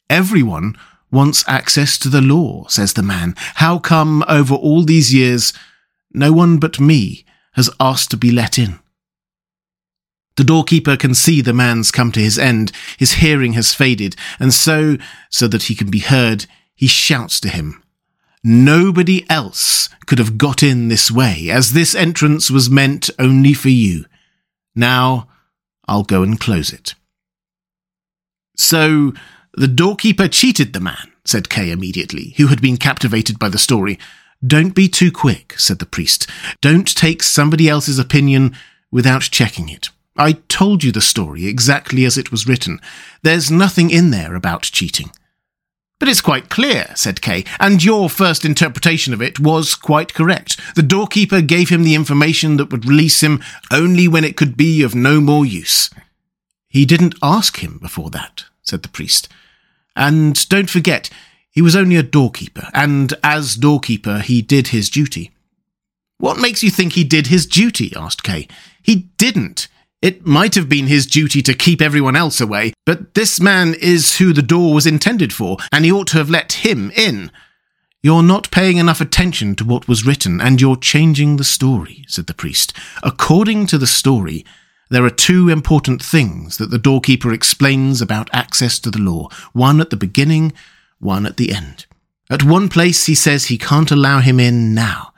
Everyone 0.09 0.77
wants 1.14 1.45
access 1.49 1.97
to 1.99 2.09
the 2.09 2.20
law, 2.20 2.66
says 2.68 2.93
the 2.93 3.03
man. 3.03 3.34
How 3.36 3.78
come 3.78 4.24
over 4.28 4.55
all 4.55 4.82
these 4.82 5.14
years 5.14 5.53
no 6.12 6.32
one 6.32 6.59
but 6.59 6.78
me 6.78 7.24
has 7.53 7.70
asked 7.80 8.11
to 8.11 8.16
be 8.16 8.30
let 8.30 8.59
in? 8.59 8.80
The 10.36 10.45
doorkeeper 10.45 10.97
can 10.97 11.14
see 11.14 11.41
the 11.41 11.53
man's 11.53 11.93
come 11.93 12.11
to 12.12 12.20
his 12.20 12.39
end, 12.39 12.72
his 12.99 13.14
hearing 13.14 13.53
has 13.53 13.72
faded, 13.72 14.16
and 14.41 14.53
so, 14.53 14.97
so 15.30 15.47
that 15.49 15.64
he 15.64 15.76
can 15.76 15.91
be 15.91 16.01
heard, 16.01 16.47
he 16.74 16.89
shouts 16.89 17.39
to 17.41 17.49
him. 17.49 17.82
Nobody 18.43 19.24
else 19.30 19.89
could 20.07 20.18
have 20.18 20.36
got 20.36 20.62
in 20.62 20.89
this 20.89 21.11
way, 21.11 21.49
as 21.51 21.72
this 21.72 21.95
entrance 21.95 22.51
was 22.51 22.68
meant 22.68 23.09
only 23.18 23.55
for 23.55 23.70
you. 23.70 24.07
Now, 24.74 25.28
I'll 25.86 26.03
go 26.03 26.22
and 26.22 26.39
close 26.39 26.72
it. 26.72 26.95
So, 28.57 29.12
the 29.57 29.68
doorkeeper 29.68 30.28
cheated 30.28 30.72
the 30.72 30.80
man, 30.80 31.12
said 31.24 31.48
Kay 31.48 31.70
immediately, 31.70 32.34
who 32.36 32.48
had 32.48 32.61
been 32.61 32.76
captivated 32.76 33.38
by 33.38 33.48
the 33.48 33.59
story. 33.59 33.98
Don't 34.46 34.74
be 34.74 34.88
too 34.88 35.11
quick, 35.11 35.59
said 35.59 35.78
the 35.78 35.86
priest. 35.86 36.28
Don't 36.61 36.94
take 36.94 37.22
somebody 37.22 37.68
else's 37.68 37.98
opinion 37.98 38.55
without 38.90 39.22
checking 39.22 39.68
it. 39.68 39.90
I 40.16 40.32
told 40.48 40.84
you 40.84 40.92
the 40.92 41.00
story 41.00 41.46
exactly 41.46 42.05
as 42.05 42.16
it 42.16 42.30
was 42.30 42.46
written. 42.46 42.80
There's 43.22 43.50
nothing 43.50 43.90
in 43.90 44.11
there 44.11 44.34
about 44.34 44.62
cheating. 44.62 45.11
But 45.98 46.09
it's 46.09 46.20
quite 46.20 46.50
clear, 46.50 46.92
said 46.94 47.22
Kay, 47.22 47.44
and 47.59 47.82
your 47.82 48.11
first 48.11 48.44
interpretation 48.44 49.14
of 49.14 49.22
it 49.22 49.40
was 49.40 49.74
quite 49.74 50.14
correct. 50.14 50.61
The 50.74 50.82
doorkeeper 50.82 51.40
gave 51.40 51.68
him 51.68 51.82
the 51.82 51.94
information 51.94 52.57
that 52.57 52.70
would 52.70 52.84
release 52.84 53.22
him 53.22 53.42
only 53.72 54.07
when 54.07 54.24
it 54.24 54.36
could 54.36 54.57
be 54.57 54.82
of 54.82 54.94
no 54.94 55.20
more 55.20 55.46
use. 55.46 55.90
He 56.68 56.84
didn't 56.84 57.14
ask 57.22 57.62
him 57.62 57.78
before 57.78 58.11
that, 58.11 58.44
said 58.62 58.82
the 58.82 58.88
priest. 58.88 59.28
And 59.97 60.49
don't 60.49 60.70
forget, 60.70 61.11
he 61.51 61.62
was 61.62 61.76
only 61.76 61.97
a 61.97 62.03
doorkeeper, 62.03 62.68
and 62.74 63.14
as 63.22 63.55
doorkeeper, 63.55 64.18
he 64.18 64.42
did 64.42 64.68
his 64.68 64.90
duty. 64.90 65.30
What 66.18 66.38
makes 66.38 66.62
you 66.62 66.70
think 66.70 66.92
he 66.95 67.05
did 67.05 67.28
his 67.28 67.47
duty? 67.47 67.92
asked 67.97 68.22
Kay. 68.22 68.49
He 68.82 69.11
didn't. 69.18 69.68
It 70.03 70.26
might 70.26 70.55
have 70.55 70.68
been 70.68 70.86
his 70.86 71.07
duty 71.07 71.40
to 71.42 71.55
keep 71.55 71.80
everyone 71.80 72.16
else 72.16 72.40
away, 72.40 72.74
but 72.84 73.14
this 73.14 73.40
man 73.40 73.74
is 73.74 74.18
who 74.18 74.32
the 74.32 74.42
door 74.42 74.74
was 74.74 74.86
intended 74.86 75.32
for, 75.32 75.57
and 75.72 75.84
he 75.84 75.92
ought 75.92 76.09
to 76.09 76.18
have 76.18 76.28
let 76.28 76.53
him 76.64 76.90
in. 76.90 77.30
You're 78.03 78.22
not 78.22 78.51
paying 78.51 78.76
enough 78.76 79.01
attention 79.01 79.55
to 79.57 79.64
what 79.64 79.88
was 79.88 80.05
written, 80.05 80.40
and 80.40 80.61
you're 80.61 80.76
changing 80.76 81.36
the 81.36 81.45
story, 81.45 82.05
said 82.07 82.26
the 82.26 82.34
priest. 82.34 82.74
According 83.03 83.66
to 83.68 83.78
the 83.78 83.86
story, 83.86 84.45
there 84.95 85.05
are 85.05 85.11
two 85.11 85.49
important 85.49 86.03
things 86.03 86.59
that 86.59 86.70
the 86.70 86.78
doorkeeper 86.78 87.32
explains 87.32 88.01
about 88.01 88.30
access 88.32 88.78
to 88.78 88.90
the 88.90 89.01
law 89.01 89.28
one 89.53 89.80
at 89.80 89.90
the 89.90 89.97
beginning, 89.97 90.53
one 91.01 91.26
at 91.26 91.36
the 91.36 91.53
end. 91.53 91.86
At 92.30 92.45
one 92.45 92.68
place, 92.68 93.07
he 93.07 93.14
says 93.14 93.47
he 93.47 93.59
can't 93.59 93.90
allow 93.90 94.20
him 94.20 94.38
in 94.38 94.72
now, 94.72 95.12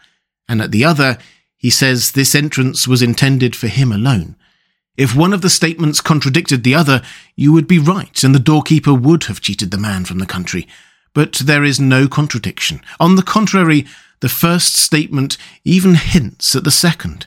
and 0.48 0.62
at 0.62 0.72
the 0.72 0.84
other, 0.84 1.18
he 1.56 1.70
says 1.70 2.12
this 2.12 2.34
entrance 2.34 2.88
was 2.88 3.02
intended 3.02 3.54
for 3.54 3.68
him 3.68 3.92
alone. 3.92 4.36
If 4.96 5.14
one 5.14 5.32
of 5.32 5.42
the 5.42 5.50
statements 5.50 6.00
contradicted 6.00 6.64
the 6.64 6.74
other, 6.74 7.02
you 7.34 7.52
would 7.52 7.68
be 7.68 7.78
right, 7.78 8.24
and 8.24 8.34
the 8.34 8.38
doorkeeper 8.38 8.94
would 8.94 9.24
have 9.24 9.40
cheated 9.40 9.70
the 9.70 9.78
man 9.78 10.04
from 10.04 10.18
the 10.18 10.26
country. 10.26 10.66
But 11.12 11.34
there 11.34 11.64
is 11.64 11.78
no 11.78 12.08
contradiction. 12.08 12.80
On 12.98 13.16
the 13.16 13.22
contrary, 13.22 13.86
the 14.20 14.28
first 14.28 14.74
statement 14.74 15.36
even 15.64 15.94
hints 15.96 16.56
at 16.56 16.64
the 16.64 16.70
second. 16.70 17.26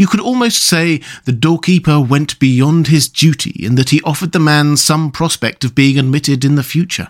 You 0.00 0.06
could 0.06 0.20
almost 0.20 0.62
say 0.62 1.02
the 1.26 1.32
doorkeeper 1.32 2.00
went 2.00 2.38
beyond 2.38 2.86
his 2.86 3.06
duty 3.06 3.50
in 3.62 3.74
that 3.74 3.90
he 3.90 4.00
offered 4.00 4.32
the 4.32 4.38
man 4.38 4.78
some 4.78 5.12
prospect 5.12 5.62
of 5.62 5.74
being 5.74 5.98
admitted 5.98 6.42
in 6.42 6.54
the 6.54 6.62
future. 6.62 7.08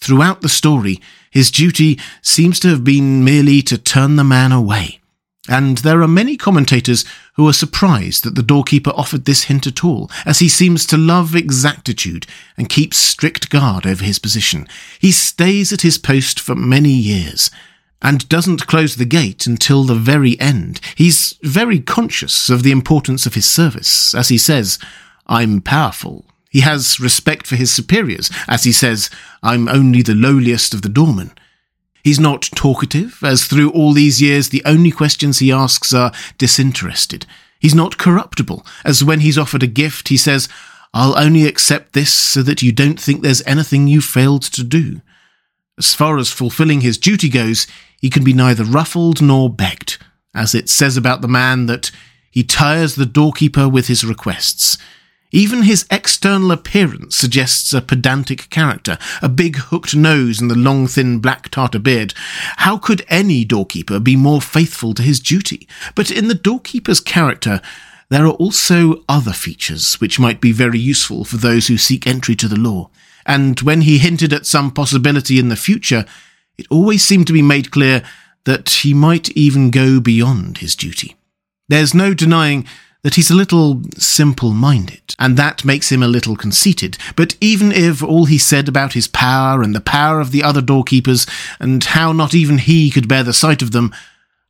Throughout 0.00 0.40
the 0.40 0.48
story, 0.48 1.02
his 1.30 1.50
duty 1.50 2.00
seems 2.22 2.58
to 2.60 2.68
have 2.68 2.82
been 2.82 3.22
merely 3.24 3.60
to 3.64 3.76
turn 3.76 4.16
the 4.16 4.24
man 4.24 4.52
away. 4.52 5.00
And 5.50 5.78
there 5.78 6.00
are 6.00 6.08
many 6.08 6.38
commentators 6.38 7.04
who 7.34 7.46
are 7.46 7.52
surprised 7.52 8.24
that 8.24 8.36
the 8.36 8.42
doorkeeper 8.42 8.92
offered 8.96 9.26
this 9.26 9.44
hint 9.44 9.66
at 9.66 9.84
all, 9.84 10.10
as 10.24 10.38
he 10.38 10.48
seems 10.48 10.86
to 10.86 10.96
love 10.96 11.36
exactitude 11.36 12.26
and 12.56 12.70
keeps 12.70 12.96
strict 12.96 13.50
guard 13.50 13.86
over 13.86 14.02
his 14.02 14.18
position. 14.18 14.66
He 14.98 15.12
stays 15.12 15.74
at 15.74 15.82
his 15.82 15.98
post 15.98 16.40
for 16.40 16.54
many 16.54 16.92
years 16.92 17.50
and 18.02 18.28
doesn't 18.28 18.66
close 18.66 18.96
the 18.96 19.04
gate 19.04 19.46
until 19.46 19.84
the 19.84 19.94
very 19.94 20.38
end. 20.40 20.80
He's 20.96 21.38
very 21.42 21.78
conscious 21.78 22.50
of 22.50 22.64
the 22.64 22.72
importance 22.72 23.24
of 23.24 23.34
his 23.34 23.46
service, 23.46 24.14
as 24.14 24.28
he 24.28 24.36
says, 24.36 24.78
I'm 25.26 25.60
powerful. 25.60 26.24
He 26.50 26.60
has 26.60 27.00
respect 27.00 27.46
for 27.46 27.56
his 27.56 27.72
superiors, 27.72 28.30
as 28.48 28.64
he 28.64 28.72
says, 28.72 29.08
I'm 29.42 29.68
only 29.68 30.02
the 30.02 30.14
lowliest 30.14 30.74
of 30.74 30.82
the 30.82 30.88
doormen. 30.88 31.32
He's 32.04 32.20
not 32.20 32.50
talkative, 32.56 33.20
as 33.22 33.46
through 33.46 33.70
all 33.70 33.92
these 33.92 34.20
years 34.20 34.48
the 34.48 34.62
only 34.66 34.90
questions 34.90 35.38
he 35.38 35.52
asks 35.52 35.94
are 35.94 36.12
disinterested. 36.36 37.26
He's 37.60 37.74
not 37.74 37.96
corruptible, 37.96 38.66
as 38.84 39.04
when 39.04 39.20
he's 39.20 39.38
offered 39.38 39.62
a 39.62 39.68
gift 39.68 40.08
he 40.08 40.16
says, 40.16 40.48
I'll 40.92 41.16
only 41.16 41.46
accept 41.46 41.92
this 41.92 42.12
so 42.12 42.42
that 42.42 42.60
you 42.60 42.72
don't 42.72 43.00
think 43.00 43.22
there's 43.22 43.46
anything 43.46 43.86
you 43.86 44.00
failed 44.00 44.42
to 44.42 44.64
do. 44.64 45.00
As 45.78 45.94
far 45.94 46.18
as 46.18 46.30
fulfilling 46.30 46.82
his 46.82 46.98
duty 46.98 47.28
goes, 47.28 47.66
he 48.02 48.10
can 48.10 48.24
be 48.24 48.32
neither 48.32 48.64
ruffled 48.64 49.22
nor 49.22 49.48
begged, 49.48 49.96
as 50.34 50.54
it 50.54 50.68
says 50.68 50.96
about 50.96 51.22
the 51.22 51.28
man 51.28 51.66
that 51.66 51.92
he 52.30 52.42
tires 52.42 52.96
the 52.96 53.06
doorkeeper 53.06 53.68
with 53.68 53.86
his 53.86 54.04
requests. 54.04 54.76
Even 55.30 55.62
his 55.62 55.86
external 55.90 56.50
appearance 56.50 57.16
suggests 57.16 57.72
a 57.72 57.80
pedantic 57.80 58.50
character, 58.50 58.98
a 59.22 59.28
big 59.30 59.56
hooked 59.56 59.94
nose 59.94 60.40
and 60.40 60.50
the 60.50 60.58
long 60.58 60.86
thin 60.86 61.20
black 61.20 61.48
tartar 61.48 61.78
beard. 61.78 62.12
How 62.56 62.76
could 62.76 63.06
any 63.08 63.44
doorkeeper 63.44 63.98
be 63.98 64.16
more 64.16 64.42
faithful 64.42 64.92
to 64.94 65.02
his 65.02 65.20
duty? 65.20 65.66
But 65.94 66.10
in 66.10 66.28
the 66.28 66.34
doorkeeper's 66.34 67.00
character, 67.00 67.62
there 68.10 68.26
are 68.26 68.32
also 68.32 69.04
other 69.08 69.32
features 69.32 69.94
which 70.00 70.20
might 70.20 70.40
be 70.40 70.52
very 70.52 70.78
useful 70.78 71.24
for 71.24 71.38
those 71.38 71.68
who 71.68 71.78
seek 71.78 72.06
entry 72.06 72.34
to 72.36 72.48
the 72.48 72.60
law. 72.60 72.90
And 73.24 73.58
when 73.60 73.82
he 73.82 73.98
hinted 73.98 74.34
at 74.34 74.44
some 74.44 74.70
possibility 74.70 75.38
in 75.38 75.48
the 75.48 75.56
future, 75.56 76.04
it 76.62 76.68
always 76.70 77.04
seemed 77.04 77.26
to 77.26 77.32
be 77.32 77.42
made 77.42 77.72
clear 77.72 78.04
that 78.44 78.70
he 78.70 78.94
might 78.94 79.30
even 79.36 79.70
go 79.70 80.00
beyond 80.00 80.58
his 80.58 80.76
duty. 80.76 81.16
There's 81.68 81.92
no 81.92 82.14
denying 82.14 82.66
that 83.02 83.16
he's 83.16 83.30
a 83.30 83.34
little 83.34 83.82
simple 83.96 84.52
minded, 84.52 85.16
and 85.18 85.36
that 85.36 85.64
makes 85.64 85.90
him 85.90 86.04
a 86.04 86.08
little 86.08 86.36
conceited. 86.36 86.96
But 87.16 87.36
even 87.40 87.72
if 87.72 88.00
all 88.00 88.26
he 88.26 88.38
said 88.38 88.68
about 88.68 88.92
his 88.92 89.08
power 89.08 89.60
and 89.60 89.74
the 89.74 89.80
power 89.80 90.20
of 90.20 90.30
the 90.30 90.44
other 90.44 90.62
doorkeepers, 90.62 91.26
and 91.58 91.82
how 91.82 92.12
not 92.12 92.32
even 92.32 92.58
he 92.58 92.90
could 92.90 93.08
bear 93.08 93.24
the 93.24 93.32
sight 93.32 93.60
of 93.60 93.72
them, 93.72 93.92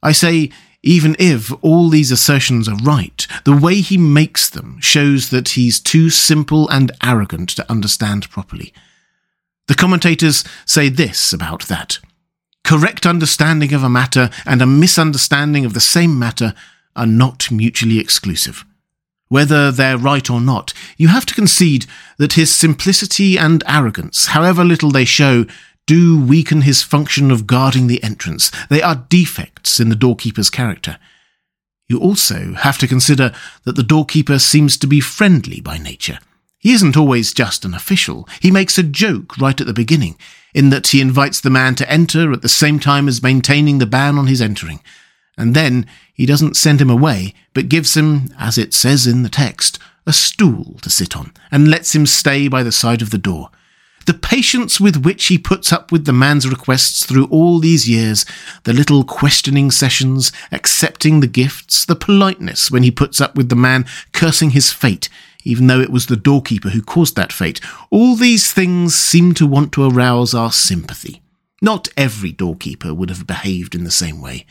I 0.02 0.12
say, 0.12 0.50
even 0.82 1.16
if 1.18 1.50
all 1.62 1.88
these 1.88 2.10
assertions 2.10 2.68
are 2.68 2.76
right, 2.76 3.26
the 3.44 3.56
way 3.56 3.76
he 3.76 3.96
makes 3.96 4.50
them 4.50 4.78
shows 4.80 5.30
that 5.30 5.50
he's 5.50 5.80
too 5.80 6.10
simple 6.10 6.68
and 6.68 6.92
arrogant 7.02 7.48
to 7.50 7.70
understand 7.70 8.28
properly. 8.28 8.74
The 9.68 9.74
commentators 9.74 10.44
say 10.66 10.88
this 10.88 11.32
about 11.32 11.62
that. 11.68 11.98
Correct 12.64 13.06
understanding 13.06 13.72
of 13.72 13.82
a 13.82 13.88
matter 13.88 14.30
and 14.46 14.62
a 14.62 14.66
misunderstanding 14.66 15.64
of 15.64 15.74
the 15.74 15.80
same 15.80 16.18
matter 16.18 16.54
are 16.94 17.06
not 17.06 17.50
mutually 17.50 17.98
exclusive. 17.98 18.64
Whether 19.28 19.72
they're 19.72 19.96
right 19.96 20.28
or 20.28 20.40
not, 20.40 20.74
you 20.98 21.08
have 21.08 21.24
to 21.26 21.34
concede 21.34 21.86
that 22.18 22.34
his 22.34 22.54
simplicity 22.54 23.38
and 23.38 23.64
arrogance, 23.66 24.26
however 24.26 24.62
little 24.62 24.90
they 24.90 25.06
show, 25.06 25.46
do 25.86 26.22
weaken 26.22 26.60
his 26.60 26.82
function 26.82 27.30
of 27.30 27.46
guarding 27.46 27.86
the 27.86 28.02
entrance. 28.04 28.52
They 28.68 28.82
are 28.82 29.06
defects 29.08 29.80
in 29.80 29.88
the 29.88 29.96
doorkeeper's 29.96 30.50
character. 30.50 30.98
You 31.88 31.98
also 31.98 32.52
have 32.54 32.78
to 32.78 32.86
consider 32.86 33.32
that 33.64 33.76
the 33.76 33.82
doorkeeper 33.82 34.38
seems 34.38 34.76
to 34.78 34.86
be 34.86 35.00
friendly 35.00 35.60
by 35.60 35.78
nature. 35.78 36.18
He 36.62 36.72
isn't 36.72 36.96
always 36.96 37.34
just 37.34 37.66
an 37.66 37.74
official. 37.74 38.26
He 38.40 38.50
makes 38.50 38.78
a 38.78 38.82
joke 38.82 39.36
right 39.36 39.60
at 39.60 39.66
the 39.66 39.74
beginning, 39.74 40.16
in 40.54 40.70
that 40.70 40.88
he 40.88 41.00
invites 41.02 41.40
the 41.40 41.50
man 41.50 41.74
to 41.74 41.90
enter 41.90 42.32
at 42.32 42.40
the 42.40 42.48
same 42.48 42.78
time 42.78 43.06
as 43.08 43.22
maintaining 43.22 43.78
the 43.78 43.86
ban 43.86 44.16
on 44.16 44.28
his 44.28 44.40
entering 44.40 44.80
and 45.36 45.54
then 45.54 45.86
he 46.14 46.26
doesn't 46.26 46.56
send 46.56 46.80
him 46.80 46.90
away, 46.90 47.34
but 47.54 47.68
gives 47.68 47.96
him, 47.96 48.32
as 48.38 48.58
it 48.58 48.74
says 48.74 49.06
in 49.06 49.22
the 49.22 49.28
text, 49.28 49.78
a 50.06 50.12
stool 50.12 50.78
to 50.82 50.90
sit 50.90 51.16
on, 51.16 51.32
and 51.50 51.68
lets 51.68 51.94
him 51.94 52.06
stay 52.06 52.48
by 52.48 52.62
the 52.62 52.72
side 52.72 53.02
of 53.02 53.10
the 53.10 53.18
door. 53.18 53.50
The 54.04 54.14
patience 54.14 54.80
with 54.80 55.04
which 55.04 55.26
he 55.26 55.38
puts 55.38 55.72
up 55.72 55.92
with 55.92 56.06
the 56.06 56.12
man's 56.12 56.48
requests 56.48 57.06
through 57.06 57.26
all 57.26 57.60
these 57.60 57.88
years, 57.88 58.26
the 58.64 58.72
little 58.72 59.04
questioning 59.04 59.70
sessions, 59.70 60.32
accepting 60.50 61.20
the 61.20 61.28
gifts, 61.28 61.84
the 61.84 61.94
politeness 61.94 62.68
when 62.70 62.82
he 62.82 62.90
puts 62.90 63.20
up 63.20 63.36
with 63.36 63.48
the 63.48 63.56
man 63.56 63.86
cursing 64.12 64.50
his 64.50 64.72
fate, 64.72 65.08
even 65.44 65.66
though 65.66 65.80
it 65.80 65.90
was 65.90 66.06
the 66.06 66.16
doorkeeper 66.16 66.70
who 66.70 66.82
caused 66.82 67.16
that 67.16 67.32
fate, 67.32 67.60
all 67.90 68.16
these 68.16 68.52
things 68.52 68.94
seem 68.94 69.34
to 69.34 69.46
want 69.46 69.72
to 69.72 69.88
arouse 69.88 70.34
our 70.34 70.52
sympathy. 70.52 71.22
Not 71.60 71.88
every 71.96 72.32
doorkeeper 72.32 72.92
would 72.92 73.10
have 73.10 73.26
behaved 73.26 73.74
in 73.74 73.84
the 73.84 73.90
same 73.90 74.20
way. 74.20 74.46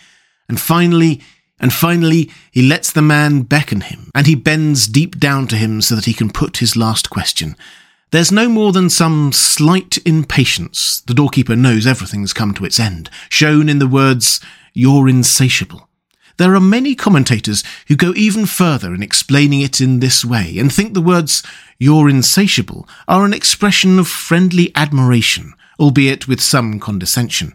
And 0.48 0.60
finally, 0.60 1.22
and 1.60 1.72
finally, 1.72 2.32
he 2.52 2.62
lets 2.62 2.92
the 2.92 3.02
man 3.02 3.44
beckon 3.44 3.82
him, 3.82 4.10
and 4.16 4.26
he 4.26 4.36
bends 4.36 4.88
deep 4.88 5.20
down 5.20 5.48
to 5.48 5.56
him 5.56 5.82
so 5.82 5.96
that 5.96 6.06
he 6.06 6.14
can 6.14 6.32
put 6.32 6.58
his 6.58 6.76
last 6.76 7.10
question. 7.10 7.56
There's 8.12 8.32
no 8.32 8.50
more 8.50 8.72
than 8.72 8.90
some 8.90 9.32
slight 9.32 9.98
impatience. 10.06 11.02
The 11.02 11.14
doorkeeper 11.14 11.56
knows 11.56 11.86
everything's 11.86 12.34
come 12.34 12.54
to 12.56 12.66
its 12.66 12.80
end, 12.80 13.10
shown 13.30 13.70
in 13.70 13.80
the 13.80 13.88
words, 13.88 14.42
You're 14.74 15.08
insatiable. 15.08 15.88
There 16.42 16.56
are 16.56 16.60
many 16.60 16.96
commentators 16.96 17.64
who 17.88 17.96
go 17.96 18.14
even 18.16 18.48
further 18.48 18.96
in 18.96 19.04
explaining 19.04 19.62
it 19.62 19.80
in 19.80 20.00
this 20.00 20.26
way 20.26 20.58
and 20.58 20.74
think 20.74 20.96
the 20.96 21.00
words, 21.00 21.44
You're 21.78 22.10
insatiable, 22.10 22.90
are 23.08 23.26
an 23.26 23.34
expression 23.36 24.00
of 24.00 24.08
friendly 24.08 24.72
admiration, 24.74 25.54
albeit 25.80 26.28
with 26.28 26.42
some 26.42 26.80
condescension. 26.80 27.54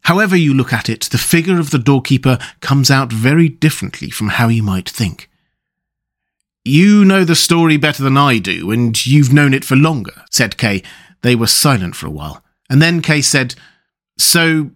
However 0.00 0.34
you 0.34 0.52
look 0.52 0.72
at 0.72 0.88
it, 0.88 1.02
the 1.12 1.16
figure 1.16 1.60
of 1.60 1.70
the 1.70 1.78
doorkeeper 1.78 2.40
comes 2.58 2.90
out 2.90 3.12
very 3.12 3.48
differently 3.48 4.10
from 4.10 4.30
how 4.30 4.48
you 4.48 4.64
might 4.64 4.88
think. 4.88 5.30
You 6.64 7.04
know 7.04 7.22
the 7.22 7.36
story 7.36 7.76
better 7.76 8.02
than 8.02 8.16
I 8.16 8.38
do, 8.38 8.72
and 8.72 9.06
you've 9.06 9.32
known 9.32 9.54
it 9.54 9.64
for 9.64 9.76
longer, 9.76 10.24
said 10.32 10.56
Kay. 10.56 10.82
They 11.22 11.36
were 11.36 11.46
silent 11.46 11.94
for 11.94 12.08
a 12.08 12.10
while. 12.10 12.42
And 12.68 12.82
then 12.82 13.00
Kay 13.00 13.22
said, 13.22 13.54
So, 14.18 14.72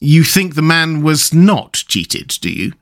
you 0.00 0.24
think 0.24 0.54
the 0.54 0.62
man 0.62 1.02
was 1.02 1.34
not 1.34 1.74
cheated, 1.74 2.28
do 2.40 2.50
you? 2.50 2.72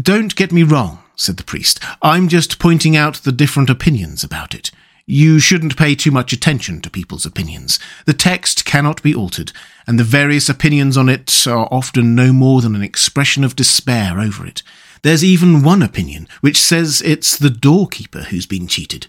Don't 0.00 0.34
get 0.36 0.52
me 0.52 0.62
wrong, 0.62 1.00
said 1.16 1.36
the 1.36 1.44
priest. 1.44 1.78
I'm 2.00 2.28
just 2.28 2.58
pointing 2.58 2.96
out 2.96 3.16
the 3.16 3.32
different 3.32 3.68
opinions 3.68 4.24
about 4.24 4.54
it. 4.54 4.70
you 5.06 5.38
shouldn't 5.38 5.76
pay 5.76 5.94
too 5.94 6.10
much 6.10 6.32
attention 6.32 6.80
to 6.80 6.90
people's 6.90 7.26
opinions. 7.26 7.78
The 8.06 8.12
text 8.12 8.64
cannot 8.64 9.02
be 9.02 9.14
altered, 9.14 9.52
and 9.86 9.98
the 9.98 10.04
various 10.04 10.48
opinions 10.48 10.96
on 10.96 11.08
it 11.08 11.46
are 11.46 11.68
often 11.70 12.14
no 12.14 12.32
more 12.32 12.60
than 12.60 12.74
an 12.74 12.82
expression 12.82 13.44
of 13.44 13.56
despair 13.56 14.20
over 14.20 14.46
it. 14.46 14.62
There's 15.02 15.24
even 15.24 15.62
one 15.62 15.82
opinion 15.82 16.28
which 16.40 16.58
says 16.60 17.02
it's 17.04 17.36
the 17.36 17.50
doorkeeper 17.50 18.22
who's 18.24 18.46
been 18.46 18.68
cheated. 18.68 19.08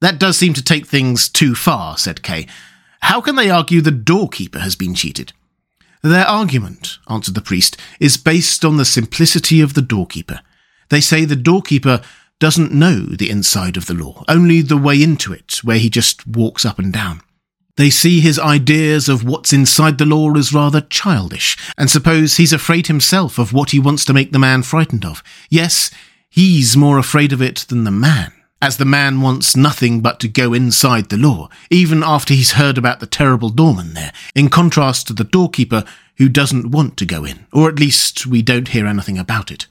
That 0.00 0.20
does 0.20 0.36
seem 0.36 0.54
to 0.54 0.62
take 0.62 0.86
things 0.86 1.28
too 1.28 1.54
far, 1.54 1.98
said 1.98 2.22
Kay. 2.22 2.46
How 3.00 3.20
can 3.20 3.34
they 3.34 3.50
argue 3.50 3.80
the 3.80 3.90
doorkeeper 3.90 4.60
has 4.60 4.76
been 4.76 4.94
cheated? 4.94 5.32
Their 6.06 6.26
argument, 6.28 6.98
answered 7.08 7.34
the 7.34 7.40
priest, 7.40 7.76
is 7.98 8.16
based 8.16 8.64
on 8.64 8.76
the 8.76 8.84
simplicity 8.84 9.60
of 9.60 9.74
the 9.74 9.82
doorkeeper. 9.82 10.40
They 10.88 11.00
say 11.00 11.24
the 11.24 11.34
doorkeeper 11.34 12.00
doesn't 12.38 12.70
know 12.70 13.00
the 13.00 13.28
inside 13.28 13.76
of 13.76 13.86
the 13.86 13.94
law, 13.94 14.22
only 14.28 14.62
the 14.62 14.76
way 14.76 15.02
into 15.02 15.32
it, 15.32 15.64
where 15.64 15.78
he 15.78 15.90
just 15.90 16.24
walks 16.24 16.64
up 16.64 16.78
and 16.78 16.92
down. 16.92 17.22
They 17.76 17.90
see 17.90 18.20
his 18.20 18.38
ideas 18.38 19.08
of 19.08 19.24
what's 19.24 19.52
inside 19.52 19.98
the 19.98 20.06
law 20.06 20.32
as 20.36 20.52
rather 20.52 20.80
childish, 20.80 21.56
and 21.76 21.90
suppose 21.90 22.36
he's 22.36 22.52
afraid 22.52 22.86
himself 22.86 23.36
of 23.36 23.52
what 23.52 23.70
he 23.70 23.80
wants 23.80 24.04
to 24.04 24.14
make 24.14 24.30
the 24.30 24.38
man 24.38 24.62
frightened 24.62 25.04
of. 25.04 25.24
Yes, 25.50 25.90
he's 26.30 26.76
more 26.76 26.98
afraid 26.98 27.32
of 27.32 27.42
it 27.42 27.66
than 27.68 27.82
the 27.82 27.90
man, 27.90 28.32
as 28.62 28.78
the 28.78 28.84
man 28.84 29.20
wants 29.20 29.56
nothing 29.56 30.00
but 30.00 30.18
to 30.20 30.28
go 30.28 30.52
inside 30.52 31.08
the 31.08 31.16
law, 31.16 31.48
even 31.70 32.02
after 32.02 32.32
he's 32.32 32.52
heard 32.52 32.78
about 32.78 33.00
the 33.00 33.06
terrible 33.06 33.50
doorman 33.50 33.94
there, 33.94 34.12
in 34.34 34.48
contrast 34.48 35.06
to 35.06 35.12
the 35.12 35.24
doorkeeper 35.24 35.84
who 36.16 36.28
doesn't 36.28 36.70
want 36.70 36.96
to 36.96 37.04
go 37.04 37.24
in, 37.24 37.46
or 37.52 37.68
at 37.68 37.78
least 37.78 38.26
we 38.26 38.40
don't 38.40 38.68
hear 38.68 38.86
anything 38.86 39.18
about 39.18 39.50
it. 39.50 39.66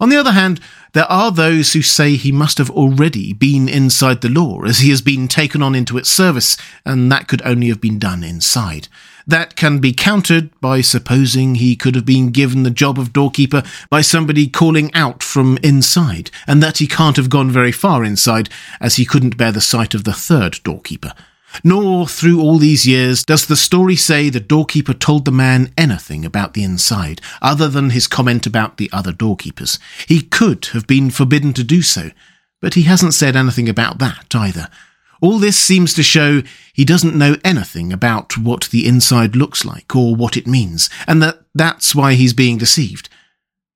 On 0.00 0.08
the 0.08 0.16
other 0.16 0.32
hand, 0.32 0.60
there 0.92 1.10
are 1.10 1.32
those 1.32 1.72
who 1.72 1.82
say 1.82 2.14
he 2.14 2.30
must 2.32 2.58
have 2.58 2.70
already 2.70 3.32
been 3.32 3.68
inside 3.68 4.20
the 4.20 4.28
law, 4.28 4.62
as 4.62 4.78
he 4.78 4.90
has 4.90 5.02
been 5.02 5.26
taken 5.26 5.62
on 5.62 5.74
into 5.74 5.98
its 5.98 6.08
service, 6.08 6.56
and 6.86 7.10
that 7.10 7.28
could 7.28 7.42
only 7.44 7.68
have 7.68 7.80
been 7.80 7.98
done 7.98 8.22
inside. 8.22 8.88
That 9.28 9.56
can 9.56 9.78
be 9.78 9.92
countered 9.92 10.58
by 10.58 10.80
supposing 10.80 11.56
he 11.56 11.76
could 11.76 11.94
have 11.94 12.06
been 12.06 12.30
given 12.30 12.62
the 12.62 12.70
job 12.70 12.98
of 12.98 13.12
doorkeeper 13.12 13.62
by 13.90 14.00
somebody 14.00 14.48
calling 14.48 14.92
out 14.94 15.22
from 15.22 15.58
inside, 15.62 16.30
and 16.46 16.62
that 16.62 16.78
he 16.78 16.86
can't 16.86 17.18
have 17.18 17.28
gone 17.28 17.50
very 17.50 17.70
far 17.70 18.04
inside, 18.04 18.48
as 18.80 18.96
he 18.96 19.04
couldn't 19.04 19.36
bear 19.36 19.52
the 19.52 19.60
sight 19.60 19.92
of 19.92 20.04
the 20.04 20.14
third 20.14 20.58
doorkeeper. 20.64 21.12
Nor, 21.62 22.08
through 22.08 22.40
all 22.40 22.56
these 22.56 22.86
years, 22.86 23.22
does 23.22 23.46
the 23.46 23.56
story 23.56 23.96
say 23.96 24.30
the 24.30 24.40
doorkeeper 24.40 24.94
told 24.94 25.26
the 25.26 25.30
man 25.30 25.74
anything 25.76 26.24
about 26.24 26.54
the 26.54 26.64
inside, 26.64 27.20
other 27.42 27.68
than 27.68 27.90
his 27.90 28.06
comment 28.06 28.46
about 28.46 28.78
the 28.78 28.88
other 28.94 29.12
doorkeepers. 29.12 29.78
He 30.06 30.22
could 30.22 30.66
have 30.72 30.86
been 30.86 31.10
forbidden 31.10 31.52
to 31.52 31.64
do 31.64 31.82
so, 31.82 32.12
but 32.62 32.74
he 32.74 32.82
hasn't 32.82 33.12
said 33.12 33.36
anything 33.36 33.68
about 33.68 33.98
that 33.98 34.34
either. 34.34 34.68
All 35.20 35.38
this 35.38 35.58
seems 35.58 35.94
to 35.94 36.02
show 36.02 36.42
he 36.72 36.84
doesn't 36.84 37.16
know 37.16 37.36
anything 37.44 37.92
about 37.92 38.38
what 38.38 38.68
the 38.70 38.86
inside 38.86 39.34
looks 39.34 39.64
like 39.64 39.94
or 39.96 40.14
what 40.14 40.36
it 40.36 40.46
means, 40.46 40.88
and 41.06 41.22
that 41.22 41.40
that's 41.54 41.94
why 41.94 42.14
he's 42.14 42.32
being 42.32 42.58
deceived. 42.58 43.08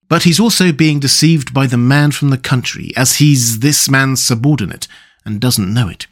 But 0.08 0.24
he's 0.24 0.40
also 0.40 0.72
being 0.72 1.00
deceived 1.00 1.54
by 1.54 1.66
the 1.66 1.78
man 1.78 2.12
from 2.12 2.30
the 2.30 2.38
country, 2.38 2.92
as 2.96 3.16
he's 3.16 3.60
this 3.60 3.88
man's 3.88 4.22
subordinate 4.22 4.86
and 5.24 5.40
doesn't 5.40 5.72
know 5.72 5.88
it. 5.88 6.06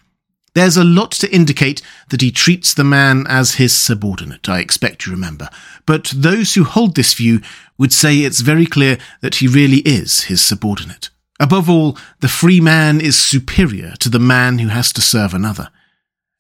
There's 0.55 0.77
a 0.77 0.85
lot 0.85 1.13
to 1.13 1.33
indicate 1.33 1.81
that 2.09 2.23
he 2.23 2.33
treats 2.33 2.75
the 2.75 2.83
man 2.83 3.25
as 3.29 3.55
his 3.55 3.77
subordinate, 3.77 4.49
I 4.49 4.59
expect 4.59 5.07
you 5.07 5.13
remember, 5.13 5.49
but 5.87 6.13
those 6.15 6.55
who 6.55 6.65
hold 6.65 6.97
this 6.97 7.15
view 7.15 7.41
would 7.79 7.93
say 7.93 8.19
it's 8.19 8.41
very 8.41 8.67
clear 8.67 8.99
that 9.21 9.37
he 9.37 9.47
really 9.47 9.79
is 9.79 10.25
his 10.25 10.43
subordinate. 10.43 11.11
Above 11.41 11.71
all, 11.71 11.97
the 12.21 12.29
free 12.29 12.61
man 12.61 13.01
is 13.01 13.19
superior 13.19 13.95
to 13.99 14.11
the 14.11 14.19
man 14.19 14.59
who 14.59 14.69
has 14.69 14.93
to 14.93 15.01
serve 15.01 15.33
another. 15.33 15.71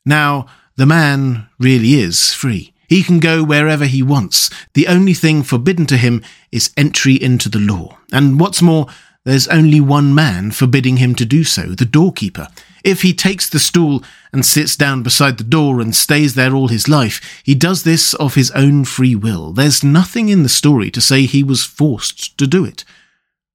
Now, 0.04 0.46
the 0.76 0.86
man 0.86 1.48
really 1.58 1.94
is 1.94 2.32
free. 2.34 2.74
He 2.86 3.02
can 3.02 3.18
go 3.18 3.42
wherever 3.42 3.86
he 3.86 4.02
wants. 4.02 4.50
The 4.74 4.88
only 4.88 5.14
thing 5.14 5.42
forbidden 5.42 5.86
to 5.86 5.96
him 5.96 6.22
is 6.52 6.72
entry 6.76 7.14
into 7.14 7.48
the 7.48 7.58
law. 7.58 7.98
And 8.12 8.38
what's 8.38 8.60
more, 8.60 8.88
there's 9.24 9.48
only 9.48 9.80
one 9.80 10.14
man 10.14 10.50
forbidding 10.50 10.98
him 10.98 11.14
to 11.14 11.24
do 11.24 11.44
so, 11.44 11.68
the 11.68 11.84
doorkeeper. 11.84 12.48
If 12.84 13.02
he 13.02 13.14
takes 13.14 13.48
the 13.48 13.58
stool 13.58 14.02
and 14.32 14.44
sits 14.44 14.76
down 14.76 15.02
beside 15.02 15.38
the 15.38 15.44
door 15.44 15.80
and 15.80 15.94
stays 15.94 16.34
there 16.34 16.54
all 16.54 16.68
his 16.68 16.88
life, 16.88 17.42
he 17.44 17.54
does 17.54 17.84
this 17.84 18.12
of 18.14 18.34
his 18.34 18.50
own 18.50 18.84
free 18.84 19.14
will. 19.14 19.52
There's 19.52 19.84
nothing 19.84 20.28
in 20.28 20.42
the 20.42 20.48
story 20.48 20.90
to 20.90 21.00
say 21.00 21.22
he 21.22 21.42
was 21.42 21.64
forced 21.64 22.36
to 22.38 22.46
do 22.46 22.64
it. 22.64 22.84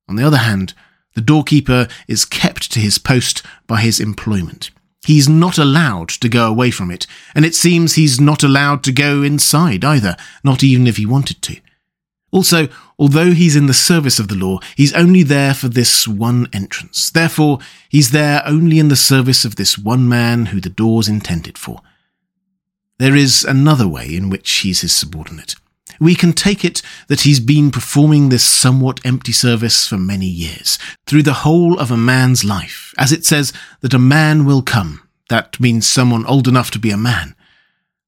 On 0.07 0.15
the 0.15 0.25
other 0.25 0.37
hand, 0.37 0.73
the 1.15 1.21
doorkeeper 1.21 1.87
is 2.07 2.25
kept 2.25 2.71
to 2.71 2.79
his 2.79 2.97
post 2.97 3.41
by 3.67 3.81
his 3.81 3.99
employment. 3.99 4.69
He's 5.05 5.29
not 5.29 5.57
allowed 5.57 6.09
to 6.09 6.29
go 6.29 6.47
away 6.47 6.71
from 6.71 6.91
it, 6.91 7.07
and 7.33 7.45
it 7.45 7.55
seems 7.55 7.93
he's 7.93 8.19
not 8.19 8.43
allowed 8.43 8.83
to 8.83 8.91
go 8.91 9.23
inside 9.23 9.83
either, 9.83 10.15
not 10.43 10.63
even 10.63 10.87
if 10.87 10.97
he 10.97 11.05
wanted 11.05 11.41
to. 11.43 11.57
Also, 12.31 12.67
although 12.99 13.31
he's 13.31 13.55
in 13.55 13.67
the 13.67 13.73
service 13.73 14.19
of 14.19 14.27
the 14.27 14.35
law, 14.35 14.59
he's 14.75 14.93
only 14.93 15.23
there 15.23 15.53
for 15.53 15.69
this 15.69 16.07
one 16.07 16.47
entrance. 16.51 17.09
Therefore, 17.09 17.59
he's 17.87 18.11
there 18.11 18.41
only 18.45 18.77
in 18.77 18.89
the 18.89 18.95
service 18.95 19.45
of 19.45 19.55
this 19.55 19.77
one 19.77 20.09
man 20.09 20.47
who 20.47 20.59
the 20.59 20.69
door's 20.69 21.07
intended 21.07 21.57
for. 21.57 21.81
There 22.97 23.15
is 23.15 23.43
another 23.43 23.87
way 23.87 24.13
in 24.13 24.29
which 24.29 24.51
he's 24.51 24.81
his 24.81 24.93
subordinate. 24.93 25.55
We 25.99 26.15
can 26.15 26.33
take 26.33 26.65
it 26.65 26.81
that 27.07 27.21
he's 27.21 27.39
been 27.39 27.71
performing 27.71 28.29
this 28.29 28.43
somewhat 28.43 28.99
empty 29.05 29.31
service 29.31 29.87
for 29.87 29.97
many 29.97 30.27
years, 30.27 30.77
through 31.05 31.23
the 31.23 31.33
whole 31.33 31.79
of 31.79 31.91
a 31.91 31.97
man's 31.97 32.43
life. 32.43 32.93
As 32.97 33.11
it 33.11 33.25
says 33.25 33.53
that 33.81 33.93
a 33.93 33.99
man 33.99 34.45
will 34.45 34.61
come, 34.61 35.07
that 35.29 35.59
means 35.59 35.87
someone 35.87 36.25
old 36.25 36.47
enough 36.47 36.71
to 36.71 36.79
be 36.79 36.91
a 36.91 36.97
man. 36.97 37.35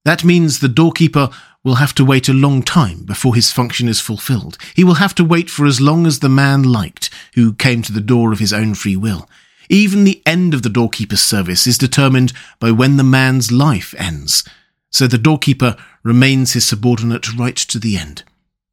That 0.06 0.24
means 0.24 0.60
the 0.60 0.70
doorkeeper 0.70 1.30
will 1.64 1.76
have 1.76 1.94
to 1.96 2.06
wait 2.06 2.30
a 2.30 2.34
long 2.34 2.64
time 2.64 3.04
before 3.04 3.36
his 3.36 3.52
function 3.52 3.90
is 3.90 4.00
fulfilled. 4.00 4.58
He 4.74 4.86
will 4.86 4.96
have 4.96 5.14
to 5.16 5.26
wait 5.26 5.50
for 5.50 5.66
as 5.66 5.82
long 5.82 6.06
as 6.08 6.20
the 6.20 6.30
man 6.30 6.64
liked, 6.64 7.10
who 7.36 7.54
came 7.54 7.82
to 7.82 7.92
the 7.92 8.00
door 8.00 8.32
of 8.32 8.40
his 8.40 8.54
own 8.54 8.74
free 8.74 8.96
will. 8.96 9.28
Even 9.70 10.06
the 10.06 10.22
end 10.26 10.54
of 10.54 10.62
the 10.62 10.70
doorkeeper's 10.70 11.22
service 11.22 11.68
is 11.68 11.78
determined 11.78 12.32
by 12.60 12.72
when 12.72 12.96
the 12.96 13.04
man's 13.04 13.52
life 13.52 13.94
ends. 13.98 14.48
So 14.92 15.08
the 15.08 15.18
doorkeeper 15.18 15.76
remains 16.04 16.54
his 16.54 16.66
subordinate 16.66 17.34
right 17.38 17.58
to 17.58 17.80
the 17.80 17.98
end. 17.98 18.24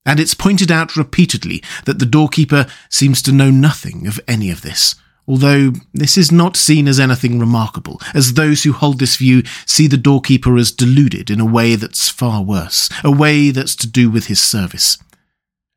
And 0.07 0.21
it's 0.21 0.35
pointed 0.35 0.71
out 0.71 0.97
repeatedly 0.97 1.63
that 1.87 1.99
the 1.99 2.07
doorkeeper 2.07 2.67
seems 2.89 3.23
to 3.23 3.33
know 3.33 3.51
nothing 3.51 4.07
of 4.07 4.21
any 4.29 4.51
of 4.51 4.63
this 4.63 4.95
although 5.27 5.73
this 5.93 6.17
is 6.17 6.31
not 6.31 6.57
seen 6.57 6.87
as 6.87 7.01
anything 7.01 7.39
remarkable, 7.39 8.01
as 8.15 8.35
those 8.35 8.63
who 8.63 8.73
hold 8.73 8.99
this 8.99 9.17
view 9.17 9.43
see 9.67 9.87
the 9.87 9.97
doorkeeper 9.97 10.57
as 10.57 10.71
deluded 10.71 11.31
in 11.31 11.41
a 11.41 11.47
way 11.47 11.77
that's 11.77 12.09
far 12.09 12.43
worse, 12.43 12.89
a 13.03 13.11
way 13.11 13.51
that's 13.51 13.75
to 13.77 13.87
do 13.87 14.11
with 14.11 14.27
his 14.27 14.41
service. 14.41 14.99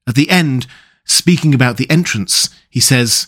At 0.07 0.15
the 0.15 0.29
end, 0.29 0.67
speaking 1.05 1.53
about 1.53 1.77
the 1.77 1.89
entrance, 1.89 2.49
he 2.69 2.79
says, 2.79 3.27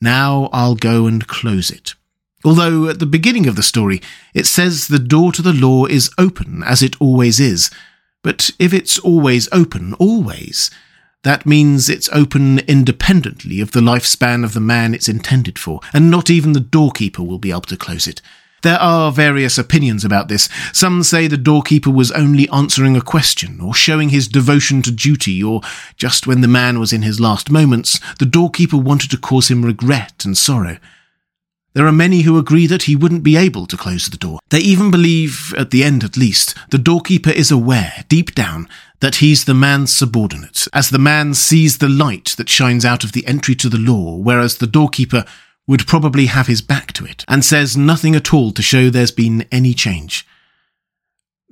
Now 0.00 0.48
I'll 0.52 0.74
go 0.74 1.06
and 1.06 1.26
close 1.26 1.70
it. 1.70 1.94
Although 2.44 2.88
at 2.88 2.98
the 2.98 3.06
beginning 3.06 3.46
of 3.46 3.56
the 3.56 3.62
story, 3.62 4.00
it 4.34 4.46
says 4.46 4.88
the 4.88 4.98
door 4.98 5.32
to 5.32 5.42
the 5.42 5.52
law 5.52 5.86
is 5.86 6.10
open, 6.18 6.62
as 6.64 6.82
it 6.82 7.00
always 7.00 7.38
is. 7.38 7.70
But 8.22 8.50
if 8.58 8.72
it's 8.72 8.98
always 8.98 9.48
open, 9.52 9.94
always, 9.94 10.70
that 11.22 11.46
means 11.46 11.88
it's 11.88 12.08
open 12.12 12.58
independently 12.60 13.60
of 13.60 13.72
the 13.72 13.80
lifespan 13.80 14.44
of 14.44 14.54
the 14.54 14.60
man 14.60 14.94
it's 14.94 15.08
intended 15.08 15.58
for, 15.58 15.80
and 15.92 16.10
not 16.10 16.30
even 16.30 16.52
the 16.52 16.60
doorkeeper 16.60 17.22
will 17.22 17.38
be 17.38 17.50
able 17.50 17.62
to 17.62 17.76
close 17.76 18.06
it. 18.06 18.20
There 18.62 18.78
are 18.78 19.10
various 19.10 19.58
opinions 19.58 20.04
about 20.04 20.28
this. 20.28 20.48
Some 20.72 21.02
say 21.02 21.26
the 21.26 21.36
doorkeeper 21.36 21.90
was 21.90 22.12
only 22.12 22.48
answering 22.50 22.96
a 22.96 23.00
question, 23.00 23.60
or 23.60 23.74
showing 23.74 24.10
his 24.10 24.28
devotion 24.28 24.82
to 24.82 24.92
duty, 24.92 25.42
or 25.42 25.62
just 25.96 26.28
when 26.28 26.42
the 26.42 26.48
man 26.48 26.78
was 26.78 26.92
in 26.92 27.02
his 27.02 27.18
last 27.18 27.50
moments, 27.50 27.98
the 28.20 28.24
doorkeeper 28.24 28.76
wanted 28.76 29.10
to 29.10 29.18
cause 29.18 29.48
him 29.48 29.64
regret 29.64 30.24
and 30.24 30.38
sorrow. 30.38 30.78
There 31.74 31.86
are 31.86 31.92
many 31.92 32.20
who 32.22 32.38
agree 32.38 32.66
that 32.66 32.82
he 32.82 32.96
wouldn't 32.96 33.22
be 33.22 33.36
able 33.36 33.66
to 33.66 33.76
close 33.78 34.06
the 34.08 34.18
door. 34.18 34.40
They 34.50 34.58
even 34.58 34.90
believe, 34.90 35.54
at 35.56 35.70
the 35.70 35.82
end 35.82 36.04
at 36.04 36.18
least, 36.18 36.54
the 36.70 36.78
doorkeeper 36.78 37.30
is 37.30 37.50
aware, 37.50 38.04
deep 38.08 38.34
down, 38.34 38.68
that 39.00 39.16
he's 39.16 39.46
the 39.46 39.54
man's 39.54 39.92
subordinate, 39.92 40.68
as 40.74 40.90
the 40.90 40.98
man 40.98 41.32
sees 41.32 41.78
the 41.78 41.88
light 41.88 42.34
that 42.36 42.50
shines 42.50 42.84
out 42.84 43.04
of 43.04 43.12
the 43.12 43.26
entry 43.26 43.54
to 43.54 43.70
the 43.70 43.78
law, 43.78 44.16
whereas 44.16 44.58
the 44.58 44.66
doorkeeper 44.66 45.24
would 45.66 45.86
probably 45.86 46.26
have 46.26 46.46
his 46.46 46.60
back 46.60 46.92
to 46.92 47.06
it, 47.06 47.24
and 47.26 47.44
says 47.44 47.76
nothing 47.76 48.14
at 48.14 48.34
all 48.34 48.52
to 48.52 48.62
show 48.62 48.90
there's 48.90 49.10
been 49.10 49.46
any 49.50 49.72
change. 49.72 50.26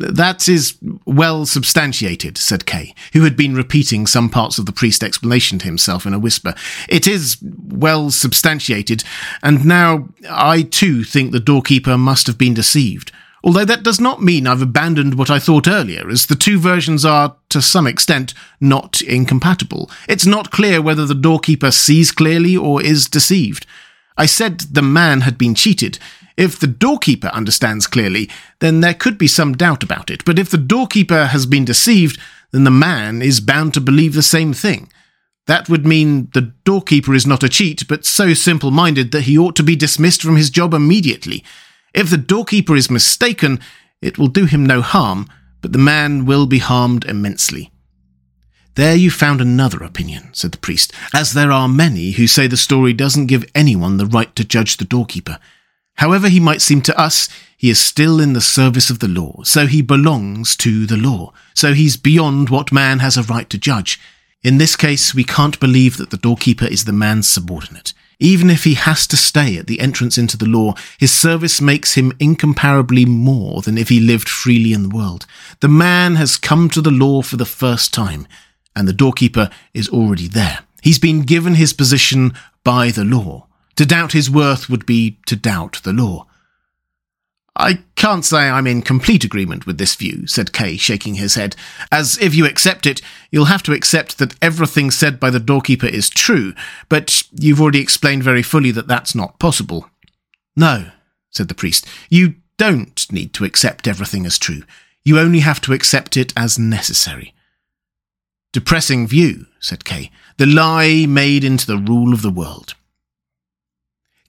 That 0.00 0.48
is 0.48 0.78
well 1.04 1.44
substantiated, 1.44 2.38
said 2.38 2.64
Kay, 2.64 2.94
who 3.12 3.22
had 3.24 3.36
been 3.36 3.54
repeating 3.54 4.06
some 4.06 4.30
parts 4.30 4.58
of 4.58 4.64
the 4.64 4.72
priest 4.72 5.04
explanation 5.04 5.58
to 5.58 5.66
himself 5.66 6.06
in 6.06 6.14
a 6.14 6.18
whisper. 6.18 6.54
It 6.88 7.06
is 7.06 7.36
well 7.42 8.10
substantiated, 8.10 9.04
and 9.42 9.66
now 9.66 10.08
I 10.28 10.62
too 10.62 11.04
think 11.04 11.32
the 11.32 11.38
doorkeeper 11.38 11.98
must 11.98 12.26
have 12.28 12.38
been 12.38 12.54
deceived. 12.54 13.12
Although 13.44 13.66
that 13.66 13.82
does 13.82 14.00
not 14.00 14.22
mean 14.22 14.46
I've 14.46 14.62
abandoned 14.62 15.14
what 15.14 15.30
I 15.30 15.38
thought 15.38 15.68
earlier, 15.68 16.08
as 16.08 16.26
the 16.26 16.34
two 16.34 16.58
versions 16.58 17.04
are, 17.04 17.36
to 17.50 17.60
some 17.60 17.86
extent, 17.86 18.32
not 18.58 19.02
incompatible. 19.02 19.90
It's 20.08 20.26
not 20.26 20.50
clear 20.50 20.80
whether 20.80 21.04
the 21.04 21.14
doorkeeper 21.14 21.70
sees 21.70 22.10
clearly 22.10 22.56
or 22.56 22.82
is 22.82 23.06
deceived. 23.06 23.66
I 24.16 24.24
said 24.26 24.60
the 24.60 24.82
man 24.82 25.22
had 25.22 25.36
been 25.36 25.54
cheated. 25.54 25.98
If 26.40 26.58
the 26.58 26.66
doorkeeper 26.66 27.28
understands 27.28 27.86
clearly, 27.86 28.30
then 28.60 28.80
there 28.80 28.94
could 28.94 29.18
be 29.18 29.26
some 29.26 29.58
doubt 29.58 29.82
about 29.82 30.10
it. 30.10 30.24
But 30.24 30.38
if 30.38 30.48
the 30.48 30.56
doorkeeper 30.56 31.26
has 31.26 31.44
been 31.44 31.66
deceived, 31.66 32.18
then 32.50 32.64
the 32.64 32.70
man 32.70 33.20
is 33.20 33.40
bound 33.40 33.74
to 33.74 33.80
believe 33.82 34.14
the 34.14 34.22
same 34.22 34.54
thing. 34.54 34.90
That 35.46 35.68
would 35.68 35.84
mean 35.84 36.30
the 36.32 36.54
doorkeeper 36.64 37.12
is 37.12 37.26
not 37.26 37.42
a 37.42 37.48
cheat, 37.50 37.86
but 37.88 38.06
so 38.06 38.32
simple 38.32 38.70
minded 38.70 39.12
that 39.12 39.24
he 39.24 39.36
ought 39.36 39.54
to 39.56 39.62
be 39.62 39.76
dismissed 39.76 40.22
from 40.22 40.36
his 40.36 40.48
job 40.48 40.72
immediately. 40.72 41.44
If 41.92 42.08
the 42.08 42.16
doorkeeper 42.16 42.74
is 42.74 42.90
mistaken, 42.90 43.60
it 44.00 44.16
will 44.16 44.28
do 44.28 44.46
him 44.46 44.64
no 44.64 44.80
harm, 44.80 45.28
but 45.60 45.72
the 45.72 45.78
man 45.78 46.24
will 46.24 46.46
be 46.46 46.60
harmed 46.60 47.04
immensely. 47.04 47.70
There 48.76 48.96
you 48.96 49.10
found 49.10 49.42
another 49.42 49.82
opinion, 49.82 50.30
said 50.32 50.52
the 50.52 50.58
priest, 50.58 50.94
as 51.12 51.34
there 51.34 51.52
are 51.52 51.68
many 51.68 52.12
who 52.12 52.26
say 52.26 52.46
the 52.46 52.56
story 52.56 52.94
doesn't 52.94 53.26
give 53.26 53.44
anyone 53.54 53.98
the 53.98 54.06
right 54.06 54.34
to 54.36 54.42
judge 54.42 54.78
the 54.78 54.86
doorkeeper. 54.86 55.38
However 56.00 56.30
he 56.30 56.40
might 56.40 56.62
seem 56.62 56.80
to 56.82 56.98
us, 56.98 57.28
he 57.58 57.68
is 57.68 57.78
still 57.78 58.20
in 58.20 58.32
the 58.32 58.40
service 58.40 58.88
of 58.88 59.00
the 59.00 59.08
law, 59.08 59.42
so 59.42 59.66
he 59.66 59.82
belongs 59.82 60.56
to 60.56 60.86
the 60.86 60.96
law, 60.96 61.34
so 61.52 61.74
he's 61.74 61.98
beyond 61.98 62.48
what 62.48 62.72
man 62.72 63.00
has 63.00 63.18
a 63.18 63.22
right 63.22 63.50
to 63.50 63.58
judge. 63.58 64.00
In 64.42 64.56
this 64.56 64.76
case, 64.76 65.14
we 65.14 65.24
can't 65.24 65.60
believe 65.60 65.98
that 65.98 66.08
the 66.08 66.16
doorkeeper 66.16 66.64
is 66.64 66.86
the 66.86 66.94
man's 66.94 67.28
subordinate. 67.28 67.92
Even 68.18 68.48
if 68.48 68.64
he 68.64 68.74
has 68.74 69.06
to 69.08 69.16
stay 69.18 69.58
at 69.58 69.66
the 69.66 69.78
entrance 69.78 70.16
into 70.16 70.38
the 70.38 70.48
law, 70.48 70.72
his 70.98 71.12
service 71.12 71.60
makes 71.60 71.96
him 71.96 72.16
incomparably 72.18 73.04
more 73.04 73.60
than 73.60 73.76
if 73.76 73.90
he 73.90 74.00
lived 74.00 74.30
freely 74.30 74.72
in 74.72 74.84
the 74.84 74.96
world. 74.96 75.26
The 75.60 75.68
man 75.68 76.16
has 76.16 76.38
come 76.38 76.70
to 76.70 76.80
the 76.80 76.90
law 76.90 77.20
for 77.20 77.36
the 77.36 77.44
first 77.44 77.92
time, 77.92 78.26
and 78.74 78.88
the 78.88 78.94
doorkeeper 78.94 79.50
is 79.74 79.90
already 79.90 80.28
there. 80.28 80.60
He's 80.80 80.98
been 80.98 81.24
given 81.24 81.56
his 81.56 81.74
position 81.74 82.32
by 82.64 82.90
the 82.90 83.04
law. 83.04 83.48
To 83.80 83.86
doubt 83.86 84.12
his 84.12 84.28
worth 84.28 84.68
would 84.68 84.84
be 84.84 85.16
to 85.24 85.34
doubt 85.34 85.80
the 85.84 85.94
law. 85.94 86.26
I 87.56 87.82
can't 87.96 88.26
say 88.26 88.40
I'm 88.40 88.66
in 88.66 88.82
complete 88.82 89.24
agreement 89.24 89.64
with 89.64 89.78
this 89.78 89.94
view, 89.94 90.26
said 90.26 90.52
Kay, 90.52 90.76
shaking 90.76 91.14
his 91.14 91.34
head, 91.34 91.56
as 91.90 92.18
if 92.18 92.34
you 92.34 92.44
accept 92.44 92.84
it, 92.84 93.00
you'll 93.30 93.46
have 93.46 93.62
to 93.62 93.72
accept 93.72 94.18
that 94.18 94.34
everything 94.42 94.90
said 94.90 95.18
by 95.18 95.30
the 95.30 95.40
doorkeeper 95.40 95.86
is 95.86 96.10
true, 96.10 96.52
but 96.90 97.22
you've 97.32 97.58
already 97.58 97.80
explained 97.80 98.22
very 98.22 98.42
fully 98.42 98.70
that 98.70 98.86
that's 98.86 99.14
not 99.14 99.38
possible. 99.38 99.88
No, 100.54 100.90
said 101.30 101.48
the 101.48 101.54
priest, 101.54 101.86
you 102.10 102.34
don't 102.58 103.10
need 103.10 103.32
to 103.32 103.46
accept 103.46 103.88
everything 103.88 104.26
as 104.26 104.38
true. 104.38 104.62
You 105.04 105.18
only 105.18 105.40
have 105.40 105.62
to 105.62 105.72
accept 105.72 106.18
it 106.18 106.34
as 106.36 106.58
necessary. 106.58 107.32
Depressing 108.52 109.06
view, 109.06 109.46
said 109.58 109.86
Kay, 109.86 110.10
the 110.36 110.44
lie 110.44 111.06
made 111.08 111.44
into 111.44 111.66
the 111.66 111.78
rule 111.78 112.12
of 112.12 112.20
the 112.20 112.28
world. 112.28 112.74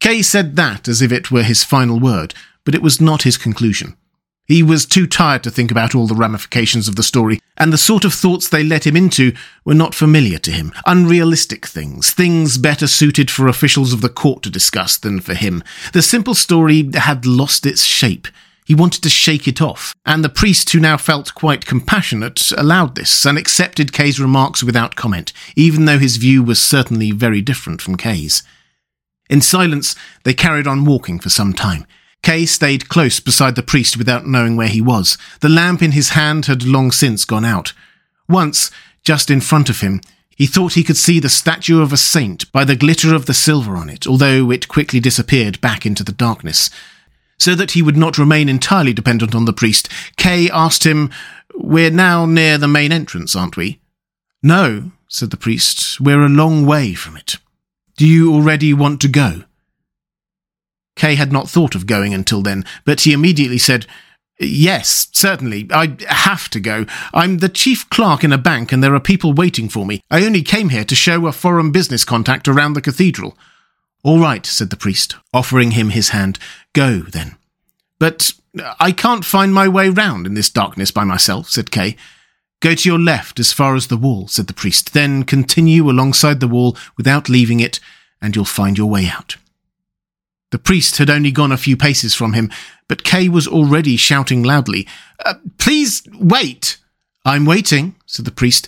Kay 0.01 0.23
said 0.23 0.55
that 0.55 0.87
as 0.87 1.01
if 1.03 1.11
it 1.11 1.29
were 1.29 1.43
his 1.43 1.63
final 1.63 1.99
word, 1.99 2.33
but 2.65 2.73
it 2.73 2.81
was 2.81 2.99
not 2.99 3.21
his 3.21 3.37
conclusion. 3.37 3.95
He 4.47 4.63
was 4.63 4.87
too 4.87 5.05
tired 5.05 5.43
to 5.43 5.51
think 5.51 5.69
about 5.69 5.93
all 5.93 6.07
the 6.07 6.15
ramifications 6.15 6.87
of 6.87 6.95
the 6.95 7.03
story, 7.03 7.39
and 7.55 7.71
the 7.71 7.77
sort 7.77 8.03
of 8.03 8.11
thoughts 8.11 8.49
they 8.49 8.63
let 8.63 8.87
him 8.87 8.97
into 8.97 9.31
were 9.63 9.75
not 9.75 9.93
familiar 9.93 10.39
to 10.39 10.51
him. 10.51 10.73
Unrealistic 10.87 11.67
things, 11.67 12.11
things 12.11 12.57
better 12.57 12.87
suited 12.87 13.29
for 13.29 13.47
officials 13.47 13.93
of 13.93 14.01
the 14.01 14.09
court 14.09 14.41
to 14.41 14.49
discuss 14.49 14.97
than 14.97 15.19
for 15.19 15.35
him. 15.35 15.63
The 15.93 16.01
simple 16.01 16.33
story 16.33 16.89
had 16.95 17.27
lost 17.27 17.67
its 17.67 17.83
shape. 17.83 18.27
He 18.65 18.73
wanted 18.73 19.03
to 19.03 19.09
shake 19.09 19.47
it 19.47 19.61
off, 19.61 19.93
and 20.03 20.23
the 20.23 20.29
priest, 20.29 20.71
who 20.71 20.79
now 20.79 20.97
felt 20.97 21.35
quite 21.35 21.67
compassionate, 21.67 22.51
allowed 22.57 22.95
this 22.95 23.23
and 23.23 23.37
accepted 23.37 23.93
Kay's 23.93 24.19
remarks 24.19 24.63
without 24.63 24.95
comment, 24.95 25.31
even 25.55 25.85
though 25.85 25.99
his 25.99 26.17
view 26.17 26.41
was 26.41 26.59
certainly 26.59 27.11
very 27.11 27.41
different 27.41 27.83
from 27.83 27.97
Kay's. 27.97 28.41
In 29.31 29.39
silence, 29.39 29.95
they 30.23 30.33
carried 30.33 30.67
on 30.67 30.83
walking 30.83 31.17
for 31.17 31.29
some 31.29 31.53
time. 31.53 31.85
Kay 32.21 32.45
stayed 32.45 32.89
close 32.89 33.21
beside 33.21 33.55
the 33.55 33.63
priest 33.63 33.95
without 33.97 34.27
knowing 34.27 34.57
where 34.57 34.67
he 34.67 34.81
was. 34.81 35.17
The 35.39 35.49
lamp 35.49 35.81
in 35.81 35.93
his 35.93 36.09
hand 36.09 36.47
had 36.47 36.63
long 36.63 36.91
since 36.91 37.23
gone 37.23 37.45
out. 37.45 37.71
Once, 38.27 38.69
just 39.03 39.31
in 39.31 39.39
front 39.39 39.69
of 39.69 39.79
him, 39.79 40.01
he 40.35 40.45
thought 40.45 40.73
he 40.73 40.83
could 40.83 40.97
see 40.97 41.19
the 41.19 41.29
statue 41.29 41.81
of 41.81 41.93
a 41.93 41.97
saint 41.97 42.51
by 42.51 42.65
the 42.65 42.75
glitter 42.75 43.15
of 43.15 43.25
the 43.25 43.33
silver 43.33 43.77
on 43.77 43.89
it, 43.89 44.05
although 44.05 44.51
it 44.51 44.67
quickly 44.67 44.99
disappeared 44.99 45.61
back 45.61 45.85
into 45.85 46.03
the 46.03 46.11
darkness. 46.11 46.69
So 47.39 47.55
that 47.55 47.71
he 47.71 47.81
would 47.81 47.97
not 47.97 48.17
remain 48.17 48.49
entirely 48.49 48.93
dependent 48.93 49.33
on 49.33 49.45
the 49.45 49.53
priest, 49.53 49.87
Kay 50.17 50.49
asked 50.49 50.83
him, 50.85 51.09
We're 51.55 51.89
now 51.89 52.25
near 52.25 52.57
the 52.57 52.67
main 52.67 52.91
entrance, 52.91 53.35
aren't 53.35 53.57
we? 53.57 53.79
No, 54.43 54.91
said 55.07 55.31
the 55.31 55.37
priest, 55.37 56.01
we're 56.01 56.23
a 56.23 56.29
long 56.29 56.65
way 56.65 56.93
from 56.93 57.15
it. 57.15 57.37
Do 57.97 58.07
you 58.07 58.33
already 58.33 58.73
want 58.73 59.01
to 59.01 59.07
go? 59.07 59.43
Kay 60.95 61.15
had 61.15 61.31
not 61.31 61.49
thought 61.49 61.75
of 61.75 61.87
going 61.87 62.13
until 62.13 62.41
then, 62.41 62.65
but 62.85 63.01
he 63.01 63.13
immediately 63.13 63.57
said, 63.57 63.85
Yes, 64.39 65.07
certainly. 65.11 65.67
I 65.71 65.97
have 66.07 66.49
to 66.49 66.59
go. 66.59 66.87
I'm 67.13 67.37
the 67.37 67.49
chief 67.49 67.87
clerk 67.91 68.23
in 68.23 68.33
a 68.33 68.39
bank 68.39 68.71
and 68.71 68.83
there 68.83 68.95
are 68.95 68.99
people 68.99 69.33
waiting 69.33 69.69
for 69.69 69.85
me. 69.85 70.01
I 70.09 70.25
only 70.25 70.41
came 70.41 70.69
here 70.69 70.83
to 70.85 70.95
show 70.95 71.27
a 71.27 71.31
foreign 71.31 71.71
business 71.71 72.03
contact 72.03 72.47
around 72.47 72.73
the 72.73 72.81
cathedral. 72.81 73.37
All 74.03 74.19
right, 74.19 74.43
said 74.45 74.71
the 74.71 74.77
priest, 74.77 75.15
offering 75.31 75.71
him 75.71 75.91
his 75.91 76.09
hand. 76.09 76.39
Go, 76.73 77.01
then. 77.01 77.35
But 77.99 78.33
I 78.79 78.91
can't 78.91 79.23
find 79.23 79.53
my 79.53 79.67
way 79.67 79.89
round 79.89 80.25
in 80.25 80.33
this 80.33 80.49
darkness 80.49 80.89
by 80.89 81.03
myself, 81.03 81.49
said 81.49 81.69
Kay. 81.69 81.95
Go 82.61 82.75
to 82.75 82.89
your 82.89 82.99
left 82.99 83.39
as 83.39 83.51
far 83.51 83.75
as 83.75 83.87
the 83.87 83.97
wall, 83.97 84.27
said 84.27 84.47
the 84.47 84.53
priest. 84.53 84.93
Then 84.93 85.23
continue 85.23 85.89
alongside 85.89 86.39
the 86.39 86.47
wall 86.47 86.77
without 86.95 87.27
leaving 87.27 87.59
it, 87.59 87.79
and 88.21 88.35
you'll 88.35 88.45
find 88.45 88.77
your 88.77 88.89
way 88.89 89.07
out. 89.07 89.35
The 90.51 90.59
priest 90.59 90.97
had 90.97 91.09
only 91.09 91.31
gone 91.31 91.51
a 91.51 91.57
few 91.57 91.75
paces 91.75 92.13
from 92.13 92.33
him, 92.33 92.51
but 92.87 93.03
Kay 93.03 93.29
was 93.29 93.47
already 93.47 93.97
shouting 93.97 94.43
loudly, 94.43 94.87
uh, 95.25 95.35
Please 95.57 96.03
wait! 96.13 96.77
I'm 97.25 97.45
waiting, 97.45 97.95
said 98.05 98.25
the 98.25 98.31
priest. 98.31 98.67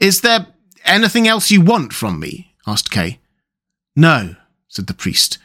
Is 0.00 0.22
there 0.22 0.46
anything 0.84 1.28
else 1.28 1.50
you 1.50 1.60
want 1.60 1.92
from 1.92 2.18
me? 2.20 2.54
asked 2.66 2.90
Kay. 2.90 3.18
No, 3.94 4.36
said 4.68 4.86
the 4.86 4.94
priest. 4.94 5.38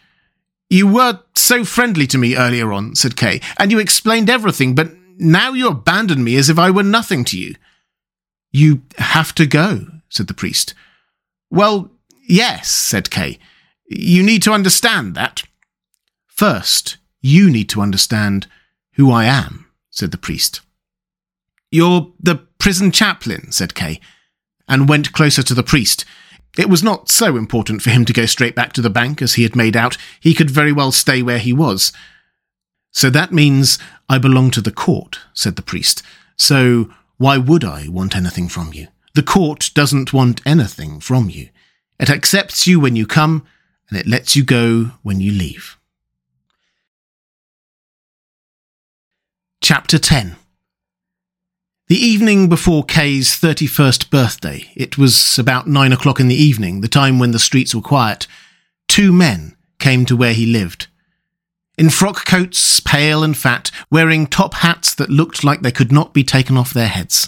You 0.70 0.88
were 0.88 1.20
so 1.36 1.66
friendly 1.66 2.08
to 2.08 2.18
me 2.18 2.38
earlier 2.38 2.72
on, 2.72 2.96
said 2.96 3.18
Kay, 3.18 3.42
and 3.58 3.72
you 3.72 3.80
explained 3.80 4.30
everything, 4.30 4.76
but 4.76 4.92
now 5.18 5.52
you 5.52 5.68
abandon 5.68 6.24
me 6.24 6.38
as 6.38 6.50
if 6.50 6.58
I 6.58 6.72
were 6.72 6.84
nothing 6.84 7.26
to 7.26 7.38
you. 7.38 7.56
You 8.52 8.82
have 8.97 9.34
to 9.36 9.45
go, 9.45 9.88
said 10.10 10.28
the 10.28 10.34
priest. 10.34 10.74
Well, 11.49 11.91
yes, 12.28 12.70
said 12.70 13.10
Kay. 13.10 13.39
You 13.88 14.24
need 14.24 14.41
to 14.43 14.54
understand 14.54 15.16
that. 15.16 15.43
First, 16.28 16.97
you 17.22 17.49
need 17.49 17.70
to 17.70 17.82
understand 17.82 18.47
who 18.93 19.12
I 19.12 19.26
am, 19.26 19.68
said 19.89 20.12
the 20.12 20.18
priest. 20.18 20.62
You're 21.72 22.12
the 22.20 22.36
prison 22.58 22.91
chaplain, 22.91 23.52
said 23.52 23.76
Kay, 23.76 23.99
and 24.68 24.89
went 24.89 25.14
closer 25.14 25.43
to 25.43 25.54
the 25.54 25.64
priest. 25.64 26.06
It 26.58 26.70
was 26.70 26.84
not 26.84 27.10
so 27.10 27.38
important 27.38 27.82
for 27.82 27.91
him 27.91 28.04
to 28.06 28.14
go 28.14 28.26
straight 28.26 28.56
back 28.56 28.74
to 28.74 28.82
the 28.82 28.89
bank 28.89 29.22
as 29.22 29.36
he 29.36 29.43
had 29.43 29.56
made 29.56 29.78
out. 29.78 29.97
He 30.20 30.34
could 30.34 30.52
very 30.52 30.74
well 30.74 30.91
stay 30.91 31.22
where 31.22 31.39
he 31.39 31.54
was. 31.54 31.93
So 32.91 33.10
that 33.10 33.32
means 33.32 33.80
I 34.10 34.18
belong 34.18 34.52
to 34.52 34.62
the 34.62 34.72
court, 34.72 35.20
said 35.34 35.56
the 35.56 35.62
priest. 35.62 36.04
So 36.36 36.89
why 37.22 37.38
would 37.38 37.63
I 37.63 37.88
want 37.88 38.15
anything 38.15 38.49
from 38.49 38.74
you? 38.74 38.88
The 39.13 39.22
court 39.22 39.69
doesn't 39.76 40.11
want 40.11 40.41
anything 40.43 40.99
from 40.99 41.30
you. 41.30 41.49
It 41.99 42.09
accepts 42.09 42.65
you 42.65 42.80
when 42.80 42.95
you 42.95 43.05
come, 43.05 43.45
and 43.88 43.99
it 43.99 44.07
lets 44.07 44.36
you 44.36 44.43
go 44.43 44.93
when 45.03 45.19
you 45.19 45.32
leave. 45.32 45.78
Chapter 49.61 49.99
10 49.99 50.36
The 51.89 51.95
evening 51.95 52.49
before 52.49 52.84
Kay's 52.84 53.39
31st 53.39 54.09
birthday, 54.09 54.72
it 54.76 54.97
was 54.97 55.38
about 55.38 55.67
nine 55.67 55.93
o'clock 55.93 56.19
in 56.19 56.28
the 56.28 56.43
evening, 56.43 56.82
the 56.82 56.88
time 56.88 57.19
when 57.19 57.30
the 57.30 57.38
streets 57.38 57.76
were 57.76 57.82
quiet, 57.82 58.26
two 58.88 59.13
men 59.13 59.55
came 59.78 60.07
to 60.07 60.17
where 60.17 60.34
he 60.34 60.47
lived. 60.47 60.88
In 61.82 61.90
frock 61.90 62.26
coats, 62.26 62.80
pale 62.80 63.24
and 63.24 63.36
fat, 63.36 63.72
wearing 63.90 64.28
top 64.28 64.54
hats 64.54 64.94
that 64.94 65.10
looked 65.10 65.44
like 65.44 65.64
they 65.64 65.72
could 65.72 65.92
not 65.92 66.14
be 66.14 66.24
taken 66.24 66.56
off 66.56 66.76
their 66.76 66.88
heads. 66.88 67.28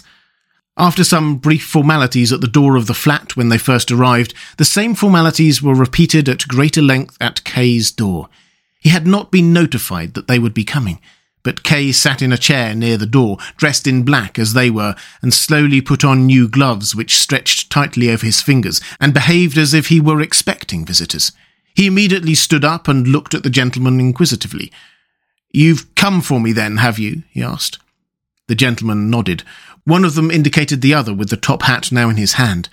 After 0.76 1.02
some 1.02 1.38
brief 1.38 1.64
formalities 1.64 2.32
at 2.32 2.40
the 2.40 2.46
door 2.46 2.76
of 2.76 2.86
the 2.86 2.94
flat 2.94 3.34
when 3.34 3.48
they 3.48 3.58
first 3.58 3.90
arrived, 3.90 4.32
the 4.56 4.64
same 4.64 4.94
formalities 4.94 5.60
were 5.60 5.74
repeated 5.74 6.28
at 6.28 6.46
greater 6.46 6.80
length 6.80 7.16
at 7.20 7.42
Kay's 7.42 7.90
door. 7.90 8.28
He 8.78 8.90
had 8.90 9.08
not 9.08 9.32
been 9.32 9.52
notified 9.52 10.14
that 10.14 10.28
they 10.28 10.38
would 10.38 10.54
be 10.54 10.62
coming, 10.62 11.00
but 11.42 11.64
Kay 11.64 11.90
sat 11.90 12.22
in 12.22 12.32
a 12.32 12.38
chair 12.38 12.76
near 12.76 12.96
the 12.96 13.06
door, 13.06 13.38
dressed 13.56 13.88
in 13.88 14.04
black 14.04 14.38
as 14.38 14.52
they 14.52 14.70
were, 14.70 14.94
and 15.20 15.34
slowly 15.34 15.80
put 15.80 16.04
on 16.04 16.26
new 16.26 16.46
gloves 16.46 16.94
which 16.94 17.18
stretched 17.18 17.70
tightly 17.70 18.08
over 18.08 18.24
his 18.24 18.40
fingers, 18.40 18.80
and 19.00 19.12
behaved 19.12 19.58
as 19.58 19.74
if 19.74 19.88
he 19.88 20.00
were 20.00 20.20
expecting 20.20 20.86
visitors. 20.86 21.32
He 21.74 21.86
immediately 21.86 22.34
stood 22.34 22.64
up 22.64 22.88
and 22.88 23.08
looked 23.08 23.34
at 23.34 23.42
the 23.42 23.50
gentleman 23.50 23.98
inquisitively. 24.00 24.70
You've 25.52 25.94
come 25.94 26.20
for 26.20 26.40
me 26.40 26.52
then, 26.52 26.78
have 26.78 26.98
you? 26.98 27.22
he 27.30 27.42
asked. 27.42 27.78
The 28.46 28.54
gentleman 28.54 29.10
nodded. 29.10 29.42
One 29.84 30.04
of 30.04 30.14
them 30.14 30.30
indicated 30.30 30.80
the 30.80 30.94
other 30.94 31.12
with 31.14 31.30
the 31.30 31.36
top 31.36 31.62
hat 31.62 31.90
now 31.90 32.08
in 32.08 32.16
his 32.16 32.34
hand. 32.34 32.68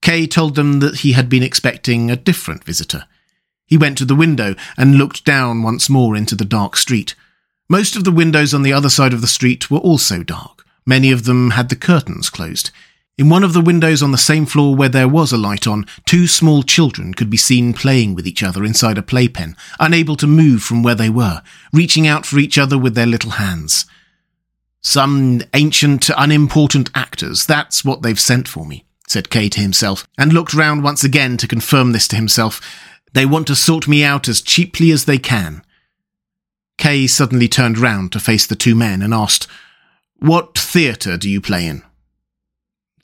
Kay 0.00 0.26
told 0.26 0.56
them 0.56 0.80
that 0.80 0.96
he 0.96 1.12
had 1.12 1.28
been 1.28 1.42
expecting 1.42 2.10
a 2.10 2.16
different 2.16 2.64
visitor. 2.64 3.06
He 3.66 3.76
went 3.76 3.96
to 3.98 4.04
the 4.04 4.16
window 4.16 4.54
and 4.76 4.96
looked 4.96 5.24
down 5.24 5.62
once 5.62 5.88
more 5.88 6.16
into 6.16 6.34
the 6.34 6.44
dark 6.44 6.76
street. 6.76 7.14
Most 7.68 7.96
of 7.96 8.04
the 8.04 8.12
windows 8.12 8.52
on 8.52 8.62
the 8.62 8.72
other 8.72 8.90
side 8.90 9.12
of 9.12 9.20
the 9.20 9.26
street 9.26 9.70
were 9.70 9.78
also 9.78 10.22
dark. 10.22 10.66
Many 10.84 11.12
of 11.12 11.24
them 11.24 11.52
had 11.52 11.68
the 11.68 11.76
curtains 11.76 12.28
closed. 12.28 12.70
In 13.22 13.28
one 13.28 13.44
of 13.44 13.52
the 13.52 13.60
windows 13.60 14.02
on 14.02 14.10
the 14.10 14.18
same 14.18 14.46
floor 14.46 14.74
where 14.74 14.88
there 14.88 15.06
was 15.06 15.30
a 15.30 15.38
light 15.38 15.64
on, 15.64 15.86
two 16.06 16.26
small 16.26 16.64
children 16.64 17.14
could 17.14 17.30
be 17.30 17.36
seen 17.36 17.72
playing 17.72 18.16
with 18.16 18.26
each 18.26 18.42
other 18.42 18.64
inside 18.64 18.98
a 18.98 19.02
playpen, 19.02 19.54
unable 19.78 20.16
to 20.16 20.26
move 20.26 20.64
from 20.64 20.82
where 20.82 20.96
they 20.96 21.08
were, 21.08 21.40
reaching 21.72 22.04
out 22.04 22.26
for 22.26 22.40
each 22.40 22.58
other 22.58 22.76
with 22.76 22.96
their 22.96 23.06
little 23.06 23.30
hands. 23.30 23.86
Some 24.80 25.40
ancient, 25.54 26.10
unimportant 26.16 26.90
actors, 26.96 27.46
that's 27.46 27.84
what 27.84 28.02
they've 28.02 28.18
sent 28.18 28.48
for 28.48 28.66
me, 28.66 28.86
said 29.06 29.30
Kay 29.30 29.48
to 29.50 29.60
himself, 29.60 30.04
and 30.18 30.32
looked 30.32 30.52
round 30.52 30.82
once 30.82 31.04
again 31.04 31.36
to 31.36 31.46
confirm 31.46 31.92
this 31.92 32.08
to 32.08 32.16
himself. 32.16 32.60
They 33.12 33.24
want 33.24 33.46
to 33.46 33.54
sort 33.54 33.86
me 33.86 34.02
out 34.02 34.26
as 34.26 34.42
cheaply 34.42 34.90
as 34.90 35.04
they 35.04 35.18
can. 35.18 35.62
Kay 36.76 37.06
suddenly 37.06 37.46
turned 37.46 37.78
round 37.78 38.10
to 38.10 38.18
face 38.18 38.48
the 38.48 38.56
two 38.56 38.74
men 38.74 39.00
and 39.00 39.14
asked, 39.14 39.46
What 40.18 40.58
theatre 40.58 41.16
do 41.16 41.30
you 41.30 41.40
play 41.40 41.68
in? 41.68 41.84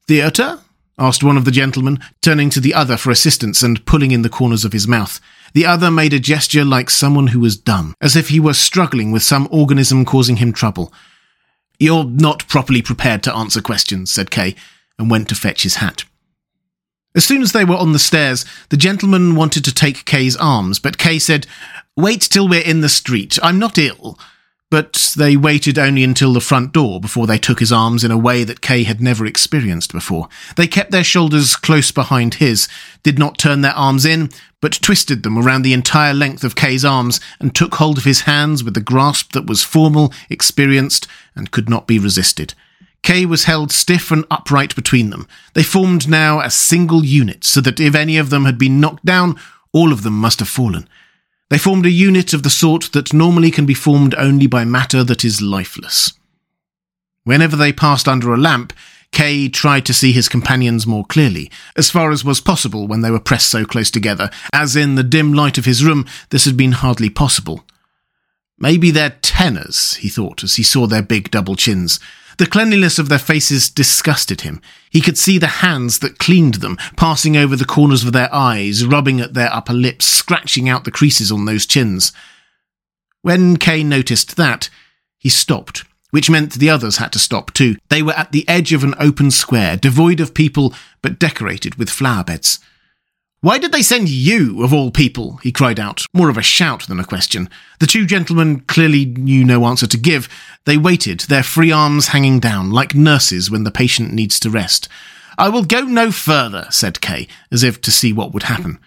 Theatre? 0.08 0.60
asked 0.98 1.22
one 1.22 1.36
of 1.36 1.44
the 1.44 1.50
gentlemen, 1.50 2.00
turning 2.22 2.50
to 2.50 2.60
the 2.60 2.74
other 2.74 2.96
for 2.96 3.10
assistance 3.10 3.62
and 3.62 3.84
pulling 3.84 4.10
in 4.10 4.22
the 4.22 4.30
corners 4.30 4.64
of 4.64 4.72
his 4.72 4.88
mouth. 4.88 5.20
The 5.52 5.66
other 5.66 5.90
made 5.90 6.14
a 6.14 6.18
gesture 6.18 6.64
like 6.64 6.90
someone 6.90 7.28
who 7.28 7.40
was 7.40 7.56
dumb, 7.56 7.94
as 8.00 8.16
if 8.16 8.30
he 8.30 8.40
were 8.40 8.54
struggling 8.54 9.12
with 9.12 9.22
some 9.22 9.46
organism 9.52 10.04
causing 10.04 10.36
him 10.36 10.52
trouble. 10.52 10.92
You're 11.78 12.04
not 12.04 12.48
properly 12.48 12.82
prepared 12.82 13.22
to 13.24 13.34
answer 13.34 13.60
questions, 13.60 14.10
said 14.10 14.30
Kay, 14.30 14.56
and 14.98 15.10
went 15.10 15.28
to 15.28 15.36
fetch 15.36 15.62
his 15.62 15.76
hat. 15.76 16.04
As 17.14 17.24
soon 17.24 17.42
as 17.42 17.52
they 17.52 17.64
were 17.64 17.76
on 17.76 17.92
the 17.92 17.98
stairs, 17.98 18.44
the 18.70 18.76
gentleman 18.76 19.36
wanted 19.36 19.64
to 19.66 19.74
take 19.74 20.04
Kay's 20.04 20.36
arms, 20.36 20.78
but 20.78 20.98
Kay 20.98 21.18
said, 21.18 21.46
Wait 21.96 22.22
till 22.22 22.48
we're 22.48 22.62
in 22.62 22.80
the 22.80 22.88
street. 22.88 23.38
I'm 23.42 23.58
not 23.58 23.78
ill. 23.78 24.18
But 24.70 25.14
they 25.16 25.34
waited 25.34 25.78
only 25.78 26.04
until 26.04 26.34
the 26.34 26.42
front 26.42 26.72
door 26.72 27.00
before 27.00 27.26
they 27.26 27.38
took 27.38 27.60
his 27.60 27.72
arms 27.72 28.04
in 28.04 28.10
a 28.10 28.18
way 28.18 28.44
that 28.44 28.60
Kay 28.60 28.82
had 28.82 29.00
never 29.00 29.24
experienced 29.24 29.92
before. 29.92 30.28
They 30.56 30.66
kept 30.66 30.90
their 30.90 31.04
shoulders 31.04 31.56
close 31.56 31.90
behind 31.90 32.34
his, 32.34 32.68
did 33.02 33.18
not 33.18 33.38
turn 33.38 33.62
their 33.62 33.72
arms 33.72 34.04
in, 34.04 34.28
but 34.60 34.72
twisted 34.72 35.22
them 35.22 35.38
around 35.38 35.62
the 35.62 35.72
entire 35.72 36.12
length 36.12 36.44
of 36.44 36.54
Kay's 36.54 36.84
arms 36.84 37.18
and 37.40 37.54
took 37.54 37.76
hold 37.76 37.96
of 37.96 38.04
his 38.04 38.22
hands 38.22 38.62
with 38.62 38.76
a 38.76 38.82
grasp 38.82 39.32
that 39.32 39.46
was 39.46 39.64
formal, 39.64 40.12
experienced, 40.28 41.06
and 41.34 41.50
could 41.50 41.70
not 41.70 41.86
be 41.86 41.98
resisted. 41.98 42.52
Kay 43.02 43.24
was 43.24 43.44
held 43.44 43.72
stiff 43.72 44.10
and 44.10 44.26
upright 44.30 44.74
between 44.74 45.08
them. 45.08 45.26
They 45.54 45.62
formed 45.62 46.08
now 46.08 46.40
a 46.40 46.50
single 46.50 47.04
unit, 47.04 47.44
so 47.44 47.62
that 47.62 47.80
if 47.80 47.94
any 47.94 48.18
of 48.18 48.28
them 48.28 48.44
had 48.44 48.58
been 48.58 48.80
knocked 48.80 49.04
down, 49.04 49.38
all 49.72 49.92
of 49.92 50.02
them 50.02 50.14
must 50.14 50.40
have 50.40 50.48
fallen. 50.48 50.88
They 51.50 51.58
formed 51.58 51.86
a 51.86 51.90
unit 51.90 52.32
of 52.32 52.42
the 52.42 52.50
sort 52.50 52.90
that 52.92 53.14
normally 53.14 53.50
can 53.50 53.64
be 53.64 53.74
formed 53.74 54.14
only 54.16 54.46
by 54.46 54.64
matter 54.64 55.02
that 55.04 55.24
is 55.24 55.40
lifeless. 55.40 56.12
Whenever 57.24 57.56
they 57.56 57.72
passed 57.72 58.06
under 58.06 58.32
a 58.32 58.38
lamp, 58.38 58.72
Kay 59.12 59.48
tried 59.48 59.86
to 59.86 59.94
see 59.94 60.12
his 60.12 60.28
companions 60.28 60.86
more 60.86 61.04
clearly, 61.04 61.50
as 61.76 61.90
far 61.90 62.10
as 62.10 62.24
was 62.24 62.40
possible 62.40 62.86
when 62.86 63.00
they 63.00 63.10
were 63.10 63.20
pressed 63.20 63.48
so 63.50 63.64
close 63.64 63.90
together, 63.90 64.30
as 64.52 64.76
in 64.76 64.94
the 64.94 65.02
dim 65.02 65.32
light 65.32 65.56
of 65.56 65.64
his 65.64 65.84
room 65.84 66.06
this 66.30 66.44
had 66.44 66.56
been 66.56 66.72
hardly 66.72 67.08
possible. 67.08 67.64
Maybe 68.58 68.90
they're 68.90 69.16
tenors, 69.22 69.94
he 69.94 70.08
thought, 70.08 70.42
as 70.42 70.56
he 70.56 70.62
saw 70.62 70.86
their 70.86 71.02
big 71.02 71.30
double 71.30 71.56
chins. 71.56 72.00
The 72.38 72.46
cleanliness 72.46 73.00
of 73.00 73.08
their 73.08 73.18
faces 73.18 73.68
disgusted 73.68 74.42
him. 74.42 74.62
He 74.90 75.00
could 75.00 75.18
see 75.18 75.38
the 75.38 75.48
hands 75.48 75.98
that 75.98 76.20
cleaned 76.20 76.54
them, 76.54 76.76
passing 76.96 77.36
over 77.36 77.56
the 77.56 77.64
corners 77.64 78.04
of 78.04 78.12
their 78.12 78.32
eyes, 78.32 78.86
rubbing 78.86 79.20
at 79.20 79.34
their 79.34 79.52
upper 79.52 79.72
lips, 79.72 80.06
scratching 80.06 80.68
out 80.68 80.84
the 80.84 80.92
creases 80.92 81.32
on 81.32 81.44
those 81.44 81.66
chins. 81.66 82.12
When 83.22 83.56
Kay 83.56 83.82
noticed 83.82 84.36
that, 84.36 84.70
he 85.18 85.28
stopped, 85.28 85.84
which 86.10 86.30
meant 86.30 86.54
the 86.54 86.70
others 86.70 86.98
had 86.98 87.12
to 87.12 87.18
stop 87.18 87.52
too. 87.52 87.76
They 87.88 88.02
were 88.02 88.12
at 88.12 88.30
the 88.30 88.48
edge 88.48 88.72
of 88.72 88.84
an 88.84 88.94
open 89.00 89.32
square, 89.32 89.76
devoid 89.76 90.20
of 90.20 90.32
people, 90.32 90.72
but 91.02 91.18
decorated 91.18 91.74
with 91.74 91.90
flower 91.90 92.22
beds. 92.22 92.60
Why 93.40 93.58
did 93.58 93.70
they 93.70 93.82
send 93.82 94.08
you, 94.08 94.64
of 94.64 94.72
all 94.74 94.90
people? 94.90 95.36
he 95.44 95.52
cried 95.52 95.78
out, 95.78 96.04
more 96.12 96.28
of 96.28 96.36
a 96.36 96.42
shout 96.42 96.88
than 96.88 96.98
a 96.98 97.04
question. 97.04 97.48
The 97.78 97.86
two 97.86 98.04
gentlemen 98.04 98.60
clearly 98.62 99.04
knew 99.04 99.44
no 99.44 99.64
answer 99.66 99.86
to 99.86 99.96
give. 99.96 100.28
They 100.64 100.76
waited, 100.76 101.20
their 101.20 101.44
free 101.44 101.70
arms 101.70 102.08
hanging 102.08 102.40
down, 102.40 102.72
like 102.72 102.96
nurses 102.96 103.48
when 103.48 103.62
the 103.62 103.70
patient 103.70 104.12
needs 104.12 104.40
to 104.40 104.50
rest. 104.50 104.88
I 105.38 105.50
will 105.50 105.62
go 105.62 105.82
no 105.82 106.10
further, 106.10 106.66
said 106.70 107.00
Kay, 107.00 107.28
as 107.52 107.62
if 107.62 107.80
to 107.82 107.92
see 107.92 108.12
what 108.12 108.34
would 108.34 108.44
happen. 108.44 108.80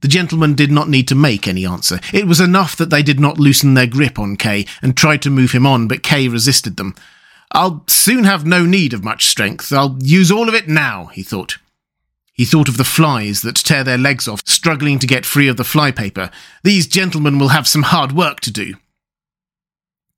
The 0.00 0.06
gentlemen 0.06 0.54
did 0.54 0.70
not 0.70 0.88
need 0.88 1.08
to 1.08 1.16
make 1.16 1.48
any 1.48 1.66
answer. 1.66 1.98
It 2.12 2.28
was 2.28 2.38
enough 2.38 2.76
that 2.76 2.90
they 2.90 3.02
did 3.02 3.18
not 3.18 3.40
loosen 3.40 3.74
their 3.74 3.88
grip 3.88 4.16
on 4.16 4.36
Kay 4.36 4.64
and 4.80 4.96
tried 4.96 5.22
to 5.22 5.30
move 5.30 5.50
him 5.50 5.66
on, 5.66 5.88
but 5.88 6.04
Kay 6.04 6.28
resisted 6.28 6.76
them. 6.76 6.94
I'll 7.50 7.82
soon 7.88 8.22
have 8.22 8.46
no 8.46 8.64
need 8.64 8.92
of 8.92 9.02
much 9.02 9.26
strength. 9.26 9.72
I'll 9.72 9.98
use 10.00 10.30
all 10.30 10.48
of 10.48 10.54
it 10.54 10.68
now, 10.68 11.06
he 11.06 11.24
thought. 11.24 11.58
He 12.38 12.44
thought 12.44 12.68
of 12.68 12.76
the 12.76 12.84
flies 12.84 13.42
that 13.42 13.56
tear 13.56 13.82
their 13.82 13.98
legs 13.98 14.28
off, 14.28 14.42
struggling 14.46 15.00
to 15.00 15.08
get 15.08 15.26
free 15.26 15.48
of 15.48 15.56
the 15.56 15.64
flypaper. 15.64 16.30
These 16.62 16.86
gentlemen 16.86 17.36
will 17.40 17.48
have 17.48 17.66
some 17.66 17.82
hard 17.82 18.12
work 18.12 18.38
to 18.40 18.52
do. 18.52 18.74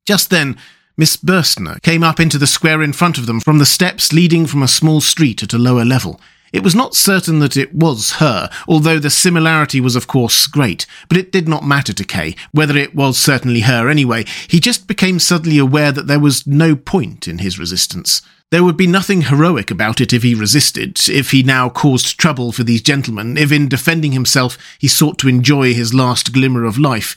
Just 0.06 0.28
then, 0.28 0.58
Miss 0.98 1.16
Burstner 1.16 1.80
came 1.80 2.02
up 2.02 2.20
into 2.20 2.36
the 2.36 2.46
square 2.46 2.82
in 2.82 2.92
front 2.92 3.16
of 3.16 3.24
them 3.24 3.40
from 3.40 3.56
the 3.56 3.64
steps 3.64 4.12
leading 4.12 4.46
from 4.46 4.62
a 4.62 4.68
small 4.68 5.00
street 5.00 5.42
at 5.42 5.54
a 5.54 5.58
lower 5.58 5.84
level. 5.84 6.20
It 6.52 6.62
was 6.62 6.74
not 6.74 6.94
certain 6.94 7.38
that 7.38 7.56
it 7.56 7.74
was 7.74 8.12
her, 8.14 8.50
although 8.68 8.98
the 8.98 9.08
similarity 9.08 9.80
was 9.80 9.96
of 9.96 10.06
course 10.06 10.46
great, 10.46 10.84
but 11.08 11.16
it 11.16 11.32
did 11.32 11.48
not 11.48 11.64
matter 11.64 11.94
to 11.94 12.04
Kay, 12.04 12.36
whether 12.52 12.76
it 12.76 12.94
was 12.94 13.18
certainly 13.18 13.60
her 13.60 13.88
anyway. 13.88 14.26
He 14.46 14.60
just 14.60 14.86
became 14.86 15.20
suddenly 15.20 15.56
aware 15.56 15.92
that 15.92 16.06
there 16.06 16.20
was 16.20 16.46
no 16.46 16.76
point 16.76 17.26
in 17.26 17.38
his 17.38 17.58
resistance. 17.58 18.20
There 18.50 18.64
would 18.64 18.76
be 18.76 18.88
nothing 18.88 19.22
heroic 19.22 19.70
about 19.70 20.00
it 20.00 20.12
if 20.12 20.24
he 20.24 20.34
resisted, 20.34 20.98
if 21.08 21.30
he 21.30 21.44
now 21.44 21.68
caused 21.68 22.18
trouble 22.18 22.50
for 22.50 22.64
these 22.64 22.82
gentlemen, 22.82 23.36
if 23.36 23.52
in 23.52 23.68
defending 23.68 24.10
himself 24.10 24.58
he 24.80 24.88
sought 24.88 25.18
to 25.18 25.28
enjoy 25.28 25.72
his 25.72 25.94
last 25.94 26.32
glimmer 26.32 26.64
of 26.64 26.76
life. 26.76 27.14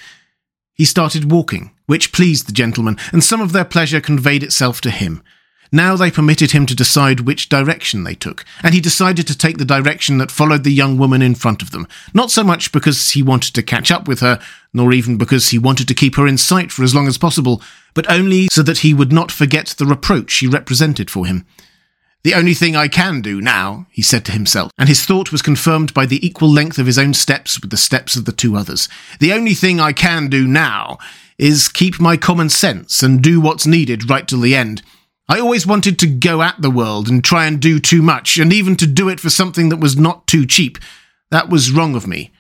He 0.76 0.86
started 0.86 1.32
walking, 1.32 1.72
which 1.88 2.12
pleased 2.12 2.48
the 2.48 2.52
gentlemen, 2.52 2.98
and 3.12 3.24
some 3.24 3.42
of 3.42 3.52
their 3.52 3.66
pleasure 3.66 4.00
conveyed 4.00 4.44
itself 4.44 4.80
to 4.82 4.92
him. 4.92 5.24
Now 5.72 5.96
they 5.96 6.12
permitted 6.12 6.52
him 6.52 6.68
to 6.68 6.76
decide 6.76 7.22
which 7.22 7.50
direction 7.50 8.04
they 8.04 8.14
took, 8.14 8.46
and 8.62 8.76
he 8.76 8.80
decided 8.80 9.26
to 9.26 9.38
take 9.38 9.58
the 9.58 9.66
direction 9.66 10.20
that 10.20 10.30
followed 10.30 10.64
the 10.64 10.72
young 10.72 11.00
woman 11.00 11.24
in 11.24 11.34
front 11.34 11.64
of 11.64 11.72
them, 11.72 11.88
not 12.14 12.30
so 12.30 12.44
much 12.44 12.72
because 12.72 13.10
he 13.10 13.24
wanted 13.24 13.56
to 13.56 13.64
catch 13.64 13.90
up 13.90 14.08
with 14.08 14.20
her, 14.20 14.40
nor 14.72 14.94
even 14.94 15.18
because 15.18 15.50
he 15.50 15.58
wanted 15.58 15.88
to 15.88 15.96
keep 15.96 16.16
her 16.16 16.28
in 16.28 16.38
sight 16.38 16.72
for 16.72 16.84
as 16.84 16.94
long 16.94 17.08
as 17.08 17.18
possible, 17.18 17.60
but 17.94 18.10
only 18.10 18.48
so 18.52 18.64
that 18.64 18.80
he 18.80 18.94
would 18.94 19.12
not 19.12 19.32
forget 19.32 19.68
the 19.78 19.86
reproach 19.86 20.32
she 20.32 20.48
represented 20.48 21.10
for 21.10 21.26
him. 21.26 21.46
The 22.24 22.34
only 22.34 22.54
thing 22.54 22.76
I 22.76 22.88
can 22.88 23.22
do 23.22 23.42
now, 23.42 23.86
he 23.92 24.02
said 24.02 24.24
to 24.26 24.32
himself, 24.32 24.72
and 24.78 24.88
his 24.88 25.06
thought 25.06 25.32
was 25.32 25.42
confirmed 25.42 25.94
by 25.94 26.06
the 26.06 26.26
equal 26.26 26.50
length 26.50 26.78
of 26.80 26.86
his 26.86 26.98
own 26.98 27.14
steps 27.14 27.60
with 27.60 27.70
the 27.70 27.78
steps 27.78 28.16
of 28.16 28.24
the 28.24 28.32
two 28.32 28.56
others. 28.56 28.88
The 29.20 29.34
only 29.34 29.54
thing 29.54 29.80
I 29.80 29.92
can 29.92 30.30
do 30.30 30.48
now 30.48 31.00
is 31.38 31.68
keep 31.68 32.00
my 32.00 32.16
common 32.16 32.50
sense 32.50 33.04
and 33.04 33.22
do 33.22 33.42
what's 33.42 33.68
needed 33.68 34.10
right 34.10 34.28
till 34.28 34.40
the 34.40 34.56
end. 34.56 34.82
I 35.28 35.40
always 35.40 35.66
wanted 35.66 36.00
to 36.00 36.08
go 36.08 36.42
at 36.42 36.62
the 36.62 36.70
world 36.70 37.10
and 37.10 37.24
try 37.24 37.46
and 37.46 37.62
do 37.62 37.80
too 37.80 38.02
much, 38.02 38.38
and 38.38 38.54
even 38.54 38.76
to 38.78 38.88
do 38.88 39.10
it 39.10 39.20
for 39.20 39.30
something 39.30 39.70
that 39.70 39.78
was 39.78 39.98
not 39.98 40.28
too 40.28 40.46
cheap. 40.46 40.78
That 41.32 41.50
was 41.50 41.72
wrong 41.72 41.96
of 41.96 42.08
me. 42.08 42.32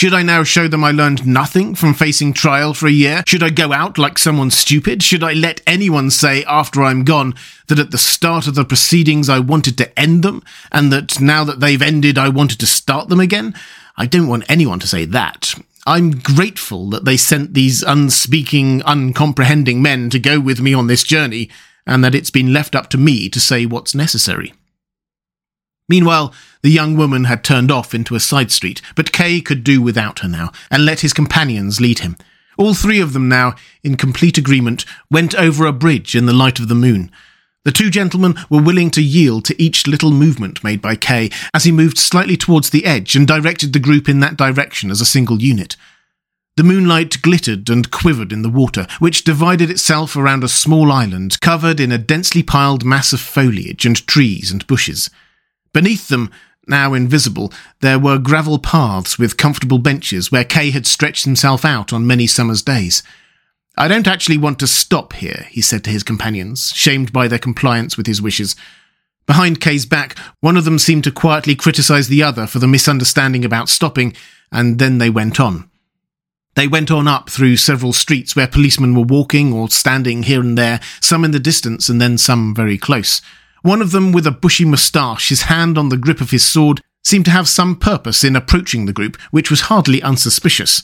Should 0.00 0.14
I 0.14 0.22
now 0.22 0.44
show 0.44 0.66
them 0.66 0.82
I 0.82 0.92
learned 0.92 1.26
nothing 1.26 1.74
from 1.74 1.92
facing 1.92 2.32
trial 2.32 2.72
for 2.72 2.86
a 2.86 2.90
year? 2.90 3.22
Should 3.26 3.42
I 3.42 3.50
go 3.50 3.70
out 3.70 3.98
like 3.98 4.16
someone 4.16 4.50
stupid? 4.50 5.02
Should 5.02 5.22
I 5.22 5.34
let 5.34 5.60
anyone 5.66 6.08
say 6.08 6.42
after 6.44 6.82
I'm 6.82 7.04
gone 7.04 7.34
that 7.66 7.78
at 7.78 7.90
the 7.90 7.98
start 7.98 8.46
of 8.46 8.54
the 8.54 8.64
proceedings 8.64 9.28
I 9.28 9.40
wanted 9.40 9.76
to 9.76 10.00
end 10.00 10.22
them, 10.22 10.42
and 10.72 10.90
that 10.90 11.20
now 11.20 11.44
that 11.44 11.60
they've 11.60 11.82
ended 11.82 12.16
I 12.16 12.30
wanted 12.30 12.58
to 12.60 12.66
start 12.66 13.10
them 13.10 13.20
again? 13.20 13.54
I 13.98 14.06
don't 14.06 14.26
want 14.26 14.50
anyone 14.50 14.78
to 14.78 14.88
say 14.88 15.04
that. 15.04 15.54
I'm 15.86 16.12
grateful 16.12 16.88
that 16.88 17.04
they 17.04 17.18
sent 17.18 17.52
these 17.52 17.82
unspeaking, 17.82 18.80
uncomprehending 18.86 19.82
men 19.82 20.08
to 20.08 20.18
go 20.18 20.40
with 20.40 20.62
me 20.62 20.72
on 20.72 20.86
this 20.86 21.02
journey 21.02 21.50
and 21.86 22.02
that 22.02 22.14
it's 22.14 22.30
been 22.30 22.54
left 22.54 22.74
up 22.74 22.88
to 22.88 22.96
me 22.96 23.28
to 23.28 23.38
say 23.38 23.66
what's 23.66 23.94
necessary. 23.94 24.54
Meanwhile, 25.90 26.32
the 26.62 26.70
young 26.70 26.96
woman 26.96 27.24
had 27.24 27.42
turned 27.42 27.72
off 27.72 27.94
into 27.94 28.14
a 28.14 28.20
side 28.20 28.52
street, 28.52 28.80
but 28.94 29.10
Kay 29.10 29.40
could 29.40 29.64
do 29.64 29.82
without 29.82 30.20
her 30.20 30.28
now, 30.28 30.52
and 30.70 30.84
let 30.84 31.00
his 31.00 31.12
companions 31.12 31.80
lead 31.80 31.98
him. 31.98 32.16
All 32.56 32.74
three 32.74 33.00
of 33.00 33.12
them 33.12 33.28
now, 33.28 33.56
in 33.82 33.96
complete 33.96 34.38
agreement, 34.38 34.84
went 35.10 35.34
over 35.34 35.66
a 35.66 35.72
bridge 35.72 36.14
in 36.14 36.26
the 36.26 36.32
light 36.32 36.60
of 36.60 36.68
the 36.68 36.76
moon. 36.76 37.10
The 37.64 37.72
two 37.72 37.90
gentlemen 37.90 38.36
were 38.48 38.62
willing 38.62 38.92
to 38.92 39.02
yield 39.02 39.44
to 39.46 39.60
each 39.60 39.88
little 39.88 40.12
movement 40.12 40.62
made 40.62 40.80
by 40.80 40.94
Kay 40.94 41.28
as 41.52 41.64
he 41.64 41.72
moved 41.72 41.98
slightly 41.98 42.36
towards 42.36 42.70
the 42.70 42.84
edge 42.84 43.16
and 43.16 43.26
directed 43.26 43.72
the 43.72 43.80
group 43.80 44.08
in 44.08 44.20
that 44.20 44.36
direction 44.36 44.92
as 44.92 45.00
a 45.00 45.04
single 45.06 45.42
unit. 45.42 45.76
The 46.56 46.62
moonlight 46.62 47.20
glittered 47.20 47.68
and 47.68 47.90
quivered 47.90 48.32
in 48.32 48.42
the 48.42 48.48
water, 48.48 48.86
which 49.00 49.24
divided 49.24 49.70
itself 49.70 50.14
around 50.14 50.44
a 50.44 50.48
small 50.48 50.92
island 50.92 51.40
covered 51.40 51.80
in 51.80 51.90
a 51.90 51.98
densely 51.98 52.44
piled 52.44 52.84
mass 52.84 53.12
of 53.12 53.20
foliage 53.20 53.84
and 53.84 54.06
trees 54.06 54.52
and 54.52 54.64
bushes. 54.68 55.10
Beneath 55.72 56.08
them, 56.08 56.30
now 56.66 56.94
invisible, 56.94 57.52
there 57.80 57.98
were 57.98 58.18
gravel 58.18 58.58
paths 58.58 59.18
with 59.18 59.36
comfortable 59.36 59.78
benches 59.78 60.30
where 60.30 60.44
Kay 60.44 60.70
had 60.70 60.86
stretched 60.86 61.24
himself 61.24 61.64
out 61.64 61.92
on 61.92 62.06
many 62.06 62.26
summer's 62.26 62.62
days. 62.62 63.02
I 63.76 63.88
don't 63.88 64.08
actually 64.08 64.38
want 64.38 64.58
to 64.60 64.66
stop 64.66 65.14
here, 65.14 65.46
he 65.50 65.62
said 65.62 65.84
to 65.84 65.90
his 65.90 66.02
companions, 66.02 66.72
shamed 66.74 67.12
by 67.12 67.28
their 67.28 67.38
compliance 67.38 67.96
with 67.96 68.06
his 68.06 68.20
wishes. 68.20 68.56
Behind 69.26 69.60
Kay's 69.60 69.86
back, 69.86 70.18
one 70.40 70.56
of 70.56 70.64
them 70.64 70.78
seemed 70.78 71.04
to 71.04 71.12
quietly 71.12 71.54
criticize 71.54 72.08
the 72.08 72.22
other 72.22 72.46
for 72.46 72.58
the 72.58 72.68
misunderstanding 72.68 73.44
about 73.44 73.68
stopping, 73.68 74.14
and 74.52 74.78
then 74.78 74.98
they 74.98 75.10
went 75.10 75.38
on. 75.38 75.70
They 76.56 76.66
went 76.66 76.90
on 76.90 77.06
up 77.06 77.30
through 77.30 77.56
several 77.56 77.92
streets 77.92 78.34
where 78.34 78.48
policemen 78.48 78.94
were 78.94 79.04
walking 79.04 79.52
or 79.52 79.68
standing 79.70 80.24
here 80.24 80.40
and 80.40 80.58
there, 80.58 80.80
some 81.00 81.24
in 81.24 81.30
the 81.30 81.38
distance 81.38 81.88
and 81.88 82.00
then 82.00 82.18
some 82.18 82.54
very 82.54 82.76
close. 82.76 83.22
One 83.62 83.82
of 83.82 83.92
them, 83.92 84.12
with 84.12 84.26
a 84.26 84.30
bushy 84.30 84.64
moustache, 84.64 85.28
his 85.28 85.42
hand 85.42 85.76
on 85.76 85.88
the 85.88 85.96
grip 85.96 86.20
of 86.20 86.30
his 86.30 86.44
sword, 86.44 86.80
seemed 87.02 87.24
to 87.26 87.30
have 87.30 87.48
some 87.48 87.76
purpose 87.76 88.24
in 88.24 88.36
approaching 88.36 88.86
the 88.86 88.92
group, 88.92 89.16
which 89.30 89.50
was 89.50 89.62
hardly 89.62 90.02
unsuspicious. 90.02 90.82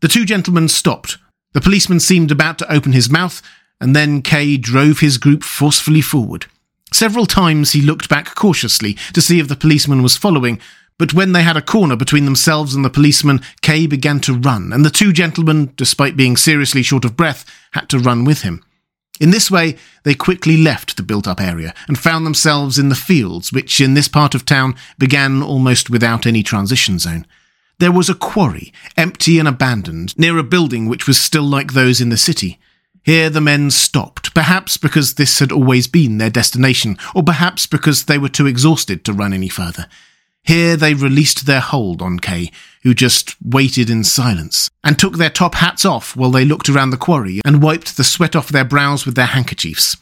The 0.00 0.08
two 0.08 0.24
gentlemen 0.24 0.68
stopped. 0.68 1.18
The 1.52 1.60
policeman 1.60 2.00
seemed 2.00 2.30
about 2.30 2.58
to 2.58 2.72
open 2.72 2.92
his 2.92 3.10
mouth, 3.10 3.42
and 3.80 3.94
then 3.94 4.22
Kay 4.22 4.56
drove 4.56 5.00
his 5.00 5.18
group 5.18 5.42
forcefully 5.42 6.00
forward. 6.00 6.46
Several 6.92 7.26
times 7.26 7.72
he 7.72 7.82
looked 7.82 8.08
back 8.08 8.34
cautiously 8.34 8.94
to 9.12 9.20
see 9.20 9.40
if 9.40 9.48
the 9.48 9.56
policeman 9.56 10.02
was 10.02 10.16
following, 10.16 10.60
but 10.98 11.14
when 11.14 11.32
they 11.32 11.42
had 11.42 11.56
a 11.56 11.62
corner 11.62 11.96
between 11.96 12.24
themselves 12.24 12.74
and 12.74 12.84
the 12.84 12.90
policeman, 12.90 13.40
Kay 13.62 13.86
began 13.86 14.20
to 14.20 14.34
run, 14.34 14.72
and 14.72 14.84
the 14.84 14.90
two 14.90 15.12
gentlemen, 15.12 15.72
despite 15.76 16.16
being 16.16 16.36
seriously 16.36 16.82
short 16.82 17.04
of 17.04 17.16
breath, 17.16 17.44
had 17.72 17.88
to 17.90 17.98
run 17.98 18.24
with 18.24 18.42
him. 18.42 18.64
In 19.20 19.30
this 19.30 19.50
way, 19.50 19.76
they 20.04 20.14
quickly 20.14 20.56
left 20.56 20.96
the 20.96 21.02
built 21.02 21.26
up 21.26 21.40
area 21.40 21.74
and 21.86 21.98
found 21.98 22.24
themselves 22.24 22.78
in 22.78 22.88
the 22.88 22.94
fields, 22.94 23.52
which 23.52 23.80
in 23.80 23.94
this 23.94 24.08
part 24.08 24.34
of 24.34 24.44
town 24.44 24.74
began 24.98 25.42
almost 25.42 25.90
without 25.90 26.26
any 26.26 26.42
transition 26.42 26.98
zone. 26.98 27.26
There 27.78 27.92
was 27.92 28.08
a 28.08 28.14
quarry, 28.14 28.72
empty 28.96 29.38
and 29.38 29.46
abandoned, 29.46 30.18
near 30.18 30.38
a 30.38 30.42
building 30.42 30.88
which 30.88 31.06
was 31.06 31.20
still 31.20 31.44
like 31.44 31.72
those 31.72 32.00
in 32.00 32.08
the 32.08 32.16
city. 32.16 32.58
Here 33.04 33.30
the 33.30 33.40
men 33.40 33.70
stopped, 33.70 34.34
perhaps 34.34 34.76
because 34.76 35.14
this 35.14 35.38
had 35.38 35.52
always 35.52 35.86
been 35.86 36.18
their 36.18 36.30
destination, 36.30 36.98
or 37.14 37.22
perhaps 37.22 37.66
because 37.66 38.04
they 38.04 38.18
were 38.18 38.28
too 38.28 38.46
exhausted 38.46 39.04
to 39.04 39.12
run 39.12 39.32
any 39.32 39.48
further. 39.48 39.86
Here 40.48 40.78
they 40.78 40.94
released 40.94 41.44
their 41.44 41.60
hold 41.60 42.00
on 42.00 42.20
Kay, 42.20 42.50
who 42.82 42.94
just 42.94 43.36
waited 43.44 43.90
in 43.90 44.02
silence, 44.02 44.70
and 44.82 44.98
took 44.98 45.18
their 45.18 45.28
top 45.28 45.56
hats 45.56 45.84
off 45.84 46.16
while 46.16 46.30
they 46.30 46.46
looked 46.46 46.70
around 46.70 46.88
the 46.88 46.96
quarry 46.96 47.42
and 47.44 47.62
wiped 47.62 47.98
the 47.98 48.02
sweat 48.02 48.34
off 48.34 48.48
their 48.48 48.64
brows 48.64 49.04
with 49.04 49.14
their 49.14 49.26
handkerchiefs. 49.26 49.98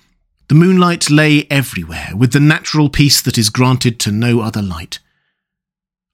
The 0.47 0.55
moonlight 0.55 1.11
lay 1.11 1.49
everywhere, 1.51 2.11
with 2.15 2.33
the 2.33 2.39
natural 2.39 2.89
peace 2.89 3.21
that 3.23 3.37
is 3.37 3.51
granted 3.51 3.99
to 3.99 4.13
no 4.13 4.39
other 4.39 4.63
light. 4.63 5.01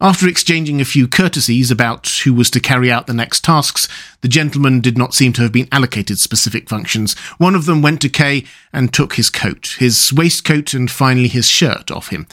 After 0.01 0.27
exchanging 0.27 0.81
a 0.81 0.87
few 0.87 1.07
courtesies 1.09 1.71
about 1.71 2.09
who 2.25 2.33
was 2.33 2.49
to 2.53 2.59
carry 2.59 2.91
out 2.91 3.07
the 3.07 3.13
next 3.13 3.45
tasks, 3.45 3.87
the 4.23 4.29
gentlemen 4.29 4.81
did 4.81 4.97
not 4.97 5.13
seem 5.13 5.35
to 5.35 5.43
have 5.43 5.53
been 5.53 5.69
allocated 5.71 6.19
specific 6.19 6.71
functions. 6.71 7.19
One 7.37 7.55
of 7.55 7.67
them 7.67 7.83
went 7.83 8.01
to 8.01 8.09
Kay 8.09 8.45
and 8.73 8.95
took 8.95 9.17
his 9.17 9.29
coat, 9.29 9.77
his 9.79 10.11
waistcoat, 10.11 10.73
and 10.73 10.91
finally 10.91 11.29
his 11.29 11.49
shirt 11.49 11.91
off 11.91 12.09
him. 12.09 12.27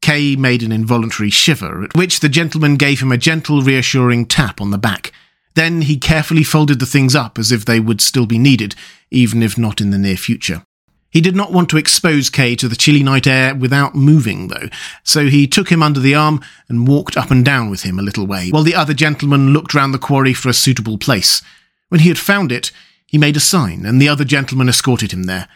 Kay 0.00 0.36
made 0.36 0.62
an 0.62 0.72
involuntary 0.72 1.30
shiver, 1.30 1.84
at 1.84 1.96
which 1.96 2.20
the 2.20 2.28
gentleman 2.28 2.76
gave 2.76 3.00
him 3.00 3.12
a 3.12 3.18
gentle, 3.18 3.62
reassuring 3.62 4.26
tap 4.26 4.60
on 4.60 4.70
the 4.70 4.78
back. 4.78 5.12
Then 5.54 5.82
he 5.82 5.96
carefully 5.96 6.44
folded 6.44 6.78
the 6.78 6.86
things 6.86 7.16
up 7.16 7.38
as 7.38 7.50
if 7.50 7.64
they 7.64 7.80
would 7.80 8.00
still 8.00 8.26
be 8.26 8.38
needed, 8.38 8.74
even 9.10 9.42
if 9.42 9.58
not 9.58 9.80
in 9.80 9.90
the 9.90 9.98
near 9.98 10.16
future. 10.16 10.62
He 11.10 11.20
did 11.20 11.34
not 11.34 11.52
want 11.52 11.70
to 11.70 11.78
expose 11.78 12.28
Kay 12.28 12.54
to 12.56 12.68
the 12.68 12.76
chilly 12.76 13.02
night 13.02 13.26
air 13.26 13.54
without 13.54 13.94
moving, 13.94 14.48
though, 14.48 14.68
so 15.02 15.26
he 15.26 15.46
took 15.46 15.70
him 15.70 15.82
under 15.82 16.00
the 16.00 16.14
arm 16.14 16.42
and 16.68 16.86
walked 16.86 17.16
up 17.16 17.30
and 17.30 17.44
down 17.44 17.70
with 17.70 17.82
him 17.82 17.98
a 17.98 18.02
little 18.02 18.26
way, 18.26 18.50
while 18.50 18.62
the 18.62 18.74
other 18.74 18.94
gentleman 18.94 19.52
looked 19.52 19.74
round 19.74 19.94
the 19.94 19.98
quarry 19.98 20.34
for 20.34 20.50
a 20.50 20.54
suitable 20.54 20.98
place. 20.98 21.42
When 21.88 22.02
he 22.02 22.08
had 22.08 22.18
found 22.18 22.52
it, 22.52 22.70
he 23.06 23.16
made 23.16 23.36
a 23.36 23.40
sign, 23.40 23.86
and 23.86 24.00
the 24.00 24.08
other 24.08 24.24
gentleman 24.24 24.68
escorted 24.68 25.12
him 25.12 25.22
there. 25.24 25.48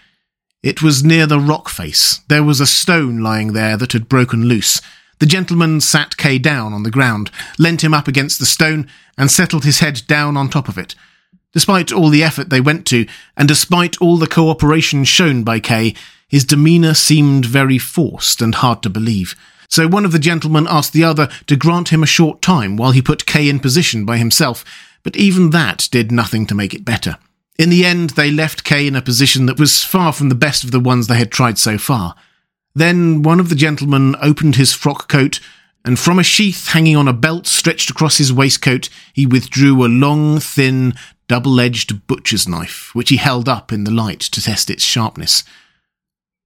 It 0.63 0.81
was 0.81 1.03
near 1.03 1.27
the 1.27 1.41
rock 1.41 1.69
face. 1.69 2.21
There 2.29 2.45
was 2.45 2.61
a 2.61 2.67
stone 2.67 3.19
lying 3.19 3.53
there 3.53 3.77
that 3.77 3.93
had 3.93 4.09
broken 4.09 4.45
loose. 4.45 4.81
The 5.19 5.27
gentleman 5.27 5.81
sat 5.81 6.17
Kay 6.17 6.39
down 6.39 6.73
on 6.73 6.85
the 6.85 6.91
ground, 6.91 7.33
leant 7.59 7.83
him 7.83 7.93
up 7.93 8.07
against 8.07 8.39
the 8.39 8.47
stone, 8.47 8.89
and 9.19 9.29
settled 9.29 9.65
his 9.65 9.81
head 9.81 10.03
down 10.07 10.37
on 10.37 10.49
top 10.49 10.69
of 10.69 10.79
it. 10.79 10.95
Despite 11.53 11.93
all 11.93 12.09
the 12.09 12.23
effort 12.23 12.49
they 12.49 12.61
went 12.61 12.87
to, 12.87 13.07
and 13.37 13.49
despite 13.49 14.01
all 14.01 14.17
the 14.17 14.29
cooperation 14.29 15.03
shown 15.03 15.43
by 15.43 15.59
Kay, 15.59 15.95
his 16.29 16.45
demeanour 16.45 16.95
seemed 16.95 17.45
very 17.45 17.79
forced 17.79 18.41
and 18.41 18.55
hard 18.55 18.83
to 18.85 18.91
believe. 18.91 19.35
So 19.69 19.89
one 19.89 20.05
of 20.05 20.13
the 20.13 20.19
gentlemen 20.21 20.67
asked 20.71 20.93
the 20.93 21.05
other 21.05 21.29
to 21.49 21.57
grant 21.57 21.89
him 21.89 22.05
a 22.05 22.07
short 22.07 22.41
time 22.41 22.77
while 22.77 22.93
he 22.93 23.03
put 23.03 23.27
Kay 23.27 23.49
in 23.49 23.59
position 23.59 24.05
by 24.05 24.17
himself, 24.17 24.65
but 25.03 25.17
even 25.17 25.51
that 25.51 25.89
did 25.91 26.13
nothing 26.13 26.47
to 26.47 26.55
make 26.55 26.73
it 26.73 26.85
better. 26.85 27.19
In 27.59 27.71
the 27.71 27.85
end, 27.85 28.11
they 28.11 28.31
left 28.31 28.65
Kay 28.65 28.87
in 28.87 28.97
a 28.97 29.03
position 29.03 29.47
that 29.47 29.59
was 29.59 29.85
far 29.85 30.13
from 30.13 30.29
the 30.29 30.35
best 30.35 30.65
of 30.65 30.71
the 30.71 30.81
ones 30.81 31.07
they 31.07 31.19
had 31.19 31.31
tried 31.31 31.59
so 31.59 31.79
far. 31.79 32.15
Then 32.75 33.23
one 33.23 33.41
of 33.41 33.49
the 33.49 33.55
gentlemen 33.55 34.17
opened 34.21 34.57
his 34.57 34.73
frock 34.73 35.09
coat 35.09 35.39
and 35.85 35.99
from 35.99 36.19
a 36.19 36.25
sheath 36.25 36.69
hanging 36.69 36.97
on 36.97 37.09
a 37.09 37.13
belt 37.13 37.47
stretched 37.47 37.91
across 37.91 38.19
his 38.19 38.33
waistcoat, 38.33 38.89
he 39.13 39.27
withdrew 39.27 39.85
a 39.85 39.89
long, 39.89 40.39
thin, 40.39 40.95
double 41.27 41.61
edged 41.61 42.07
butcher's 42.07 42.49
knife, 42.49 42.95
which 42.95 43.09
he 43.09 43.17
held 43.17 43.49
up 43.49 43.73
in 43.73 43.85
the 43.85 43.91
light 43.91 44.21
to 44.21 44.43
test 44.43 44.71
its 44.71 44.85
sharpness. 44.85 45.43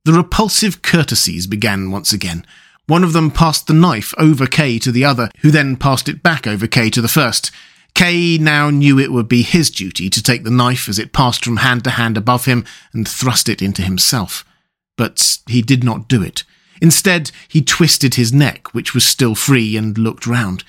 The 0.05 0.13
repulsive 0.13 0.83
courtesies 0.83 1.47
began 1.47 1.91
once 1.91 2.13
again. 2.13 2.47
One 2.87 3.05
of 3.05 3.13
them 3.13 3.31
passed 3.31 3.67
the 3.67 3.75
knife 3.75 4.15
over 4.17 4.47
Kay 4.47 4.79
to 4.79 4.93
the 4.93 5.05
other, 5.05 5.31
who 5.41 5.51
then 5.51 5.77
passed 5.77 6.09
it 6.09 6.23
back 6.23 6.47
over 6.47 6.67
Kay 6.67 6.89
to 6.91 7.03
the 7.03 7.09
first. 7.09 7.51
Kay 7.97 8.36
now 8.36 8.68
knew 8.68 8.99
it 8.99 9.11
would 9.11 9.26
be 9.26 9.40
his 9.40 9.70
duty 9.70 10.11
to 10.11 10.22
take 10.22 10.44
the 10.44 10.51
knife 10.51 10.86
as 10.86 10.99
it 10.99 11.14
passed 11.14 11.42
from 11.42 11.57
hand 11.57 11.82
to 11.84 11.90
hand 11.90 12.18
above 12.18 12.44
him 12.44 12.66
and 12.92 13.09
thrust 13.09 13.49
it 13.49 13.62
into 13.62 13.80
himself. 13.80 14.44
But 14.99 15.38
he 15.49 15.62
did 15.62 15.82
not 15.82 16.07
do 16.07 16.22
it. 16.22 16.44
Instead, 16.82 17.30
he 17.49 17.62
twisted 17.62 18.14
his 18.14 18.34
neck, 18.34 18.74
which 18.74 18.92
was 18.92 19.07
still 19.07 19.34
free, 19.34 19.78
and 19.78 19.97
looked 19.97 20.26
round. 20.26 20.62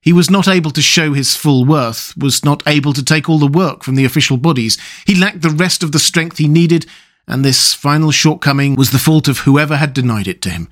He 0.00 0.12
was 0.12 0.28
not 0.28 0.48
able 0.48 0.72
to 0.72 0.82
show 0.82 1.12
his 1.12 1.36
full 1.36 1.64
worth, 1.64 2.16
was 2.16 2.44
not 2.44 2.64
able 2.66 2.92
to 2.94 3.04
take 3.04 3.28
all 3.28 3.38
the 3.38 3.46
work 3.46 3.84
from 3.84 3.94
the 3.94 4.04
official 4.04 4.36
bodies. 4.36 4.76
He 5.06 5.14
lacked 5.14 5.42
the 5.42 5.50
rest 5.50 5.84
of 5.84 5.92
the 5.92 6.00
strength 6.00 6.38
he 6.38 6.48
needed, 6.48 6.84
and 7.28 7.44
this 7.44 7.72
final 7.72 8.10
shortcoming 8.10 8.74
was 8.74 8.90
the 8.90 8.98
fault 8.98 9.28
of 9.28 9.38
whoever 9.38 9.76
had 9.76 9.94
denied 9.94 10.26
it 10.26 10.42
to 10.42 10.50
him. 10.50 10.68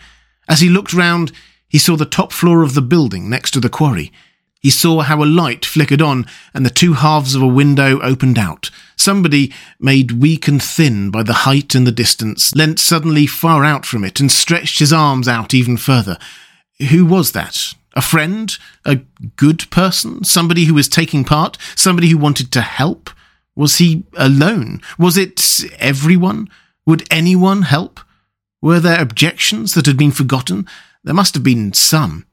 As 0.48 0.60
he 0.60 0.68
looked 0.68 0.92
round, 0.92 1.30
he 1.68 1.78
saw 1.78 1.94
the 1.94 2.04
top 2.04 2.32
floor 2.32 2.64
of 2.64 2.74
the 2.74 2.82
building 2.82 3.30
next 3.30 3.52
to 3.52 3.60
the 3.60 3.68
quarry. 3.68 4.10
He 4.60 4.70
saw 4.70 5.00
how 5.00 5.22
a 5.22 5.24
light 5.24 5.64
flickered 5.64 6.02
on 6.02 6.26
and 6.52 6.64
the 6.64 6.70
two 6.70 6.92
halves 6.92 7.34
of 7.34 7.40
a 7.40 7.48
window 7.48 7.98
opened 8.00 8.38
out. 8.38 8.70
Somebody, 8.94 9.52
made 9.78 10.12
weak 10.12 10.46
and 10.46 10.62
thin 10.62 11.10
by 11.10 11.22
the 11.22 11.32
height 11.48 11.74
and 11.74 11.86
the 11.86 11.92
distance, 11.92 12.54
leant 12.54 12.78
suddenly 12.78 13.26
far 13.26 13.64
out 13.64 13.86
from 13.86 14.04
it 14.04 14.20
and 14.20 14.30
stretched 14.30 14.78
his 14.78 14.92
arms 14.92 15.26
out 15.26 15.54
even 15.54 15.78
further. 15.78 16.18
Who 16.90 17.06
was 17.06 17.32
that? 17.32 17.74
A 17.94 18.02
friend? 18.02 18.56
A 18.84 18.96
good 19.36 19.68
person? 19.70 20.24
Somebody 20.24 20.66
who 20.66 20.74
was 20.74 20.88
taking 20.88 21.24
part? 21.24 21.56
Somebody 21.74 22.10
who 22.10 22.18
wanted 22.18 22.52
to 22.52 22.60
help? 22.60 23.08
Was 23.56 23.78
he 23.78 24.04
alone? 24.16 24.82
Was 24.98 25.16
it 25.16 25.60
everyone? 25.78 26.48
Would 26.86 27.06
anyone 27.10 27.62
help? 27.62 28.00
Were 28.60 28.80
there 28.80 29.00
objections 29.00 29.72
that 29.72 29.86
had 29.86 29.96
been 29.96 30.12
forgotten? 30.12 30.66
There 31.02 31.14
must 31.14 31.34
have 31.34 31.42
been 31.42 31.72
some. 31.72 32.26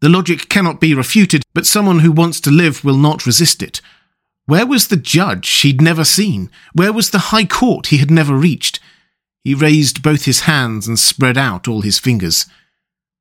The 0.00 0.08
logic 0.08 0.48
cannot 0.48 0.80
be 0.80 0.94
refuted, 0.94 1.42
but 1.54 1.66
someone 1.66 2.00
who 2.00 2.12
wants 2.12 2.40
to 2.42 2.50
live 2.50 2.84
will 2.84 2.96
not 2.96 3.26
resist 3.26 3.62
it. 3.62 3.80
Where 4.46 4.66
was 4.66 4.88
the 4.88 4.96
judge 4.96 5.48
he'd 5.60 5.80
never 5.80 6.04
seen? 6.04 6.50
Where 6.72 6.92
was 6.92 7.10
the 7.10 7.18
high 7.18 7.44
court 7.44 7.88
he 7.88 7.98
had 7.98 8.10
never 8.10 8.34
reached? 8.34 8.80
He 9.44 9.54
raised 9.54 10.02
both 10.02 10.24
his 10.24 10.40
hands 10.40 10.86
and 10.86 10.98
spread 10.98 11.36
out 11.36 11.68
all 11.68 11.82
his 11.82 11.98
fingers. 11.98 12.46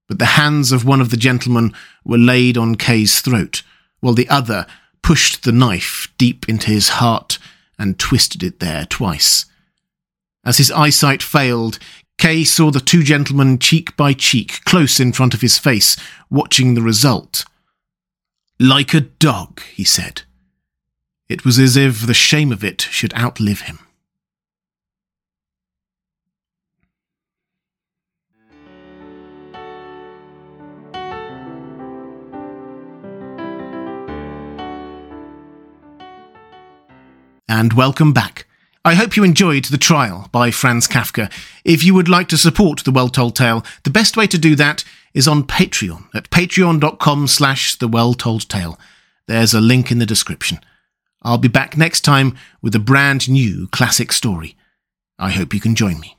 But 0.07 0.19
the 0.19 0.37
hands 0.37 0.71
of 0.71 0.85
one 0.85 1.01
of 1.01 1.09
the 1.09 1.17
gentlemen 1.17 1.73
were 2.05 2.17
laid 2.17 2.57
on 2.57 2.75
Kay's 2.75 3.19
throat, 3.21 3.63
while 3.99 4.13
the 4.13 4.29
other 4.29 4.67
pushed 5.01 5.43
the 5.43 5.51
knife 5.51 6.07
deep 6.17 6.47
into 6.47 6.67
his 6.67 6.89
heart 6.89 7.39
and 7.77 7.99
twisted 7.99 8.43
it 8.43 8.59
there 8.59 8.85
twice. 8.85 9.45
As 10.45 10.57
his 10.57 10.71
eyesight 10.71 11.21
failed, 11.21 11.77
Kay 12.17 12.43
saw 12.43 12.71
the 12.71 12.79
two 12.79 13.03
gentlemen 13.03 13.59
cheek 13.59 13.95
by 13.95 14.13
cheek, 14.13 14.61
close 14.65 14.99
in 14.99 15.13
front 15.13 15.35
of 15.35 15.41
his 15.41 15.59
face, 15.59 15.95
watching 16.31 16.73
the 16.73 16.81
result. 16.81 17.45
Like 18.59 18.95
a 18.95 19.01
dog, 19.01 19.61
he 19.61 19.83
said. 19.83 20.23
It 21.29 21.45
was 21.45 21.59
as 21.59 21.77
if 21.77 22.07
the 22.07 22.15
shame 22.15 22.51
of 22.51 22.63
it 22.63 22.81
should 22.81 23.13
outlive 23.13 23.61
him. 23.61 23.79
And 37.47 37.73
welcome 37.73 38.11
back. 38.11 38.46
I 38.87 38.93
hope 38.93 39.17
you 39.17 39.25
enjoyed 39.25 39.65
The 39.65 39.77
Trial 39.77 40.29
by 40.31 40.49
Franz 40.49 40.87
Kafka. 40.87 41.29
If 41.65 41.83
you 41.83 41.93
would 41.93 42.07
like 42.07 42.29
to 42.29 42.37
support 42.37 42.85
The 42.85 42.91
Well 42.91 43.09
Told 43.09 43.35
Tale, 43.35 43.65
the 43.83 43.89
best 43.89 44.15
way 44.15 44.27
to 44.27 44.37
do 44.37 44.55
that 44.55 44.85
is 45.13 45.27
on 45.27 45.43
Patreon 45.43 46.07
at 46.15 46.29
patreon.com 46.29 47.27
slash 47.27 47.75
The 47.75 47.89
Well 47.89 48.13
Told 48.13 48.47
Tale. 48.47 48.79
There's 49.27 49.53
a 49.53 49.59
link 49.59 49.91
in 49.91 49.99
the 49.99 50.05
description. 50.05 50.61
I'll 51.21 51.37
be 51.37 51.49
back 51.49 51.75
next 51.75 52.05
time 52.05 52.37
with 52.61 52.73
a 52.75 52.79
brand 52.79 53.27
new 53.27 53.67
classic 53.73 54.13
story. 54.13 54.55
I 55.19 55.31
hope 55.31 55.53
you 55.53 55.59
can 55.59 55.75
join 55.75 55.99
me. 55.99 56.16